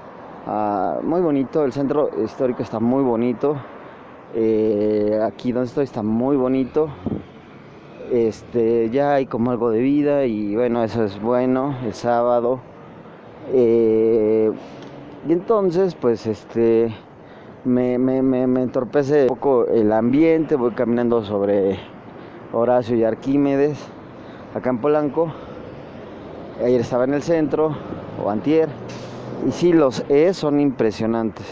ah, 0.48 0.98
muy 1.04 1.22
bonito, 1.22 1.64
el 1.64 1.72
centro 1.72 2.10
histórico 2.24 2.64
está 2.64 2.80
muy 2.80 3.04
bonito, 3.04 3.56
eh, 4.34 5.20
aquí 5.24 5.52
donde 5.52 5.68
estoy 5.68 5.84
está 5.84 6.02
muy 6.02 6.38
bonito. 6.38 6.90
Este, 8.12 8.90
ya 8.90 9.14
hay 9.14 9.26
como 9.26 9.52
algo 9.52 9.70
de 9.70 9.80
vida 9.80 10.26
y 10.26 10.56
bueno, 10.56 10.84
eso 10.84 11.04
es 11.04 11.22
bueno, 11.22 11.76
el 11.86 11.94
sábado. 11.94 12.60
Eh, 13.54 14.52
y 15.28 15.32
entonces, 15.32 15.96
pues 15.96 16.26
este, 16.26 16.94
me, 17.64 17.98
me, 18.00 18.22
me, 18.22 18.48
me, 18.48 18.64
entorpece 18.64 19.24
un 19.24 19.28
poco 19.30 19.68
el 19.68 19.92
ambiente, 19.94 20.56
voy 20.56 20.72
caminando 20.72 21.24
sobre 21.24 21.80
Horacio 22.54 22.96
y 22.96 23.04
Arquímedes, 23.04 23.80
acá 24.54 24.70
en 24.70 24.80
Polanco. 24.80 25.32
Ayer 26.64 26.82
estaba 26.82 27.06
en 27.06 27.14
el 27.14 27.24
centro, 27.24 27.76
o 28.24 28.30
antier, 28.30 28.70
y 29.48 29.52
sí, 29.52 29.74
los 29.74 30.04
E 30.10 30.34
son 30.34 30.60
impresionantes. 30.60 31.46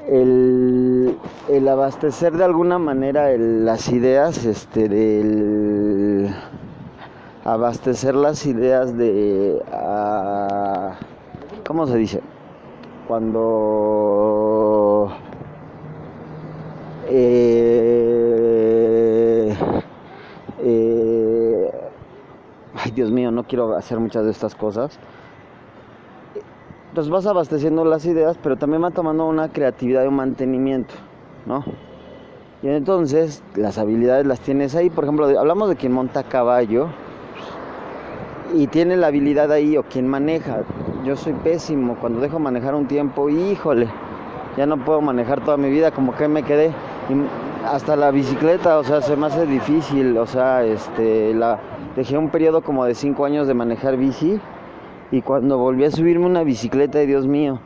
el, 0.07 1.17
el 1.47 1.67
abastecer 1.67 2.33
de 2.33 2.43
alguna 2.43 2.79
manera 2.79 3.29
las 3.37 3.89
ideas, 3.89 4.45
este, 4.45 4.89
del 4.89 6.33
abastecer 7.45 8.15
las 8.15 8.45
ideas 8.47 8.97
de, 8.97 9.61
uh, 9.71 10.93
¿cómo 11.65 11.85
se 11.85 11.95
dice? 11.95 12.21
Cuando 13.07 15.11
eh, 17.07 17.55
eh, 20.63 21.71
ay, 22.83 22.91
Dios 22.91 23.11
mío, 23.11 23.29
no 23.29 23.43
quiero 23.43 23.75
hacer 23.75 23.99
muchas 23.99 24.25
de 24.25 24.31
estas 24.31 24.55
cosas. 24.55 24.97
Entonces 26.89 27.11
vas 27.11 27.27
abasteciendo 27.27 27.85
las 27.85 28.07
ideas, 28.07 28.39
pero 28.41 28.55
también 28.55 28.83
va 28.83 28.89
tomando 28.89 29.27
una 29.27 29.49
creatividad 29.49 30.03
y 30.03 30.07
un 30.07 30.15
mantenimiento, 30.15 30.95
¿no? 31.45 31.63
Y 32.63 32.69
entonces 32.69 33.43
las 33.55 33.77
habilidades 33.77 34.25
las 34.25 34.39
tienes 34.39 34.75
ahí. 34.75 34.89
Por 34.89 35.03
ejemplo, 35.03 35.27
hablamos 35.37 35.69
de 35.69 35.75
quien 35.75 35.91
monta 35.91 36.23
caballo 36.23 36.87
y 38.53 38.67
tiene 38.67 38.95
la 38.95 39.07
habilidad 39.07 39.51
ahí 39.51 39.77
o 39.77 39.83
quien 39.83 40.07
maneja. 40.07 40.63
Yo 41.03 41.15
soy 41.15 41.33
pésimo. 41.33 41.95
Cuando 41.95 42.19
dejo 42.19 42.39
manejar 42.39 42.75
un 42.75 42.87
tiempo, 42.87 43.29
híjole, 43.29 43.87
ya 44.57 44.65
no 44.65 44.77
puedo 44.77 45.01
manejar 45.01 45.43
toda 45.43 45.57
mi 45.57 45.69
vida, 45.69 45.91
como 45.91 46.15
que 46.15 46.27
me 46.27 46.43
quedé 46.43 46.71
hasta 47.65 47.95
la 47.95 48.11
bicicleta, 48.11 48.77
o 48.77 48.83
sea, 48.83 49.01
se 49.01 49.15
me 49.15 49.27
hace 49.27 49.45
difícil, 49.45 50.17
o 50.17 50.25
sea, 50.25 50.63
este, 50.63 51.35
dejé 51.95 52.17
un 52.17 52.29
periodo 52.29 52.61
como 52.61 52.85
de 52.85 52.95
cinco 52.95 53.25
años 53.25 53.47
de 53.47 53.53
manejar 53.53 53.97
bici 53.97 54.39
y 55.11 55.21
cuando 55.21 55.57
volví 55.57 55.83
a 55.85 55.91
subirme 55.91 56.25
una 56.25 56.43
bicicleta, 56.43 56.99
Dios 56.99 57.27
mío, 57.27 57.59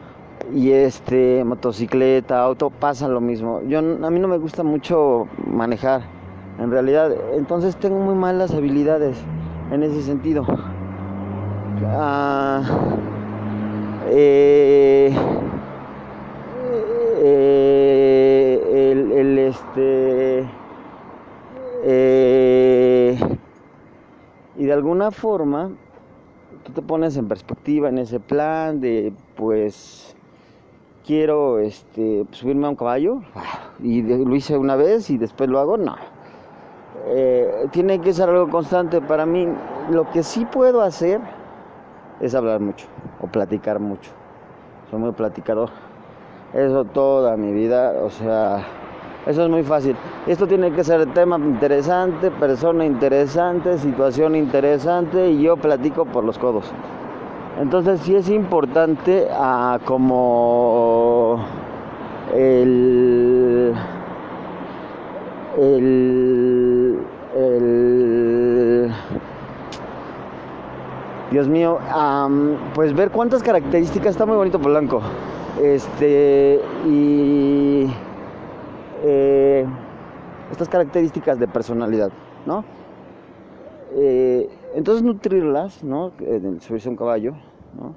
y 0.54 0.72
este, 0.72 1.44
motocicleta, 1.44 2.42
auto, 2.42 2.70
pasa 2.70 3.08
lo 3.08 3.22
mismo. 3.22 3.62
Yo, 3.68 3.80
a 3.80 4.10
mí 4.10 4.20
no 4.20 4.28
me 4.28 4.38
gusta 4.38 4.64
mucho 4.64 5.28
manejar, 5.46 6.02
en 6.60 6.72
realidad, 6.72 7.12
entonces 7.34 7.76
tengo 7.76 8.00
muy 8.00 8.16
malas 8.16 8.54
habilidades 8.54 9.18
en 9.72 9.84
ese 9.84 10.01
sentido. 10.01 10.45
Ah, 11.86 12.61
eh, 14.07 15.15
este 19.49 20.47
eh, 21.84 23.17
y 24.57 24.65
de 24.65 24.74
alguna 24.74 25.11
forma 25.11 25.72
tú 26.63 26.72
te 26.74 26.82
pones 26.82 27.17
en 27.17 27.28
perspectiva 27.28 27.89
en 27.89 27.97
ese 27.97 28.20
plan 28.20 28.80
de 28.80 29.13
pues 29.36 30.15
quiero 31.05 31.59
este 31.59 32.26
subirme 32.32 32.67
a 32.67 32.70
un 32.70 32.76
caballo 32.76 33.22
y 33.82 34.01
lo 34.01 34.36
hice 34.36 34.57
una 34.57 34.76
vez 34.76 35.09
y 35.09 35.17
después 35.17 35.49
lo 35.49 35.59
hago 35.59 35.78
no 35.78 35.95
eh, 37.08 37.68
tiene 37.72 38.00
que 38.00 38.14
ser 38.14 38.30
algo 38.30 38.50
constante 38.50 39.02
para 39.02 39.26
mí 39.26 39.47
lo 39.91 40.10
que 40.12 40.24
sí 40.24 40.45
puedo 40.45 40.82
hacer 40.82 41.20
es 42.20 42.36
hablar 42.36 42.60
mucho 42.60 42.88
o 43.22 43.28
platicar 43.28 43.80
mucho 43.80 44.12
soy 44.89 45.00
muy 45.00 45.12
platicador 45.12 45.70
eso 46.54 46.84
toda 46.86 47.38
mi 47.38 47.52
vida 47.52 47.93
o 48.04 48.10
sea 48.10 48.66
eso 49.28 49.43
es 49.43 49.50
muy 49.50 49.64
fácil. 49.64 49.95
Esto 50.28 50.47
tiene 50.47 50.72
que 50.72 50.84
ser 50.84 51.06
tema 51.14 51.38
interesante, 51.38 52.32
persona 52.32 52.86
interesante, 52.86 53.78
situación 53.78 54.36
interesante 54.36 55.30
y 55.30 55.43
yo 55.43 55.58
platico 55.58 56.06
por 56.06 56.24
los 56.24 56.39
codos. 56.39 56.72
Entonces 57.60 58.00
sí 58.02 58.16
es 58.16 58.30
importante 58.30 59.28
ah, 59.32 59.78
como 59.86 61.45
el, 62.34 63.74
el, 65.60 66.59
el 67.40 68.92
Dios 71.32 71.48
mío, 71.48 71.80
pues 72.74 72.96
ver 72.96 73.12
cuántas 73.12 73.44
características 73.44 74.12
está 74.12 74.26
muy 74.26 74.36
bonito 74.36 74.60
Polanco. 74.60 75.02
Este 75.62 76.60
y 76.88 77.88
eh, 79.04 79.66
estas 80.52 80.70
características 80.70 81.40
de 81.40 81.48
personalidad, 81.48 82.12
¿no? 82.46 82.64
Eh, 83.96 84.50
entonces 84.76 85.04
nutrirlas, 85.04 85.84
¿no? 85.84 86.12
Eh, 86.20 86.58
subirse 86.62 86.90
a 86.90 86.92
un 86.92 86.98
caballo, 86.98 87.34
¿no? 87.80 87.94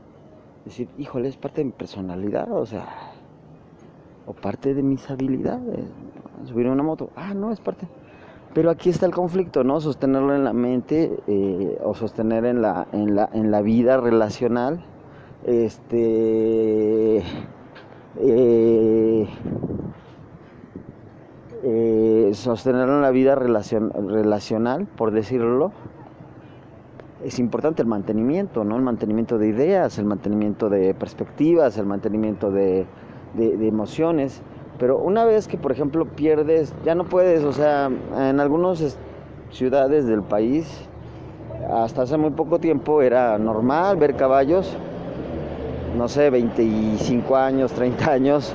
Decir, 0.64 0.88
híjole, 0.98 1.28
es 1.28 1.36
parte 1.36 1.62
de 1.62 1.66
mi 1.66 1.72
personalidad, 1.72 2.50
o 2.52 2.66
sea, 2.66 2.86
o 4.26 4.32
parte 4.32 4.74
de 4.74 4.82
mis 4.82 5.08
habilidades. 5.10 5.86
Subir 6.44 6.68
una 6.68 6.82
moto, 6.82 7.10
ah, 7.16 7.34
no, 7.34 7.52
es 7.52 7.60
parte. 7.60 7.86
Pero 8.54 8.70
aquí 8.70 8.90
está 8.90 9.06
el 9.06 9.12
conflicto, 9.12 9.64
¿no? 9.64 9.80
Sostenerlo 9.80 10.34
en 10.34 10.44
la 10.44 10.52
mente 10.52 11.18
eh, 11.26 11.78
o 11.82 11.94
sostener 11.94 12.44
en 12.44 12.60
la, 12.60 12.86
en, 12.92 13.14
la, 13.14 13.30
en 13.32 13.50
la 13.50 13.62
vida 13.62 13.96
relacional. 13.96 14.84
Este. 15.44 17.22
Eh, 18.18 19.26
eh, 21.64 22.30
sostenerlo 22.34 22.96
en 22.96 23.02
la 23.02 23.10
vida 23.10 23.34
relacional, 23.34 24.86
por 24.86 25.12
decirlo, 25.12 25.72
es 27.24 27.38
importante 27.38 27.80
el 27.80 27.88
mantenimiento, 27.88 28.64
¿no? 28.64 28.76
El 28.76 28.82
mantenimiento 28.82 29.38
de 29.38 29.48
ideas, 29.48 29.98
el 29.98 30.04
mantenimiento 30.04 30.68
de 30.68 30.92
perspectivas, 30.92 31.78
el 31.78 31.86
mantenimiento 31.86 32.50
de, 32.50 32.86
de 33.34 33.66
emociones. 33.66 34.42
Pero 34.78 34.98
una 34.98 35.24
vez 35.24 35.48
que, 35.48 35.58
por 35.58 35.72
ejemplo, 35.72 36.06
pierdes, 36.06 36.74
ya 36.84 36.94
no 36.94 37.04
puedes, 37.04 37.44
o 37.44 37.52
sea, 37.52 37.90
en 38.16 38.40
algunas 38.40 38.96
ciudades 39.50 40.06
del 40.06 40.22
país, 40.22 40.88
hasta 41.70 42.02
hace 42.02 42.16
muy 42.16 42.30
poco 42.30 42.58
tiempo 42.58 43.02
era 43.02 43.38
normal 43.38 43.96
ver 43.96 44.16
caballos, 44.16 44.76
no 45.96 46.08
sé, 46.08 46.30
25 46.30 47.36
años, 47.36 47.72
30 47.72 48.10
años, 48.10 48.54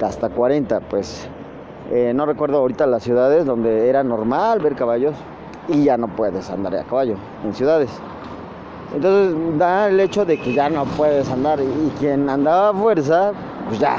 hasta 0.00 0.28
40, 0.28 0.80
pues 0.80 1.28
eh, 1.90 2.12
no 2.14 2.26
recuerdo 2.26 2.58
ahorita 2.58 2.86
las 2.86 3.02
ciudades 3.02 3.46
donde 3.46 3.88
era 3.88 4.04
normal 4.04 4.60
ver 4.60 4.74
caballos 4.76 5.16
y 5.68 5.84
ya 5.84 5.96
no 5.96 6.08
puedes 6.08 6.50
andar 6.50 6.74
a 6.76 6.84
caballo 6.84 7.16
en 7.44 7.54
ciudades. 7.54 7.90
Entonces 8.94 9.58
da 9.58 9.88
el 9.88 10.00
hecho 10.00 10.24
de 10.24 10.38
que 10.38 10.52
ya 10.54 10.70
no 10.70 10.84
puedes 10.84 11.30
andar 11.30 11.60
y 11.60 11.90
quien 11.98 12.28
andaba 12.30 12.70
a 12.70 12.74
fuerza, 12.74 13.32
pues 13.68 13.78
ya, 13.78 13.98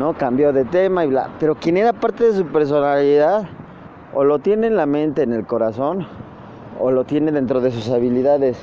¿no? 0.00 0.14
Cambió 0.14 0.54
de 0.54 0.64
tema 0.64 1.04
y 1.04 1.08
bla. 1.08 1.28
Pero 1.38 1.56
quien 1.56 1.76
era 1.76 1.92
parte 1.92 2.24
de 2.24 2.32
su 2.32 2.46
personalidad, 2.46 3.46
o 4.14 4.24
lo 4.24 4.38
tiene 4.38 4.66
en 4.66 4.76
la 4.76 4.86
mente, 4.86 5.22
en 5.22 5.34
el 5.34 5.46
corazón, 5.46 6.06
o 6.80 6.90
lo 6.90 7.04
tiene 7.04 7.30
dentro 7.32 7.60
de 7.60 7.70
sus 7.70 7.90
habilidades. 7.90 8.56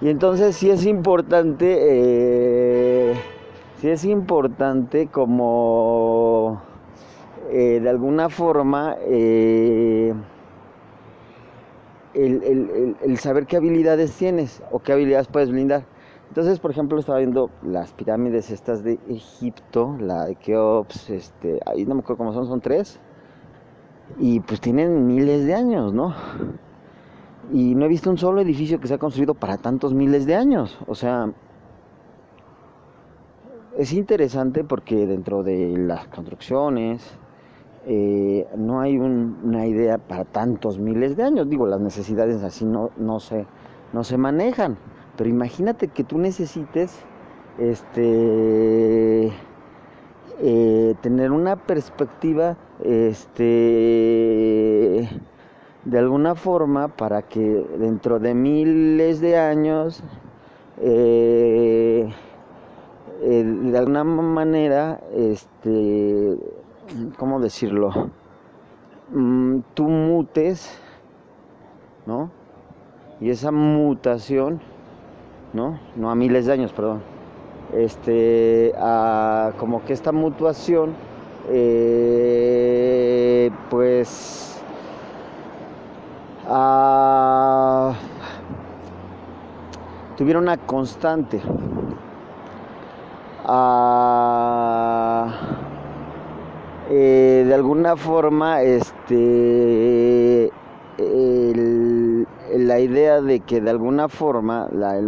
Y 0.00 0.08
entonces 0.08 0.56
sí 0.56 0.70
es 0.70 0.86
importante, 0.86 1.78
eh, 1.80 3.14
sí 3.76 3.88
es 3.88 4.04
importante 4.04 5.06
como 5.06 6.62
eh, 7.52 7.78
de 7.80 7.88
alguna 7.88 8.28
forma 8.28 8.96
eh, 9.02 10.12
el, 12.14 12.96
el 13.00 13.18
saber 13.18 13.46
qué 13.46 13.56
habilidades 13.56 14.16
tienes 14.16 14.64
o 14.72 14.80
qué 14.80 14.94
habilidades 14.94 15.28
puedes 15.28 15.52
blindar. 15.52 15.84
Entonces, 16.28 16.60
por 16.60 16.70
ejemplo, 16.70 16.98
estaba 16.98 17.18
viendo 17.18 17.50
las 17.62 17.92
pirámides 17.94 18.50
estas 18.50 18.84
de 18.84 18.98
Egipto, 19.08 19.96
la 19.98 20.26
de 20.26 20.36
Keops, 20.36 21.10
este, 21.10 21.58
ahí 21.64 21.84
no 21.86 21.94
me 21.94 22.00
acuerdo 22.00 22.18
cómo 22.18 22.32
son, 22.32 22.46
son 22.46 22.60
tres. 22.60 23.00
Y 24.18 24.40
pues 24.40 24.60
tienen 24.60 25.06
miles 25.06 25.46
de 25.46 25.54
años, 25.54 25.92
¿no? 25.92 26.14
Y 27.52 27.74
no 27.74 27.86
he 27.86 27.88
visto 27.88 28.10
un 28.10 28.18
solo 28.18 28.40
edificio 28.42 28.78
que 28.78 28.88
se 28.88 28.94
ha 28.94 28.98
construido 28.98 29.34
para 29.34 29.56
tantos 29.56 29.94
miles 29.94 30.26
de 30.26 30.34
años. 30.34 30.78
O 30.86 30.94
sea, 30.94 31.32
es 33.78 33.92
interesante 33.92 34.64
porque 34.64 35.06
dentro 35.06 35.42
de 35.42 35.76
las 35.78 36.08
construcciones 36.08 37.18
eh, 37.86 38.46
no 38.56 38.80
hay 38.80 38.98
una 38.98 39.66
idea 39.66 39.96
para 39.96 40.24
tantos 40.24 40.78
miles 40.78 41.16
de 41.16 41.22
años. 41.22 41.48
Digo, 41.48 41.66
las 41.66 41.80
necesidades 41.80 42.42
así 42.42 42.66
no, 42.66 42.90
no, 42.98 43.18
se, 43.18 43.46
no 43.94 44.04
se 44.04 44.18
manejan. 44.18 44.76
Pero 45.18 45.28
imagínate 45.28 45.88
que 45.88 46.04
tú 46.04 46.16
necesites 46.16 46.96
este 47.58 49.32
eh, 50.40 50.94
tener 51.02 51.32
una 51.32 51.56
perspectiva 51.56 52.56
este 52.84 53.74
de 55.84 55.98
alguna 55.98 56.36
forma 56.36 56.86
para 56.86 57.22
que 57.22 57.40
dentro 57.40 58.20
de 58.20 58.34
miles 58.34 59.20
de 59.20 59.36
años 59.36 60.04
eh, 60.80 62.08
de 63.20 63.76
alguna 63.76 64.04
manera 64.04 65.00
este 65.16 66.38
cómo 67.16 67.40
decirlo 67.40 68.10
mm, 69.12 69.58
tú 69.74 69.88
mutes 69.88 70.78
no 72.06 72.30
y 73.20 73.30
esa 73.30 73.50
mutación 73.50 74.60
¿no? 75.52 75.78
No 75.96 76.10
a 76.10 76.14
miles 76.14 76.46
de 76.46 76.52
años, 76.52 76.72
perdón. 76.72 77.02
Este, 77.72 78.72
a 78.78 79.52
como 79.58 79.84
que 79.84 79.92
esta 79.92 80.12
mutuación, 80.12 80.94
eh, 81.50 83.50
pues, 83.68 84.62
a, 86.48 87.92
tuviera 90.16 90.38
una 90.38 90.56
constante. 90.56 91.40
Eh, 96.90 97.44
de 97.46 97.54
alguna 97.54 97.96
forma, 97.96 98.62
este, 98.62 100.50
la 102.56 102.78
idea 102.78 103.20
de 103.20 103.40
que 103.40 103.60
de 103.60 103.70
alguna 103.70 104.08
forma 104.08 104.68
la, 104.72 104.98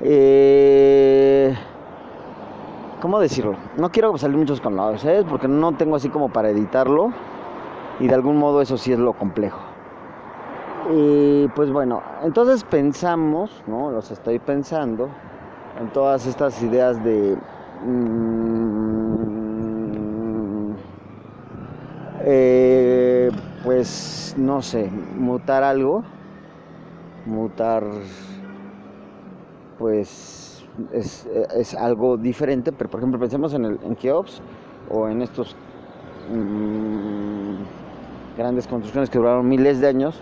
eh, 0.00 1.54
¿cómo 3.00 3.20
decirlo? 3.20 3.56
No 3.76 3.90
quiero 3.90 4.16
salir 4.18 4.36
muchos 4.36 4.60
con 4.60 4.76
la 4.76 4.98
¿sabes? 4.98 5.24
Porque 5.24 5.48
no 5.48 5.72
tengo 5.72 5.96
así 5.96 6.08
como 6.08 6.28
para 6.30 6.50
editarlo 6.50 7.12
y 8.00 8.06
de 8.08 8.14
algún 8.14 8.38
modo 8.38 8.60
eso 8.60 8.76
sí 8.76 8.92
es 8.92 8.98
lo 8.98 9.12
complejo. 9.12 9.60
Y 10.90 11.48
pues 11.48 11.70
bueno, 11.70 12.02
entonces 12.22 12.64
pensamos, 12.64 13.62
¿no? 13.66 13.90
Los 13.90 14.10
estoy 14.10 14.38
pensando 14.38 15.08
en 15.80 15.88
todas 15.90 16.26
estas 16.26 16.62
ideas 16.62 17.02
de... 17.04 17.36
Mm, 17.84 18.38
eh, 22.24 22.77
pues 23.64 24.34
no 24.38 24.62
sé, 24.62 24.90
mutar 25.16 25.62
algo, 25.62 26.04
mutar 27.26 27.84
pues 29.78 30.64
es, 30.92 31.74
algo 31.74 32.16
diferente, 32.16 32.72
pero 32.72 32.90
por 32.90 33.00
ejemplo 33.00 33.18
pensemos 33.18 33.54
en, 33.54 33.64
el, 33.64 33.78
en 33.82 33.96
Keops 33.96 34.40
o 34.90 35.08
en 35.08 35.22
estos 35.22 35.56
mm, 36.32 38.36
grandes 38.36 38.66
construcciones 38.66 39.10
que 39.10 39.18
duraron 39.18 39.48
miles 39.48 39.80
de 39.80 39.88
años 39.88 40.20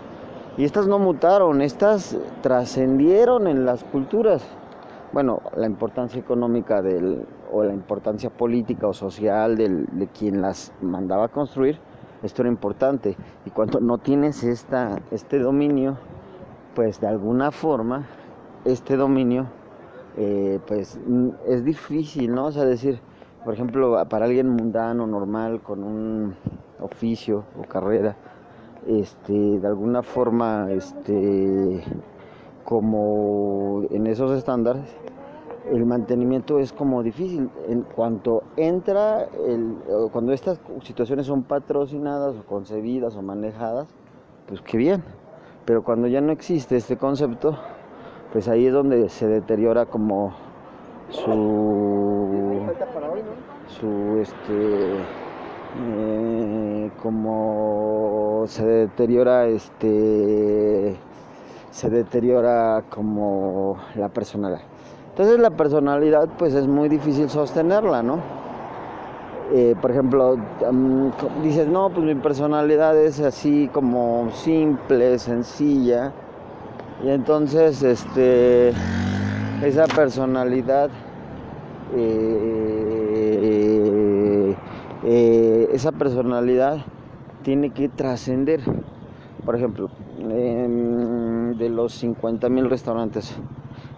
y 0.57 0.63
estas 0.63 0.87
no 0.87 0.97
mutaron, 0.97 1.61
estas 1.61 2.17
trascendieron 2.41 3.47
en 3.47 3.65
las 3.65 3.83
culturas. 3.83 4.43
Bueno, 5.13 5.41
la 5.55 5.67
importancia 5.67 6.19
económica 6.19 6.81
del, 6.81 7.25
o 7.51 7.63
la 7.63 7.73
importancia 7.73 8.29
política 8.29 8.87
o 8.87 8.93
social 8.93 9.55
del, 9.55 9.85
de 9.91 10.07
quien 10.07 10.41
las 10.41 10.73
mandaba 10.81 11.25
a 11.25 11.27
construir, 11.29 11.79
esto 12.23 12.41
era 12.41 12.49
importante. 12.49 13.15
Y 13.45 13.49
cuando 13.51 13.79
no 13.79 13.97
tienes 13.97 14.43
esta, 14.43 14.99
este 15.11 15.39
dominio, 15.39 15.97
pues 16.75 16.99
de 16.99 17.07
alguna 17.07 17.51
forma, 17.51 18.05
este 18.65 18.97
dominio, 18.97 19.47
eh, 20.17 20.59
pues 20.67 20.99
mm, 21.05 21.29
es 21.47 21.63
difícil, 21.63 22.33
¿no? 22.33 22.47
O 22.47 22.51
sea, 22.51 22.65
decir, 22.65 22.99
por 23.45 23.53
ejemplo, 23.53 24.03
para 24.09 24.25
alguien 24.25 24.49
mundano, 24.49 25.07
normal, 25.07 25.61
con 25.61 25.83
un 25.83 26.35
oficio 26.79 27.45
o 27.59 27.67
carrera, 27.67 28.15
este, 28.87 29.33
de 29.33 29.67
alguna 29.67 30.03
forma, 30.03 30.71
este, 30.71 31.83
como 32.63 33.83
en 33.89 34.07
esos 34.07 34.31
estándares, 34.31 34.85
el 35.71 35.85
mantenimiento 35.85 36.59
es 36.59 36.73
como 36.73 37.03
difícil. 37.03 37.49
En 37.67 37.81
cuanto 37.81 38.43
entra, 38.55 39.27
el, 39.45 39.77
cuando 40.11 40.33
estas 40.33 40.59
situaciones 40.83 41.25
son 41.25 41.43
patrocinadas 41.43 42.35
o 42.35 42.43
concebidas 42.45 43.15
o 43.15 43.21
manejadas, 43.21 43.87
pues 44.47 44.61
qué 44.61 44.77
bien. 44.77 45.03
Pero 45.65 45.83
cuando 45.83 46.07
ya 46.07 46.21
no 46.21 46.31
existe 46.31 46.77
este 46.77 46.97
concepto, 46.97 47.57
pues 48.31 48.47
ahí 48.47 48.67
es 48.67 48.73
donde 48.73 49.09
se 49.09 49.27
deteriora 49.27 49.85
como 49.85 50.33
su, 51.09 52.61
su 53.67 54.17
este, 54.21 54.93
eh, 55.79 56.91
como 57.01 58.43
se 58.47 58.65
deteriora 58.65 59.47
este, 59.47 60.95
se 61.71 61.89
deteriora 61.89 62.83
como 62.89 63.77
la 63.95 64.09
personalidad. 64.09 64.76
Entonces 65.17 65.39
la 65.39 65.49
personalidad 65.49 66.29
pues 66.37 66.53
es 66.53 66.67
muy 66.67 66.89
difícil 66.89 67.27
sostenerla, 67.27 68.03
¿no? 68.03 68.19
eh, 69.53 69.75
por 69.81 69.91
ejemplo, 69.91 70.37
dices, 71.41 71.67
no, 71.67 71.89
pues 71.89 72.05
mi 72.05 72.15
personalidad 72.15 72.97
es 72.97 73.19
así 73.19 73.69
como 73.73 74.29
simple, 74.33 75.19
sencilla, 75.19 76.11
y 77.03 77.09
entonces 77.09 77.81
este, 77.83 78.73
esa 79.63 79.85
personalidad, 79.85 80.89
eh, 81.95 82.95
eh, 85.05 85.69
esa 85.71 85.91
personalidad 85.93 86.79
tiene 87.43 87.71
que 87.71 87.89
trascender. 87.89 88.61
Por 89.45 89.55
ejemplo, 89.55 89.89
de 90.19 91.69
los 91.69 91.93
50 91.93 92.49
mil 92.49 92.69
restaurantes 92.69 93.33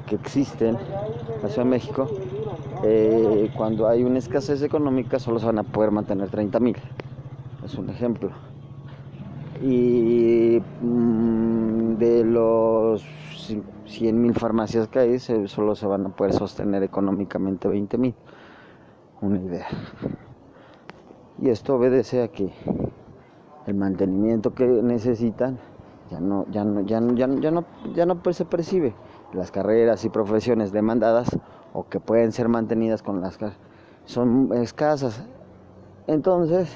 que 0.10 0.16
existen 0.16 0.76
en 0.76 1.42
la 1.44 1.50
Ciudad 1.50 1.66
de 1.66 1.70
México, 1.70 2.08
eh, 2.84 3.52
cuando 3.56 3.88
hay 3.88 4.04
una 4.04 4.18
escasez 4.18 4.62
económica 4.64 5.20
solo 5.20 5.40
se 5.40 5.46
van 5.46 5.60
a 5.60 5.64
poder 5.64 5.92
mantener 5.92 6.30
30 6.30 6.60
mil. 6.60 6.78
Es 7.64 7.76
un 7.76 7.90
ejemplo. 7.90 8.32
Y 9.62 10.62
mm, 10.82 11.96
de 11.98 12.24
los 12.24 13.06
100 13.86 14.22
mil 14.22 14.34
farmacias 14.34 14.88
que 14.88 15.00
hay, 15.00 15.20
solo 15.20 15.76
se 15.76 15.86
van 15.86 16.08
a 16.08 16.10
poder 16.10 16.34
sostener 16.34 16.84
económicamente 16.84 17.68
20 17.68 17.98
mil. 17.98 18.16
Una 19.22 19.40
idea. 19.40 19.68
Y 21.42 21.50
esto 21.50 21.76
obedece 21.76 22.24
a 22.24 22.30
que 22.30 22.52
el 23.68 23.76
mantenimiento 23.76 24.54
que 24.54 24.66
necesitan 24.66 25.60
ya 26.10 26.20
no, 26.20 26.46
ya 26.50 26.64
no, 26.64 26.82
ya 26.82 27.00
no, 27.00 27.14
ya 27.14 27.28
no, 27.28 27.40
ya 27.40 27.52
no, 27.52 27.66
ya 27.94 28.06
no 28.06 28.20
se 28.34 28.46
percibe. 28.46 28.94
Las 29.34 29.52
carreras 29.52 30.04
y 30.06 30.10
profesiones 30.10 30.72
demandadas 30.72 31.38
o 31.74 31.88
que 31.88 32.00
pueden 32.00 32.32
ser 32.32 32.50
mantenidas 32.50 33.04
con 33.04 33.22
las 33.22 33.38
son 34.06 34.52
escasas. 34.54 35.24
Entonces, 36.08 36.70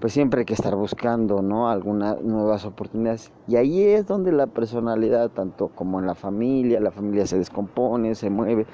pues 0.00 0.12
siempre 0.12 0.40
hay 0.40 0.44
que 0.44 0.54
estar 0.54 0.76
buscando, 0.76 1.42
¿no? 1.42 1.70
Algunas 1.70 2.20
nuevas 2.20 2.64
oportunidades. 2.66 3.32
Y 3.46 3.56
ahí 3.56 3.82
es 3.82 4.06
donde 4.06 4.32
la 4.32 4.46
personalidad, 4.46 5.30
tanto 5.30 5.68
como 5.68 5.98
en 5.98 6.06
la 6.06 6.14
familia, 6.14 6.78
la 6.80 6.90
familia 6.90 7.26
se 7.26 7.38
descompone, 7.38 8.14
se 8.14 8.30
mueve. 8.30 8.66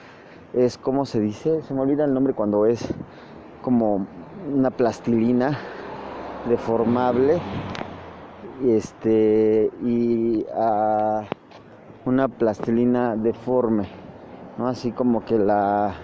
Es 0.52 0.76
como 0.76 1.06
se 1.06 1.20
dice, 1.20 1.62
se 1.62 1.74
me 1.74 1.80
olvida 1.80 2.04
el 2.04 2.12
nombre 2.12 2.34
cuando 2.34 2.66
es 2.66 2.92
como 3.62 4.06
una 4.52 4.70
plastilina 4.70 5.58
deformable 6.48 7.40
este 8.62 9.70
y 9.82 10.46
a 10.54 11.24
una 12.06 12.28
plastilina 12.28 13.16
deforme 13.16 14.04
¿no? 14.58 14.68
Así 14.68 14.92
como 14.92 15.24
que 15.24 15.38
la, 15.38 15.94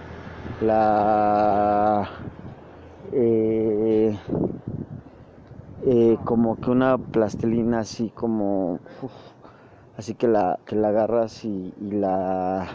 la, 0.61 2.09
eh, 3.11 4.17
eh, 5.85 6.17
como 6.25 6.57
que 6.57 6.69
una 6.69 6.97
plastilina 6.97 7.79
así 7.79 8.09
como, 8.09 8.79
así 9.97 10.15
que 10.15 10.27
la, 10.27 10.59
que 10.65 10.75
la 10.75 10.89
agarras 10.89 11.45
y, 11.45 11.73
la, 11.79 12.67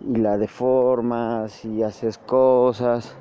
y 0.00 0.16
la 0.16 0.38
deformas 0.38 1.64
y 1.64 1.82
haces 1.82 2.18
cosas. 2.18 3.16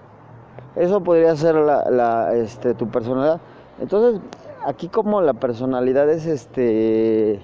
Eso 0.75 1.01
podría 1.01 1.35
ser 1.35 1.55
la, 1.55 1.89
la, 1.89 2.35
este, 2.35 2.73
tu 2.73 2.89
personalidad. 2.89 3.39
Entonces, 3.79 4.21
aquí 4.65 4.87
como 4.87 5.21
la 5.21 5.33
personalidad 5.33 6.09
es 6.09 6.25
este... 6.25 7.41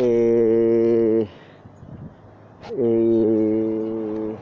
Eh, 0.00 1.26
eh, 2.76 4.36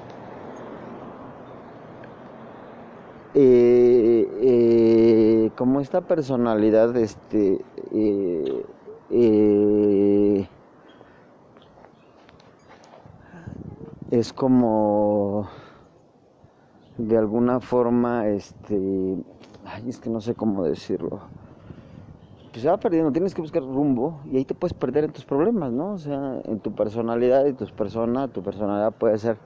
eh, 3.33 4.29
eh, 4.43 5.51
como 5.57 5.81
esta 5.81 6.03
personalidad 6.03 6.95
este 6.99 7.65
es 14.11 14.33
como 14.35 15.49
de 16.99 17.17
alguna 17.17 17.61
forma 17.61 18.29
este 18.29 19.17
ay 19.65 19.89
es 19.89 19.99
que 20.01 20.11
no 20.11 20.21
sé 20.21 20.35
cómo 20.35 20.65
decirlo 20.65 21.23
pues 22.57 22.63
se 22.63 22.71
va 22.71 22.79
perdiendo, 22.79 23.13
tienes 23.13 23.35
que 23.35 23.43
buscar 23.43 23.63
rumbo 23.63 24.23
y 24.33 24.39
ahí 24.39 24.47
te 24.47 24.55
puedes 24.55 24.73
perder 24.73 25.05
en 25.05 25.13
tus 25.13 25.27
problemas, 25.27 25.71
¿no? 25.71 25.93
O 25.93 25.99
sea, 25.99 26.41
en 26.43 26.59
tu 26.59 26.75
personalidad 26.75 27.45
y 27.45 27.53
tus 27.53 27.71
personas, 27.71 28.33
tu 28.33 28.43
personalidad 28.43 28.95
puede 28.95 29.19
ser 29.19 29.37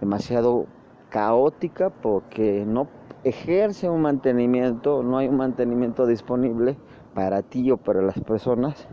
demasiado 0.00 0.66
caótica 1.08 1.90
porque 1.90 2.64
no 2.64 2.86
ejerce 3.24 3.90
un 3.90 4.02
mantenimiento, 4.02 5.02
no 5.02 5.18
hay 5.18 5.26
un 5.26 5.36
mantenimiento 5.36 6.06
disponible 6.06 6.76
para 7.12 7.42
ti 7.42 7.72
o 7.72 7.76
para 7.76 8.02
las 8.02 8.20
personas, 8.20 8.86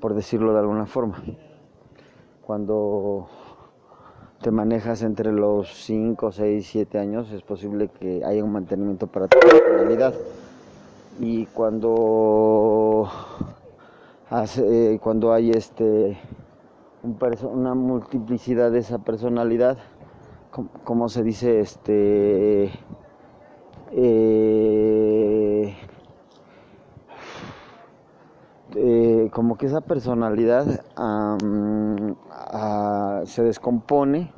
por 0.00 0.14
decirlo 0.14 0.54
de 0.54 0.60
alguna 0.60 0.86
forma. 0.86 1.22
Cuando 2.40 3.28
te 4.40 4.50
manejas 4.50 5.02
entre 5.02 5.32
los 5.32 5.68
5, 5.84 6.32
6, 6.32 6.66
7 6.66 6.98
años, 6.98 7.30
es 7.30 7.42
posible 7.42 7.88
que 7.88 8.24
haya 8.24 8.42
un 8.42 8.52
mantenimiento 8.52 9.06
para 9.06 9.28
tu 9.28 9.38
personalidad 9.38 10.14
y 11.18 11.46
cuando 11.46 13.08
hace, 14.28 14.98
cuando 15.02 15.32
hay 15.32 15.50
este 15.50 16.18
una 17.42 17.74
multiplicidad 17.74 18.70
de 18.72 18.80
esa 18.80 18.98
personalidad 18.98 19.78
como, 20.84 21.08
se 21.08 21.22
dice 21.22 21.60
este 21.60 22.70
eh, 23.92 25.76
eh, 28.74 29.30
como 29.32 29.56
que 29.56 29.66
esa 29.66 29.80
personalidad 29.82 30.84
se 33.24 33.42
descompone 33.42 34.32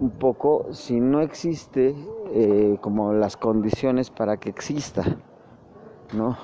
un 0.00 0.10
poco 0.10 0.66
si 0.72 1.00
no 1.00 1.20
existe 1.20 1.94
eh, 2.32 2.78
como 2.80 3.12
las 3.12 3.36
condiciones 3.36 4.10
para 4.10 4.36
que 4.36 4.48
exista 4.48 5.02
¿no? 6.12 6.36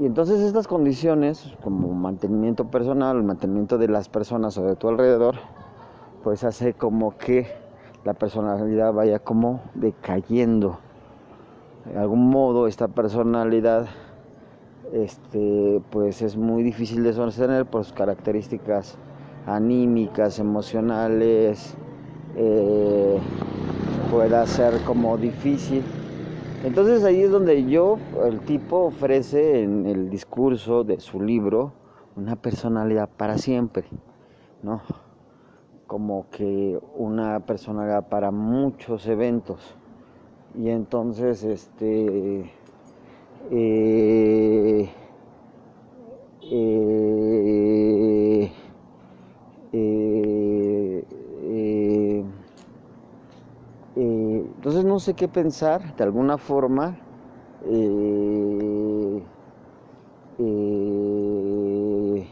Y 0.00 0.06
entonces 0.06 0.40
estas 0.40 0.68
condiciones, 0.68 1.54
como 1.62 1.92
mantenimiento 1.92 2.66
personal, 2.66 3.22
mantenimiento 3.24 3.78
de 3.78 3.88
las 3.88 4.08
personas 4.08 4.56
o 4.56 4.64
de 4.64 4.76
tu 4.76 4.88
alrededor, 4.88 5.34
pues 6.22 6.44
hace 6.44 6.74
como 6.74 7.16
que 7.16 7.48
la 8.04 8.14
personalidad 8.14 8.92
vaya 8.92 9.18
como 9.18 9.60
decayendo. 9.74 10.78
De 11.84 11.98
algún 11.98 12.30
modo 12.30 12.68
esta 12.68 12.86
personalidad 12.86 13.86
este, 14.92 15.82
pues 15.90 16.22
es 16.22 16.36
muy 16.36 16.62
difícil 16.62 17.02
de 17.02 17.12
sostener 17.12 17.66
por 17.66 17.84
sus 17.84 17.92
características 17.92 18.96
anímicas, 19.46 20.38
emocionales, 20.38 21.74
eh, 22.36 23.18
pueda 24.10 24.46
ser 24.46 24.80
como 24.84 25.16
difícil 25.16 25.82
entonces 26.64 27.04
ahí 27.04 27.22
es 27.22 27.30
donde 27.30 27.64
yo, 27.64 27.98
el 28.26 28.40
tipo 28.40 28.78
ofrece 28.78 29.62
en 29.62 29.86
el 29.86 30.10
discurso 30.10 30.84
de 30.84 31.00
su 31.00 31.20
libro 31.20 31.72
una 32.16 32.36
personalidad 32.36 33.08
para 33.08 33.38
siempre, 33.38 33.84
¿no? 34.62 34.82
Como 35.86 36.26
que 36.30 36.78
una 36.96 37.40
personalidad 37.40 38.08
para 38.08 38.30
muchos 38.30 39.06
eventos. 39.06 39.74
Y 40.58 40.70
entonces, 40.70 41.44
este, 41.44 42.50
eh, 43.50 44.90
eh, 46.50 48.50
Entonces 54.58 54.84
no 54.84 54.98
sé 54.98 55.14
qué 55.14 55.28
pensar, 55.28 55.94
de 55.94 56.02
alguna 56.02 56.36
forma, 56.36 56.96
eh, 57.64 59.22
eh, 60.40 62.26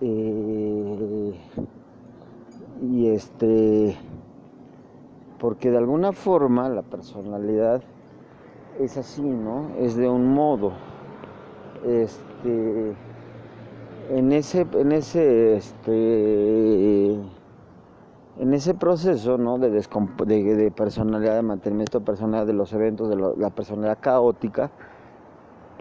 eh, 0.00 1.40
y 2.80 3.08
este, 3.08 3.98
porque 5.38 5.70
de 5.70 5.76
alguna 5.76 6.12
forma 6.12 6.70
la 6.70 6.80
personalidad 6.80 7.82
es 8.78 8.96
así, 8.96 9.20
¿no? 9.20 9.68
Es 9.78 9.96
de 9.96 10.08
un 10.08 10.32
modo, 10.32 10.72
este, 11.84 12.94
en 14.08 14.32
ese, 14.32 14.66
en 14.72 14.92
ese, 14.92 15.56
este, 15.56 17.20
en 18.40 18.54
ese 18.54 18.72
proceso 18.72 19.36
¿no? 19.36 19.58
de, 19.58 19.70
de, 19.70 20.70
personalidad, 20.70 21.34
de 21.36 21.42
mantenimiento 21.42 22.00
personal 22.00 22.46
de 22.46 22.54
los 22.54 22.72
eventos, 22.72 23.10
de 23.10 23.16
la 23.36 23.50
personalidad 23.50 23.98
caótica, 24.00 24.70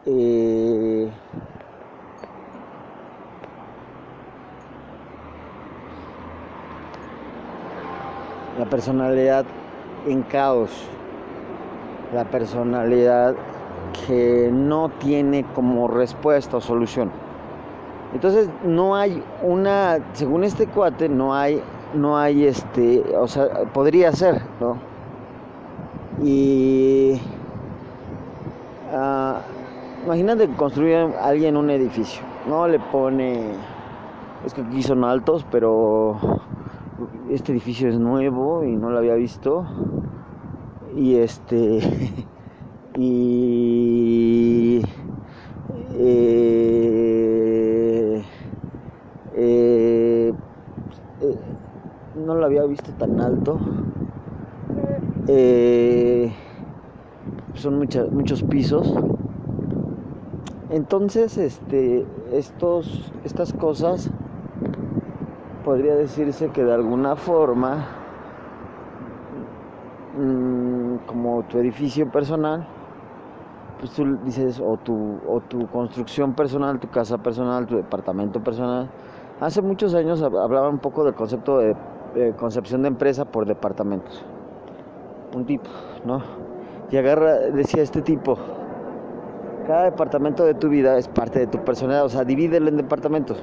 eh, 0.06 1.10
la 8.58 8.66
personalidad 8.66 9.46
en 10.06 10.22
caos, 10.24 10.86
la 12.14 12.26
personalidad 12.26 13.36
que 14.06 14.50
no 14.52 14.90
tiene 15.00 15.46
como 15.56 15.88
respuesta 15.88 16.58
o 16.58 16.62
solución. 16.62 17.10
Entonces 18.14 18.50
no 18.64 18.98
hay 18.98 19.24
una, 19.44 20.00
según 20.12 20.44
este 20.44 20.68
cuate, 20.68 21.08
no 21.08 21.34
hay, 21.34 21.62
no 21.94 22.18
hay 22.18 22.46
este, 22.46 23.04
o 23.16 23.28
sea, 23.28 23.66
podría 23.74 24.12
ser, 24.12 24.42
¿no? 24.60 24.78
Y 26.22 27.20
uh, 28.94 30.06
imagínate 30.06 30.48
construir 30.56 30.98
alguien 31.22 31.58
un 31.58 31.70
edificio, 31.70 32.22
¿no? 32.48 32.68
Le 32.68 32.80
pone, 32.80 33.54
es 34.46 34.54
que 34.54 34.62
aquí 34.62 34.84
son 34.84 35.04
altos, 35.04 35.46
pero 35.52 36.18
este 37.30 37.52
edificio 37.52 37.90
es 37.90 38.00
nuevo 38.00 38.64
y 38.64 38.76
no 38.76 38.90
lo 38.90 38.98
había 38.98 39.16
visto. 39.16 39.66
Y 40.96 41.16
este, 41.16 41.80
y 42.98 44.82
eh, 46.02 46.60
eh, 49.36 50.34
eh, 51.22 51.36
no 52.16 52.36
lo 52.36 52.39
había 52.50 52.64
visto 52.64 52.92
tan 52.94 53.22
alto. 53.22 53.60
son 57.54 57.78
muchos 57.78 58.44
pisos. 58.44 58.94
Entonces, 60.72 61.38
este, 61.38 62.06
estos, 62.32 63.12
estas 63.24 63.54
cosas 63.54 64.10
podría 65.64 65.96
decirse 65.96 66.50
que 66.50 66.64
de 66.64 66.74
alguna 66.74 67.16
forma, 67.16 67.86
mm, 70.18 71.08
como 71.08 71.44
tu 71.44 71.58
edificio 71.58 72.10
personal, 72.12 72.68
pues 73.80 73.92
tú 73.92 74.18
dices, 74.26 74.60
o 74.60 74.78
tu, 74.78 75.20
o 75.28 75.40
tu 75.42 75.68
construcción 75.68 76.34
personal, 76.34 76.80
tu 76.80 76.90
casa 76.90 77.18
personal, 77.18 77.66
tu 77.66 77.76
departamento 77.76 78.44
personal. 78.44 78.90
Hace 79.40 79.62
muchos 79.62 79.96
años 79.96 80.22
hablaba 80.22 80.70
un 80.70 80.80
poco 80.80 81.04
del 81.06 81.14
concepto 81.14 81.60
de, 81.60 81.76
concepción 82.38 82.82
de 82.82 82.88
empresa 82.90 83.26
por 83.26 83.46
departamentos. 83.46 84.24
Un 85.36 85.46
tipo, 85.46 85.70
¿no? 86.06 86.22
Y 86.92 86.98
agarra, 86.98 87.38
decía 87.38 87.84
este 87.84 88.02
tipo, 88.02 88.38
cada 89.68 89.84
departamento 89.84 90.44
de 90.46 90.56
tu 90.56 90.70
vida 90.70 90.98
es 90.98 91.08
parte 91.08 91.40
de 91.40 91.48
tu 91.48 91.60
personalidad, 91.60 92.06
o 92.06 92.10
sea, 92.10 92.24
divídelo 92.24 92.70
en 92.70 92.78
departamentos. 92.78 93.38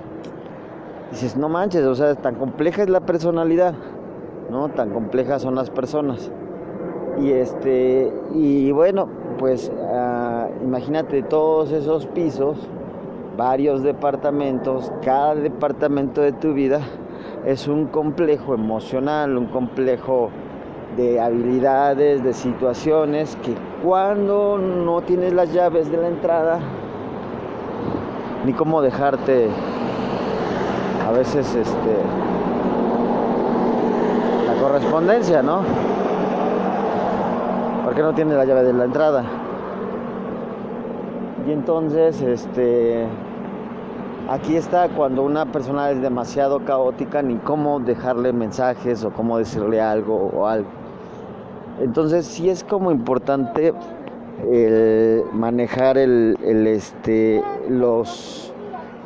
Dices, 1.12 1.36
no 1.36 1.48
manches, 1.48 1.84
o 1.84 1.94
sea, 1.94 2.14
tan 2.16 2.34
compleja 2.34 2.82
es 2.82 2.90
la 2.90 3.00
personalidad, 3.00 3.74
¿no? 4.50 4.68
Tan 4.70 4.90
complejas 4.90 5.42
son 5.42 5.54
las 5.54 5.70
personas. 5.70 6.32
Y 7.20 7.30
este, 7.30 8.12
y 8.34 8.72
bueno, 8.72 9.08
pues 9.38 9.70
ah, 9.92 10.48
imagínate 10.64 11.22
todos 11.22 11.70
esos 11.70 12.06
pisos, 12.06 12.58
varios 13.36 13.82
departamentos, 13.82 14.92
cada 15.02 15.36
departamento 15.36 16.20
de 16.20 16.32
tu 16.32 16.52
vida 16.52 16.80
es 17.46 17.68
un 17.68 17.86
complejo 17.86 18.52
emocional, 18.52 19.38
un 19.38 19.46
complejo 19.46 20.28
de 20.96 21.20
habilidades, 21.20 22.22
de 22.22 22.34
situaciones 22.34 23.36
que 23.36 23.54
cuando 23.82 24.58
no 24.58 25.00
tienes 25.00 25.32
las 25.32 25.52
llaves 25.52 25.90
de 25.90 25.96
la 25.96 26.08
entrada, 26.08 26.58
ni 28.44 28.52
cómo 28.52 28.82
dejarte 28.82 29.48
a 31.08 31.12
veces 31.12 31.54
este 31.54 31.96
la 34.46 34.60
correspondencia, 34.60 35.42
¿no? 35.42 35.62
porque 37.96 38.02
no 38.02 38.12
tiene 38.14 38.34
la 38.34 38.44
llave 38.44 38.64
de 38.64 38.72
la 38.72 38.84
entrada? 38.84 39.24
Y 41.46 41.52
entonces, 41.52 42.20
este, 42.20 43.06
aquí 44.28 44.56
está 44.56 44.88
cuando 44.88 45.22
una 45.22 45.46
persona 45.46 45.90
es 45.90 46.00
demasiado 46.00 46.64
caótica, 46.64 47.22
ni 47.22 47.36
cómo 47.36 47.80
dejarle 47.80 48.32
mensajes 48.32 49.04
o 49.04 49.10
cómo 49.10 49.38
decirle 49.38 49.80
algo 49.80 50.30
o 50.34 50.46
algo. 50.46 50.68
Entonces, 51.80 52.26
sí 52.26 52.48
es 52.48 52.64
como 52.64 52.90
importante 52.90 53.72
el 54.50 55.24
manejar 55.32 55.98
el, 55.98 56.36
el 56.42 56.66
este, 56.66 57.42
los, 57.68 58.52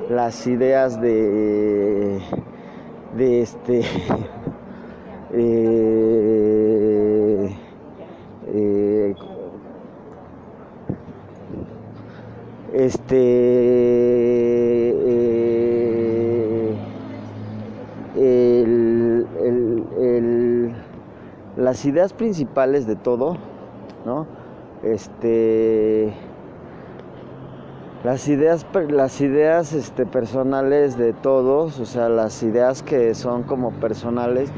las 0.08 0.46
ideas 0.46 1.00
de, 1.00 2.20
de 3.16 3.42
este, 3.42 3.80
eh, 5.32 7.56
eh, 8.52 9.14
este 12.72 14.20
eh, 18.16 18.80
las 21.70 21.84
ideas 21.84 22.12
principales 22.12 22.84
de 22.88 22.96
todo, 22.96 23.36
¿no? 24.04 24.26
Este 24.82 26.12
las 28.02 28.26
ideas 28.26 28.66
las 28.88 29.20
ideas 29.20 29.72
este, 29.72 30.04
personales 30.04 30.98
de 30.98 31.12
todos, 31.12 31.78
o 31.78 31.86
sea, 31.86 32.08
las 32.08 32.42
ideas 32.42 32.82
que 32.82 33.14
son 33.14 33.44
como 33.44 33.70
personales 33.70 34.50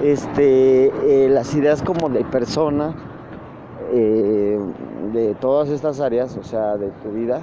este, 0.00 0.92
eh, 1.24 1.28
las 1.28 1.52
ideas 1.56 1.82
como 1.82 2.08
de 2.08 2.24
persona, 2.24 2.94
eh, 3.92 4.60
de 5.12 5.34
todas 5.34 5.70
estas 5.70 5.98
áreas, 5.98 6.36
o 6.36 6.44
sea, 6.44 6.76
de 6.76 6.90
tu 7.02 7.10
vida, 7.10 7.40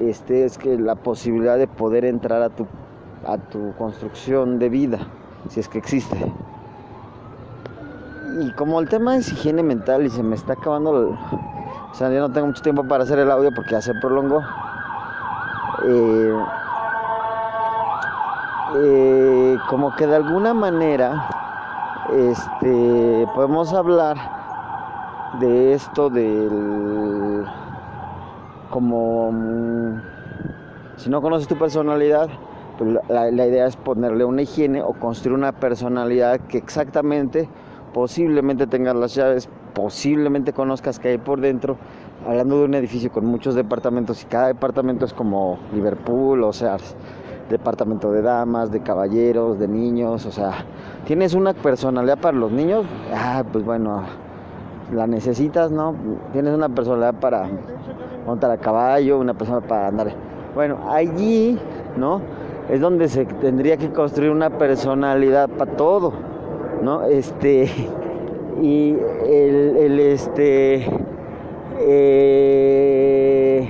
este, 0.00 0.46
es 0.46 0.56
que 0.56 0.78
la 0.78 0.94
posibilidad 0.94 1.58
de 1.58 1.66
poder 1.66 2.06
entrar 2.06 2.40
a 2.40 2.48
tu, 2.48 2.66
a 3.26 3.36
tu 3.36 3.74
construcción 3.76 4.58
de 4.58 4.70
vida, 4.70 5.08
si 5.50 5.60
es 5.60 5.68
que 5.68 5.76
existe. 5.76 6.16
Y 8.40 8.52
como 8.52 8.78
el 8.80 8.88
tema 8.88 9.16
es 9.16 9.32
higiene 9.32 9.64
mental 9.64 10.06
y 10.06 10.10
se 10.10 10.22
me 10.22 10.36
está 10.36 10.52
acabando, 10.52 11.10
o 11.90 11.94
sea, 11.94 12.08
yo 12.10 12.20
no 12.20 12.30
tengo 12.30 12.46
mucho 12.46 12.62
tiempo 12.62 12.84
para 12.84 13.02
hacer 13.02 13.18
el 13.18 13.30
audio 13.30 13.50
porque 13.52 13.72
ya 13.72 13.82
se 13.82 13.94
prolongó. 13.94 14.42
Eh, 15.84 16.36
como 19.68 19.94
que 19.96 20.06
de 20.06 20.16
alguna 20.16 20.54
manera 20.54 21.28
este, 22.12 23.26
podemos 23.34 23.72
hablar 23.72 24.16
de 25.40 25.72
esto 25.74 26.10
del 26.10 27.44
como 28.70 29.32
mm, 29.32 30.00
si 30.96 31.10
no 31.10 31.20
conoces 31.22 31.48
tu 31.48 31.56
personalidad 31.56 32.28
pues 32.76 32.98
la, 33.08 33.30
la, 33.30 33.46
idea 33.46 33.66
es 33.66 33.76
ponerle 33.76 34.24
una 34.24 34.42
higiene 34.42 34.82
o 34.82 34.92
construir 34.92 35.36
una 35.36 35.52
personalidad 35.52 36.40
que 36.40 36.58
exactamente 36.58 37.48
posiblemente 37.98 38.68
tengas 38.68 38.94
las 38.94 39.12
llaves 39.16 39.48
posiblemente 39.74 40.52
conozcas 40.52 41.00
que 41.00 41.08
hay 41.08 41.18
por 41.18 41.40
dentro 41.40 41.76
hablando 42.24 42.60
de 42.60 42.66
un 42.66 42.74
edificio 42.74 43.10
con 43.10 43.26
muchos 43.26 43.56
departamentos 43.56 44.22
y 44.22 44.26
cada 44.26 44.46
departamento 44.46 45.04
es 45.04 45.12
como 45.12 45.58
Liverpool 45.72 46.44
o 46.44 46.52
sea 46.52 46.76
departamento 47.50 48.12
de 48.12 48.22
damas, 48.22 48.70
de 48.70 48.80
caballeros, 48.80 49.58
de 49.58 49.66
niños, 49.66 50.26
o 50.26 50.30
sea, 50.30 50.66
tienes 51.06 51.32
una 51.32 51.54
personalidad 51.54 52.18
para 52.18 52.36
los 52.36 52.52
niños, 52.52 52.84
ah, 53.14 53.42
pues 53.50 53.64
bueno, 53.64 54.02
la 54.92 55.06
necesitas, 55.06 55.70
¿no? 55.70 55.94
Tienes 56.34 56.54
una 56.54 56.68
personalidad 56.68 57.14
para 57.14 57.48
montar 58.26 58.50
a 58.50 58.58
caballo, 58.58 59.18
una 59.18 59.32
persona 59.32 59.62
para 59.62 59.88
andar. 59.88 60.12
Bueno, 60.54 60.78
allí, 60.90 61.58
¿no? 61.96 62.20
Es 62.68 62.82
donde 62.82 63.08
se 63.08 63.24
tendría 63.24 63.78
que 63.78 63.90
construir 63.90 64.30
una 64.30 64.50
personalidad 64.50 65.48
para 65.48 65.74
todo, 65.74 66.12
¿no? 66.82 67.04
Este, 67.04 67.70
y 68.62 68.96
el, 69.26 69.76
el 69.76 70.00
este, 70.00 70.86
eh, 71.80 73.68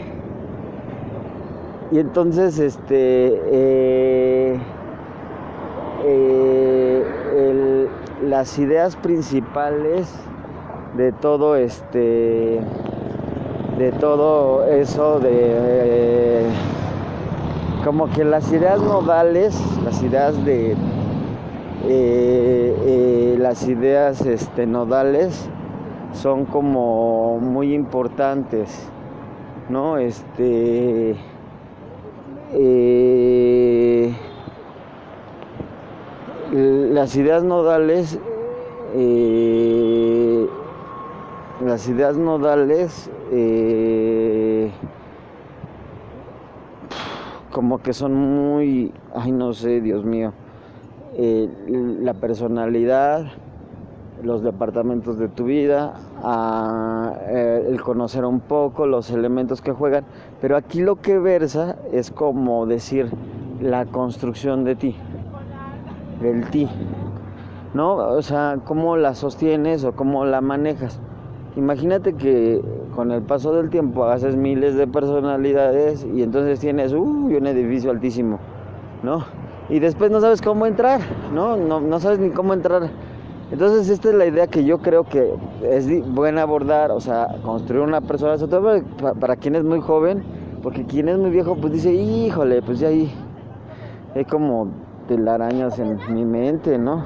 y 1.91 1.99
entonces, 1.99 2.59
este, 2.59 3.41
eh, 3.51 4.59
eh, 6.05 7.89
las 8.23 8.59
ideas 8.59 8.97
principales 8.97 10.09
de 10.97 11.13
todo 11.13 11.57
este, 11.57 12.61
de 13.79 13.93
todo 14.01 14.65
eso, 14.67 15.21
de 15.21 16.47
como 17.85 18.11
que 18.11 18.25
las 18.25 18.51
ideas 18.53 18.81
nodales, 18.83 19.59
las 19.85 20.03
ideas 20.03 20.45
de 20.45 20.77
eh, 21.85 23.37
las 23.39 23.67
ideas 23.69 24.25
este, 24.27 24.67
nodales 24.67 25.49
son 26.13 26.45
como 26.45 27.39
muy 27.41 27.75
importantes, 27.75 28.89
¿no? 29.69 29.99
Este 29.99 31.17
eh, 32.53 34.13
las 36.51 37.15
ideas 37.17 37.45
nodales 37.45 38.19
eh, 38.95 40.49
las 41.65 41.89
ideas 41.89 42.17
nodales 42.17 43.11
eh, 43.33 44.71
como 47.53 47.83
que 47.83 47.93
son 47.93 48.15
muy, 48.15 48.93
ay 49.15 49.33
no 49.33 49.53
sé, 49.53 49.81
Dios 49.81 50.05
mío, 50.05 50.33
eh, 51.17 51.49
la 52.01 52.15
personalidad, 52.15 53.27
los 54.23 54.43
departamentos 54.43 55.19
de 55.19 55.29
tu 55.29 55.45
vida, 55.45 55.95
el 57.29 57.81
conocer 57.83 58.25
un 58.25 58.41
poco 58.41 58.87
los 58.87 59.11
elementos 59.11 59.61
que 59.63 59.73
juegan, 59.73 60.05
pero 60.41 60.57
aquí 60.57 60.81
lo 60.81 60.97
que 60.97 61.19
versa 61.19 61.77
es 61.93 62.11
como 62.11 62.67
decir 62.67 63.11
la 63.61 63.87
construcción 63.87 64.65
de 64.65 64.75
ti, 64.75 64.97
del 66.21 66.49
ti, 66.51 66.69
¿no? 67.75 67.95
O 67.95 68.23
sea, 68.23 68.59
cómo 68.65 68.97
la 68.97 69.15
sostienes 69.15 69.85
o 69.85 69.93
cómo 69.93 70.25
la 70.25 70.41
manejas. 70.41 71.01
Imagínate 71.57 72.15
que 72.15 72.63
con 72.95 73.11
el 73.11 73.23
paso 73.23 73.53
del 73.53 73.71
tiempo 73.71 74.05
haces 74.05 74.37
miles 74.37 74.75
de 74.77 74.87
personalidades 74.87 76.07
y 76.15 76.23
entonces 76.23 76.61
tienes 76.61 76.93
un 76.93 77.47
edificio 77.47 77.91
altísimo, 77.91 78.39
¿no? 79.03 79.25
Y 79.71 79.81
después 79.81 80.11
no 80.11 80.21
sabes 80.21 80.41
cómo 80.41 80.67
entrar, 80.67 81.01
¿no? 81.33 81.57
¿no? 81.57 81.81
No 81.81 82.01
sabes 82.01 82.19
ni 82.19 82.31
cómo 82.31 82.55
entrar. 82.55 82.89
Entonces 83.51 83.89
esta 83.89 84.09
es 84.09 84.15
la 84.15 84.27
idea 84.27 84.47
que 84.47 84.65
yo 84.65 84.79
creo 84.79 85.05
que 85.05 85.35
es 85.63 85.87
buena 86.15 86.43
abordar, 86.43 86.91
o 86.91 87.01
sea, 87.01 87.37
construir 87.43 87.83
una 87.83 88.01
persona, 88.01 88.37
sobre 88.37 88.51
todo 88.51 89.15
para, 89.19 89.37
quien 89.37 89.57
es 89.57 89.65
muy 89.65 89.81
joven, 89.81 90.23
porque 90.63 90.85
quien 90.85 91.09
es 91.09 91.19
muy 91.19 91.31
viejo 91.31 91.57
pues 91.57 91.73
dice, 91.73 91.93
híjole, 91.93 92.61
pues 92.63 92.79
ya 92.79 92.89
ahí 92.89 93.11
hay 94.15 94.25
como 94.25 94.69
telarañas 95.07 95.79
en 95.79 95.99
mi 96.09 96.25
mente, 96.25 96.79
¿no? 96.79 97.05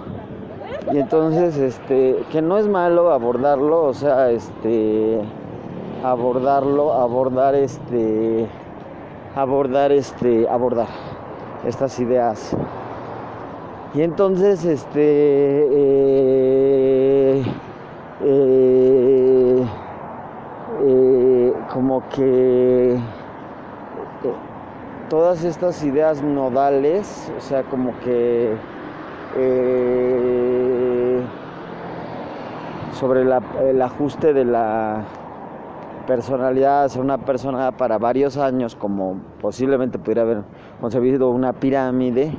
Y 0.92 0.98
entonces, 0.98 1.56
este, 1.58 2.16
que 2.32 2.42
no 2.42 2.58
es 2.58 2.66
malo 2.66 3.12
abordarlo, 3.12 3.84
o 3.84 3.94
sea, 3.94 4.30
este, 4.30 5.20
abordarlo, 6.02 6.92
abordar, 6.92 7.54
este, 7.54 8.48
abordar, 9.36 9.92
este, 9.92 10.48
abordar 10.48 10.88
estas 11.66 11.98
ideas. 12.00 12.56
Y 13.94 14.02
entonces, 14.02 14.64
este, 14.64 15.00
eh, 15.70 17.42
eh, 18.22 19.64
eh, 20.84 21.54
como 21.72 22.02
que 22.08 22.98
todas 25.10 25.44
estas 25.44 25.84
ideas 25.84 26.22
nodales, 26.22 27.30
o 27.36 27.40
sea, 27.40 27.64
como 27.64 27.98
que 28.00 28.56
sobre 32.92 33.22
el 33.22 33.82
ajuste 33.82 34.32
de 34.32 34.44
la 34.44 35.04
personalidad, 36.06 36.88
ser 36.88 37.02
una 37.02 37.18
persona 37.18 37.72
para 37.72 37.98
varios 37.98 38.36
años, 38.36 38.74
como 38.76 39.20
posiblemente 39.40 39.98
pudiera 39.98 40.22
haber 40.22 40.42
concebido 40.80 41.30
una 41.30 41.52
pirámide. 41.52 42.32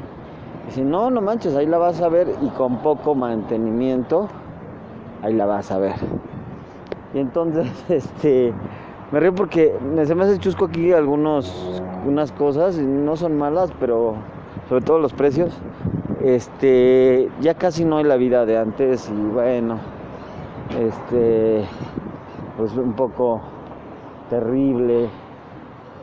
Si 0.70 0.82
no, 0.82 1.10
no 1.10 1.22
manches, 1.22 1.56
ahí 1.56 1.66
la 1.66 1.78
vas 1.78 2.02
a 2.02 2.10
ver 2.10 2.28
y 2.42 2.48
con 2.50 2.78
poco 2.78 3.16
mantenimiento, 3.16 4.30
ahí 5.22 5.34
la 5.34 5.46
vas 5.46 5.72
a 5.72 5.78
ver. 5.78 5.96
Y 7.14 7.20
entonces, 7.20 7.68
este, 7.90 8.54
me 9.12 9.20
río 9.20 9.36
porque 9.36 9.74
se 10.06 10.16
me 10.16 10.24
hace 10.24 10.40
chusco 10.40 10.66
aquí 10.66 10.92
algunos, 10.92 11.82
unas 12.06 12.32
cosas, 12.32 12.78
no 12.78 13.16
son 13.16 13.38
malas, 13.38 13.72
pero 13.80 14.16
sobre 14.70 14.84
todo 14.84 15.00
los 15.00 15.14
precios. 15.14 15.52
Este, 16.24 17.30
ya 17.42 17.54
casi 17.56 17.84
no 17.84 17.98
hay 17.98 18.06
la 18.06 18.16
vida 18.16 18.46
de 18.46 18.58
antes 18.58 19.10
y 19.10 19.34
bueno, 19.34 19.78
este, 20.80 21.66
pues 22.58 22.76
un 22.78 22.94
poco 22.94 23.42
terrible. 24.30 25.10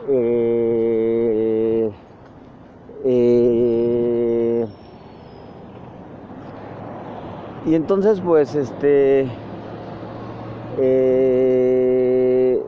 Eh, 0.09 1.91
eh, 3.05 4.67
y 7.65 7.75
entonces, 7.75 8.21
pues, 8.21 8.55
este, 8.55 9.27
eh, 10.79 12.61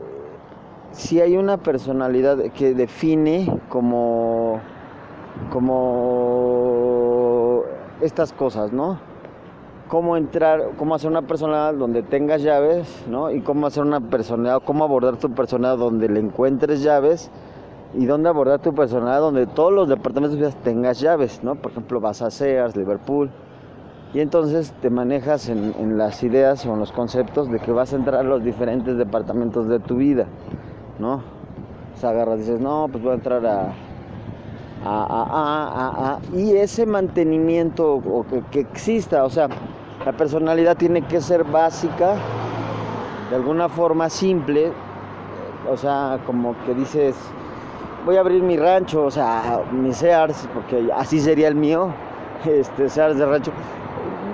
si 0.92 1.20
hay 1.20 1.36
una 1.36 1.56
personalidad 1.58 2.38
que 2.52 2.74
define 2.74 3.60
como, 3.68 4.60
como 5.52 6.34
estas 8.00 8.32
cosas, 8.32 8.72
¿no? 8.72 9.13
Cómo 9.94 10.16
entrar, 10.16 10.70
cómo 10.76 10.96
hacer 10.96 11.08
una 11.08 11.22
personalidad 11.22 11.74
donde 11.74 12.02
tengas 12.02 12.42
llaves, 12.42 13.04
¿no? 13.08 13.30
Y 13.30 13.42
cómo 13.42 13.68
hacer 13.68 13.84
una 13.84 14.00
personalidad, 14.00 14.60
cómo 14.64 14.82
abordar 14.82 15.18
tu 15.18 15.30
personalidad 15.30 15.78
donde 15.78 16.08
le 16.08 16.18
encuentres 16.18 16.82
llaves 16.82 17.30
y 17.96 18.04
dónde 18.04 18.28
abordar 18.28 18.58
tu 18.58 18.74
personalidad 18.74 19.20
donde 19.20 19.46
todos 19.46 19.72
los 19.72 19.88
departamentos 19.88 20.36
de 20.36 20.50
tengas 20.64 20.98
llaves, 20.98 21.44
¿no? 21.44 21.54
Por 21.54 21.70
ejemplo, 21.70 22.00
vas 22.00 22.22
a 22.22 22.32
Sears, 22.32 22.74
Liverpool, 22.74 23.30
y 24.12 24.18
entonces 24.18 24.72
te 24.82 24.90
manejas 24.90 25.48
en, 25.48 25.96
las 25.96 26.24
ideas 26.24 26.66
o 26.66 26.74
en 26.74 26.80
los 26.80 26.90
conceptos 26.90 27.48
de 27.48 27.60
que 27.60 27.70
vas 27.70 27.92
a 27.92 27.96
entrar 27.96 28.18
a 28.18 28.24
los 28.24 28.42
diferentes 28.42 28.98
departamentos 28.98 29.68
de 29.68 29.78
tu 29.78 29.98
vida, 29.98 30.26
¿no? 30.98 31.22
O 31.94 32.00
sea, 32.00 32.34
y 32.34 32.38
dices, 32.38 32.58
no, 32.58 32.88
pues 32.90 33.00
voy 33.00 33.12
a 33.12 33.14
entrar 33.14 33.46
a, 33.46 33.72
a, 34.84 36.18
y 36.34 36.56
ese 36.56 36.84
mantenimiento 36.84 37.94
o 37.94 38.26
que, 38.50 38.58
exista, 38.58 39.22
o 39.22 39.30
sea, 39.30 39.48
la 40.04 40.12
personalidad 40.12 40.76
tiene 40.76 41.02
que 41.02 41.20
ser 41.20 41.44
básica, 41.44 42.16
de 43.30 43.36
alguna 43.36 43.68
forma 43.68 44.10
simple, 44.10 44.70
o 45.70 45.76
sea, 45.76 46.18
como 46.26 46.54
que 46.64 46.74
dices, 46.74 47.16
voy 48.04 48.16
a 48.16 48.20
abrir 48.20 48.42
mi 48.42 48.56
rancho, 48.56 49.04
o 49.04 49.10
sea, 49.10 49.62
mi 49.72 49.92
Sears, 49.92 50.46
porque 50.52 50.90
así 50.94 51.20
sería 51.20 51.48
el 51.48 51.54
mío, 51.54 51.88
este 52.44 52.88
Sears 52.88 53.16
de 53.16 53.24
rancho, 53.24 53.52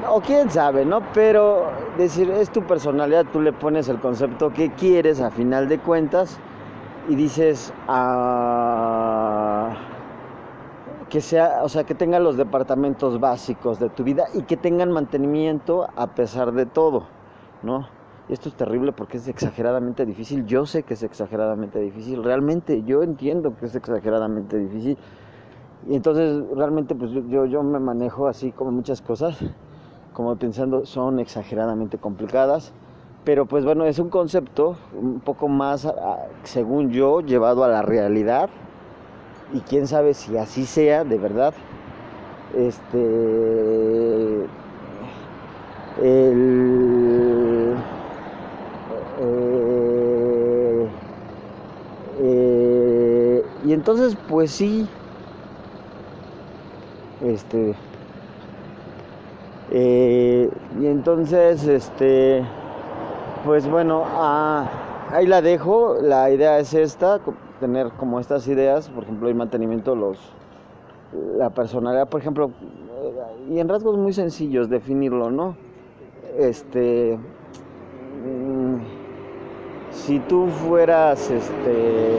o 0.09 0.21
quién 0.21 0.51
sabe, 0.51 0.85
¿no? 0.85 1.03
Pero 1.15 1.71
decir, 1.97 2.31
es 2.31 2.51
tu 2.51 2.63
personalidad, 2.63 3.27
tú 3.33 3.41
le 3.41 3.53
pones 3.53 3.89
el 3.89 4.01
concepto 4.01 4.53
que 4.53 4.73
quieres 4.73 5.21
a 5.21 5.31
final 5.31 5.69
de 5.69 5.79
cuentas 5.79 6.39
y 7.09 7.15
dices, 7.15 7.73
ah 7.87 9.00
que 11.11 11.21
sea, 11.21 11.63
o 11.65 11.69
sea, 11.69 11.85
que 11.85 11.95
tengan 11.95 12.23
los 12.25 12.37
departamentos 12.37 13.19
básicos 13.21 13.79
de 13.81 13.91
tu 13.91 14.05
vida 14.05 14.27
y 14.33 14.43
que 14.43 14.57
tengan 14.57 14.93
mantenimiento 14.93 15.89
a 15.97 16.07
pesar 16.07 16.53
de 16.53 16.67
todo, 16.67 17.09
¿no? 17.63 17.87
Esto 18.29 18.49
es 18.49 18.55
terrible 18.55 18.93
porque 18.93 19.17
es 19.17 19.27
exageradamente 19.27 20.07
difícil. 20.07 20.47
Yo 20.47 20.65
sé 20.65 20.85
que 20.85 20.95
es 20.95 21.03
exageradamente 21.03 21.81
difícil. 21.81 22.23
Realmente 22.23 22.85
yo 22.85 23.03
entiendo 23.03 23.57
que 23.57 23.67
es 23.67 23.75
exageradamente 23.75 24.57
difícil. 24.57 24.97
Y 25.89 25.97
entonces 25.97 26.45
realmente 26.55 26.95
pues 26.95 27.11
yo, 27.11 27.45
yo 27.45 27.63
me 27.65 27.81
manejo 27.81 28.29
así 28.29 28.53
como 28.53 28.71
muchas 28.71 29.03
cosas, 29.03 29.37
como 30.13 30.37
pensando 30.37 30.87
son 30.87 31.19
exageradamente 31.19 31.99
complicadas. 31.99 32.73
Pero 33.25 33.47
pues 33.47 33.65
bueno, 33.65 33.85
es 33.85 33.99
un 33.99 34.11
concepto 34.11 34.77
un 34.97 35.19
poco 35.19 35.49
más, 35.49 35.85
ah, 35.85 36.27
según 36.45 36.91
yo, 36.91 37.21
llevado 37.21 37.65
a 37.65 37.69
la 37.69 37.83
realidad 37.83 38.49
y 39.53 39.61
quién 39.61 39.87
sabe 39.87 40.15
si 40.15 40.37
así 40.37 40.67
sea 40.67 41.05
de 41.05 41.19
verdad. 41.19 41.55
Este. 42.57 44.45
Eh, 46.03 47.75
eh, 52.21 53.45
y 53.65 53.73
entonces, 53.73 54.17
pues 54.29 54.51
sí. 54.51 54.89
Este. 57.25 57.75
Eh, 59.71 60.51
y 60.81 60.87
entonces, 60.87 61.67
este. 61.67 62.45
Pues 63.45 63.69
bueno, 63.69 64.05
ah, 64.07 64.69
ahí 65.11 65.27
la 65.27 65.41
dejo. 65.43 65.97
La 66.01 66.31
idea 66.31 66.59
es 66.59 66.75
esta 66.75 67.21
tener 67.61 67.91
como 67.93 68.19
estas 68.19 68.49
ideas, 68.49 68.89
por 68.89 69.05
ejemplo, 69.05 69.29
el 69.29 69.35
mantenimiento, 69.37 69.95
los, 69.95 70.19
la 71.37 71.51
personalidad, 71.51 72.09
por 72.09 72.21
ejemplo, 72.21 72.51
y 73.49 73.61
en 73.61 73.69
rasgos 73.69 73.97
muy 73.97 74.13
sencillos 74.13 74.69
definirlo, 74.69 75.31
¿no? 75.31 75.57
Este, 76.39 77.19
mm, 78.25 78.77
si 79.91 80.19
tú 80.21 80.47
fueras, 80.49 81.31
este, 81.31 82.17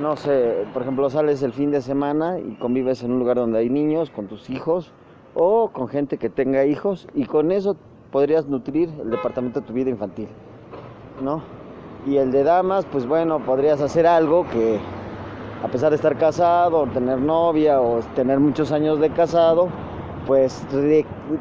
no 0.00 0.16
sé, 0.16 0.66
por 0.72 0.82
ejemplo, 0.82 1.08
sales 1.08 1.42
el 1.42 1.52
fin 1.52 1.70
de 1.70 1.80
semana 1.80 2.38
y 2.38 2.56
convives 2.56 3.02
en 3.02 3.12
un 3.12 3.18
lugar 3.18 3.36
donde 3.36 3.58
hay 3.58 3.70
niños 3.70 4.10
con 4.10 4.26
tus 4.26 4.50
hijos 4.50 4.92
o 5.34 5.70
con 5.70 5.88
gente 5.88 6.18
que 6.18 6.28
tenga 6.28 6.64
hijos 6.64 7.06
y 7.14 7.26
con 7.26 7.52
eso 7.52 7.76
podrías 8.10 8.46
nutrir 8.46 8.90
el 9.00 9.10
departamento 9.10 9.60
de 9.60 9.66
tu 9.66 9.72
vida 9.72 9.90
infantil, 9.90 10.28
¿no? 11.22 11.55
Y 12.06 12.18
el 12.18 12.30
de 12.30 12.44
damas, 12.44 12.86
pues 12.86 13.06
bueno, 13.06 13.40
podrías 13.40 13.80
hacer 13.80 14.06
algo 14.06 14.46
que 14.48 14.78
a 15.62 15.68
pesar 15.68 15.90
de 15.90 15.96
estar 15.96 16.16
casado, 16.16 16.86
tener 16.86 17.18
novia 17.18 17.80
o 17.80 18.00
tener 18.14 18.38
muchos 18.38 18.70
años 18.70 19.00
de 19.00 19.10
casado, 19.10 19.68
pues 20.26 20.64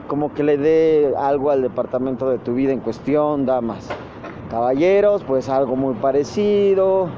como 0.07 0.33
que 0.33 0.43
le 0.43 0.57
dé 0.57 1.13
algo 1.17 1.51
al 1.51 1.61
departamento 1.61 2.29
de 2.29 2.39
tu 2.39 2.53
vida 2.53 2.71
en 2.71 2.79
cuestión, 2.79 3.45
damas. 3.45 3.89
Caballeros, 4.49 5.23
pues 5.23 5.49
algo 5.49 5.75
muy 5.75 5.95
parecido. 5.95 7.09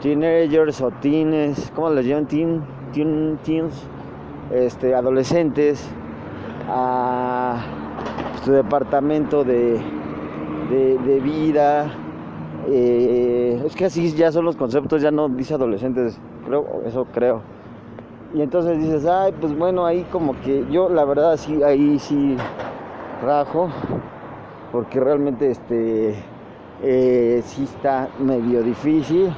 Teenagers 0.00 0.80
o 0.80 0.90
teens, 0.90 1.72
¿cómo 1.74 1.90
les 1.90 2.06
llaman? 2.06 2.26
Teen, 2.26 2.62
teen, 2.92 3.38
teens, 3.44 3.74
este, 4.52 4.94
adolescentes. 4.94 5.88
A 6.68 7.56
pues, 8.32 8.42
tu 8.42 8.52
departamento 8.52 9.42
de, 9.42 9.80
de, 10.70 11.20
vida. 11.20 11.90
Eh, 12.70 13.62
es 13.64 13.74
que 13.74 13.86
así 13.86 14.12
ya 14.12 14.30
son 14.30 14.44
los 14.44 14.56
conceptos, 14.56 15.00
ya 15.00 15.10
no 15.10 15.28
dice 15.28 15.54
adolescentes, 15.54 16.18
creo, 16.44 16.82
eso 16.84 17.06
creo. 17.12 17.40
Y 18.34 18.42
entonces 18.42 18.78
dices, 18.78 19.06
ay, 19.06 19.32
pues 19.40 19.56
bueno, 19.56 19.86
ahí 19.86 20.04
como 20.12 20.38
que 20.42 20.66
yo 20.70 20.90
la 20.90 21.06
verdad 21.06 21.38
sí, 21.38 21.62
ahí 21.62 21.98
sí 21.98 22.36
rajo, 23.22 23.70
porque 24.70 25.00
realmente 25.00 25.50
este 25.50 26.22
eh, 26.82 27.42
sí 27.46 27.64
está 27.64 28.10
medio 28.18 28.62
difícil. 28.62 29.30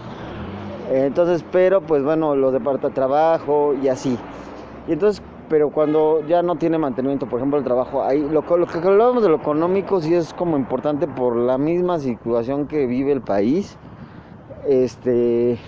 Entonces, 0.90 1.44
pero 1.52 1.81
pues 1.82 2.02
bueno, 2.02 2.35
los 2.35 2.52
de 2.52 2.90
trabajo 2.90 3.74
y 3.81 3.86
así. 3.86 4.19
Y 4.89 4.93
entonces, 4.93 5.23
pero 5.51 5.70
cuando 5.70 6.24
ya 6.28 6.43
no 6.43 6.55
tiene 6.55 6.78
mantenimiento, 6.78 7.27
por 7.27 7.40
ejemplo, 7.40 7.59
el 7.59 7.64
trabajo, 7.64 8.05
ahí 8.05 8.20
lo, 8.20 8.43
que 8.43 8.55
hablamos 8.55 9.20
de 9.24 9.28
lo 9.28 9.36
económico 9.36 10.01
sí 10.01 10.14
es 10.14 10.32
como 10.32 10.56
importante 10.56 11.09
por 11.09 11.35
la 11.35 11.59
misma 11.59 11.98
situación 11.98 12.68
que 12.68 12.86
vive 12.86 13.10
el 13.10 13.20
país. 13.20 13.77
Este 14.68 15.59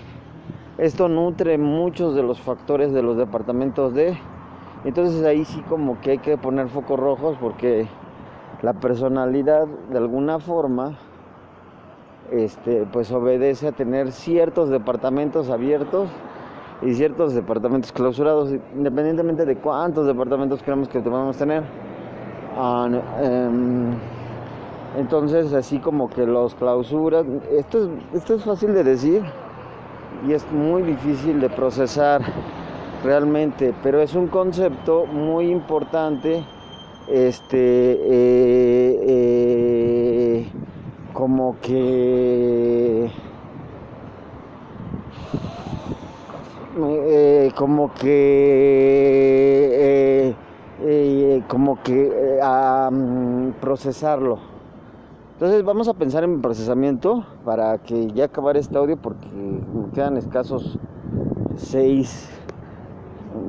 esto 0.77 1.09
nutre 1.09 1.57
muchos 1.57 2.15
de 2.15 2.23
los 2.23 2.39
factores 2.39 2.93
de 2.93 3.03
los 3.03 3.17
departamentos 3.17 3.93
de... 3.93 4.17
Entonces 4.85 5.23
ahí 5.25 5.43
sí 5.43 5.61
como 5.67 5.99
que 5.99 6.11
hay 6.11 6.17
que 6.19 6.37
poner 6.37 6.69
focos 6.69 6.97
rojos 6.97 7.37
porque 7.41 7.85
la 8.61 8.71
personalidad 8.71 9.67
de 9.67 9.97
alguna 9.97 10.39
forma 10.39 10.97
este, 12.31 12.87
pues 12.91 13.11
obedece 13.11 13.67
a 13.67 13.71
tener 13.73 14.13
ciertos 14.13 14.69
departamentos 14.69 15.49
abiertos 15.49 16.07
y 16.85 16.93
ciertos 16.93 17.33
departamentos 17.33 17.91
clausurados, 17.91 18.53
independientemente 18.75 19.45
de 19.45 19.55
cuántos 19.55 20.05
departamentos 20.07 20.61
queramos 20.61 20.87
que 20.89 20.99
podamos 20.99 21.37
tener. 21.37 21.63
Ah, 22.57 22.87
em, 23.21 23.93
entonces 24.97 25.53
así 25.53 25.79
como 25.79 26.09
que 26.09 26.25
los 26.25 26.53
clausuras, 26.55 27.25
esto 27.51 27.83
es, 27.83 27.89
esto 28.13 28.35
es 28.35 28.43
fácil 28.43 28.73
de 28.73 28.83
decir, 28.83 29.23
y 30.27 30.33
es 30.33 30.49
muy 30.51 30.83
difícil 30.83 31.39
de 31.39 31.49
procesar 31.49 32.21
realmente, 33.03 33.73
pero 33.83 34.01
es 34.01 34.13
un 34.15 34.27
concepto 34.27 35.05
muy 35.05 35.49
importante, 35.49 36.43
este, 37.09 37.93
eh, 37.93 38.99
eh, 39.07 40.47
como 41.11 41.57
que, 41.61 43.09
eh, 46.77 47.51
como 47.55 47.93
que, 47.93 48.33
como 51.47 51.81
que 51.81 52.39
a 52.41 52.89
procesarlo 53.61 54.53
entonces 55.43 55.65
vamos 55.65 55.89
a 55.89 55.93
pensar 55.93 56.23
en 56.23 56.41
procesamiento 56.41 57.25
para 57.43 57.79
que 57.79 58.07
ya 58.11 58.23
acabar 58.25 58.55
este 58.55 58.77
audio 58.77 58.95
porque 58.95 59.27
me 59.27 59.89
quedan 59.91 60.15
escasos 60.15 60.77
6, 61.57 62.29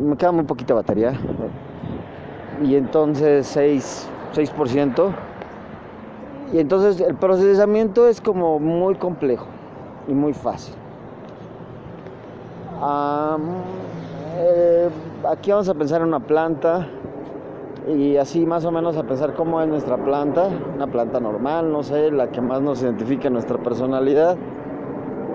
me 0.02 0.16
queda 0.16 0.32
muy 0.32 0.42
poquita 0.44 0.74
batería. 0.74 1.12
Y 2.64 2.74
entonces 2.74 3.46
6, 3.46 4.08
6%. 4.34 5.12
Y 6.52 6.58
entonces 6.58 7.00
el 7.00 7.14
procesamiento 7.14 8.08
es 8.08 8.20
como 8.20 8.58
muy 8.58 8.96
complejo 8.96 9.46
y 10.08 10.14
muy 10.14 10.32
fácil. 10.32 10.74
Eh, 14.36 14.88
aquí 15.28 15.50
vamos 15.50 15.68
a 15.68 15.74
pensar 15.74 16.00
en 16.00 16.08
una 16.08 16.20
planta 16.20 16.88
y 17.88 18.16
así 18.16 18.44
más 18.46 18.64
o 18.64 18.72
menos 18.72 18.96
a 18.96 19.04
pensar 19.04 19.34
cómo 19.34 19.60
es 19.60 19.68
nuestra 19.68 19.96
planta, 19.96 20.48
una 20.74 20.86
planta 20.86 21.20
normal, 21.20 21.70
no 21.70 21.82
sé, 21.82 22.10
la 22.10 22.30
que 22.30 22.40
más 22.40 22.60
nos 22.60 22.82
identifica 22.82 23.30
nuestra 23.30 23.58
personalidad 23.58 24.36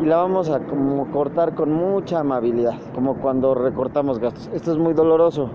y 0.02 0.06
la 0.06 0.18
vamos 0.18 0.50
a 0.50 0.60
cortar 1.12 1.56
con 1.56 1.72
mucha 1.72 2.20
amabilidad, 2.20 2.76
como 2.94 3.16
cuando 3.16 3.54
recortamos 3.56 4.20
gastos. 4.20 4.50
Esto 4.54 4.72
es 4.72 4.78
muy 4.78 4.94
doloroso. 4.94 5.50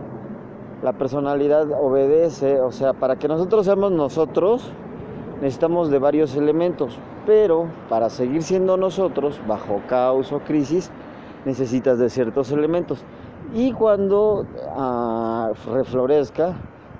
La 0.82 0.92
personalidad 0.92 1.70
obedece, 1.72 2.60
o 2.60 2.72
sea, 2.72 2.92
para 2.92 3.16
que 3.16 3.28
nosotros 3.28 3.64
seamos 3.64 3.92
nosotros 3.92 4.72
necesitamos 5.40 5.90
de 5.90 5.98
varios 5.98 6.36
elementos, 6.36 6.98
pero 7.26 7.66
para 7.88 8.08
seguir 8.08 8.42
siendo 8.42 8.76
nosotros 8.76 9.40
bajo 9.46 9.82
caos 9.88 10.32
o 10.32 10.40
crisis 10.40 10.90
necesitas 11.44 11.98
de 11.98 12.10
ciertos 12.10 12.50
elementos. 12.50 13.02
Y 13.54 13.72
cuando 13.72 14.46
ah, 14.76 15.52
reflorezca, 15.72 16.54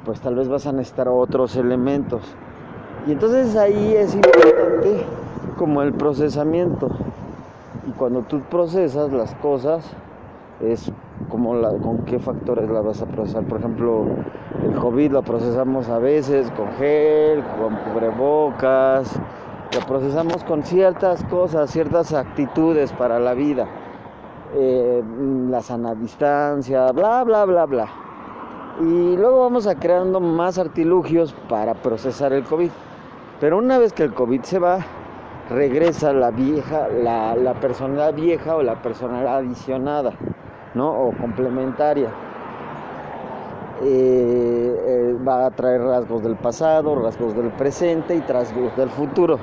pues 0.04 0.20
tal 0.20 0.36
vez 0.36 0.48
vas 0.48 0.66
a 0.66 0.72
necesitar 0.72 1.08
otros 1.08 1.56
elementos. 1.56 2.22
Y 3.06 3.12
entonces 3.12 3.56
ahí 3.56 3.94
es 3.94 4.14
importante 4.14 5.04
como 5.56 5.82
el 5.82 5.92
procesamiento. 5.92 6.88
Y 7.88 7.92
cuando 7.92 8.22
tú 8.22 8.40
procesas 8.50 9.12
las 9.12 9.34
cosas, 9.36 9.84
es 10.60 10.90
como 11.28 11.54
la, 11.54 11.70
con 11.78 12.04
qué 12.04 12.18
factores 12.18 12.70
las 12.70 12.84
vas 12.84 13.02
a 13.02 13.06
procesar. 13.06 13.44
Por 13.44 13.58
ejemplo, 13.58 14.06
el 14.62 14.74
COVID 14.74 15.12
lo 15.12 15.22
procesamos 15.22 15.88
a 15.88 15.98
veces 15.98 16.50
con 16.52 16.68
gel, 16.74 17.42
con 17.58 17.76
cubrebocas, 17.76 19.18
lo 19.74 19.80
procesamos 19.86 20.44
con 20.44 20.62
ciertas 20.62 21.24
cosas, 21.24 21.70
ciertas 21.70 22.12
actitudes 22.12 22.92
para 22.92 23.18
la 23.18 23.34
vida. 23.34 23.66
Eh, 24.56 25.02
la 25.50 25.60
sana 25.60 25.94
distancia, 25.96 26.92
bla, 26.92 27.24
bla, 27.24 27.44
bla, 27.44 27.66
bla. 27.66 27.88
Y 28.80 29.16
luego 29.16 29.40
vamos 29.40 29.66
a 29.66 29.74
creando 29.74 30.20
más 30.20 30.58
artilugios 30.58 31.34
para 31.48 31.74
procesar 31.74 32.32
el 32.32 32.44
COVID. 32.44 32.70
Pero 33.40 33.58
una 33.58 33.78
vez 33.78 33.92
que 33.92 34.04
el 34.04 34.14
COVID 34.14 34.42
se 34.42 34.60
va, 34.60 34.78
regresa 35.50 36.12
la 36.12 36.30
vieja, 36.30 36.88
la, 36.88 37.34
la 37.34 37.54
personalidad 37.54 38.14
vieja 38.14 38.56
o 38.56 38.62
la 38.62 38.80
personalidad 38.80 39.38
adicionada, 39.38 40.12
¿no? 40.74 40.88
O 40.88 41.12
complementaria. 41.12 42.10
Eh, 43.82 44.82
eh, 44.86 45.16
va 45.26 45.46
a 45.46 45.50
traer 45.50 45.82
rasgos 45.82 46.22
del 46.22 46.36
pasado, 46.36 46.94
rasgos 46.94 47.34
del 47.34 47.50
presente 47.50 48.14
y 48.14 48.20
rasgos 48.20 48.76
del 48.76 48.88
futuro. 48.88 49.38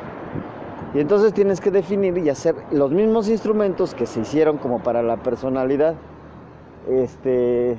Y 0.93 0.99
entonces 0.99 1.33
tienes 1.33 1.61
que 1.61 1.71
definir 1.71 2.17
y 2.17 2.29
hacer 2.29 2.55
los 2.71 2.91
mismos 2.91 3.29
instrumentos 3.29 3.95
que 3.95 4.05
se 4.05 4.21
hicieron 4.21 4.57
como 4.57 4.83
para 4.83 5.01
la 5.01 5.17
personalidad. 5.17 5.95
Este, 6.89 7.77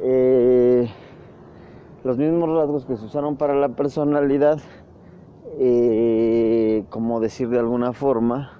eh, 0.00 0.90
los 2.02 2.18
mismos 2.18 2.48
rasgos 2.48 2.84
que 2.86 2.96
se 2.96 3.04
usaron 3.04 3.36
para 3.36 3.54
la 3.54 3.68
personalidad, 3.68 4.58
eh, 5.58 6.84
como 6.90 7.20
decir 7.20 7.48
de 7.48 7.60
alguna 7.60 7.92
forma, 7.92 8.58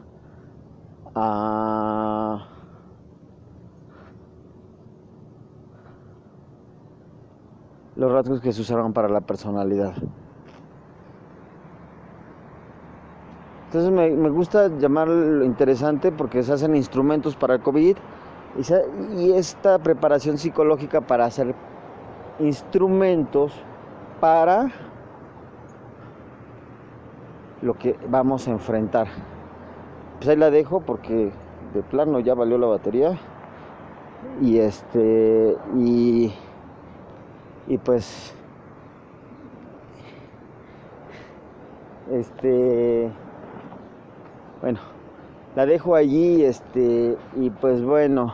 los 7.96 8.12
rasgos 8.12 8.40
que 8.40 8.52
se 8.52 8.60
usaron 8.60 8.92
para 8.92 9.08
la 9.08 9.22
personalidad. 9.22 9.94
Entonces 13.72 13.90
me, 13.90 14.28
gusta 14.28 14.68
llamarlo 14.68 15.42
interesante 15.42 16.12
porque 16.12 16.42
se 16.42 16.52
hacen 16.52 16.76
instrumentos 16.76 17.36
para 17.36 17.54
el 17.54 17.62
COVID 17.62 17.96
y 19.16 19.32
esta 19.32 19.78
preparación 19.78 20.36
psicológica 20.36 21.00
para 21.00 21.24
hacer 21.24 21.54
instrumentos 22.38 23.54
para 24.20 24.70
lo 27.62 27.72
que 27.72 27.96
vamos 28.10 28.46
a 28.46 28.50
enfrentar. 28.50 29.06
Pues 30.18 30.28
ahí 30.28 30.36
la 30.36 30.50
dejo 30.50 30.80
porque 30.80 31.32
de 31.72 31.82
plano 31.82 32.20
ya 32.20 32.34
valió 32.34 32.58
la 32.58 32.66
batería. 32.66 33.18
Y 34.42 34.58
este 34.58 35.56
y 35.78 36.30
y 37.68 37.78
pues 37.78 38.34
este 42.10 43.10
bueno 44.62 44.80
la 45.54 45.66
dejo 45.66 45.94
allí 45.94 46.42
este 46.44 47.18
y 47.36 47.50
pues 47.50 47.82
bueno 47.82 48.32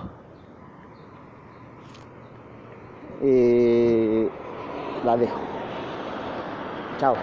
eh, 3.22 4.28
la 5.05 5.16
dejo. 5.16 5.40
Chao 6.98 7.16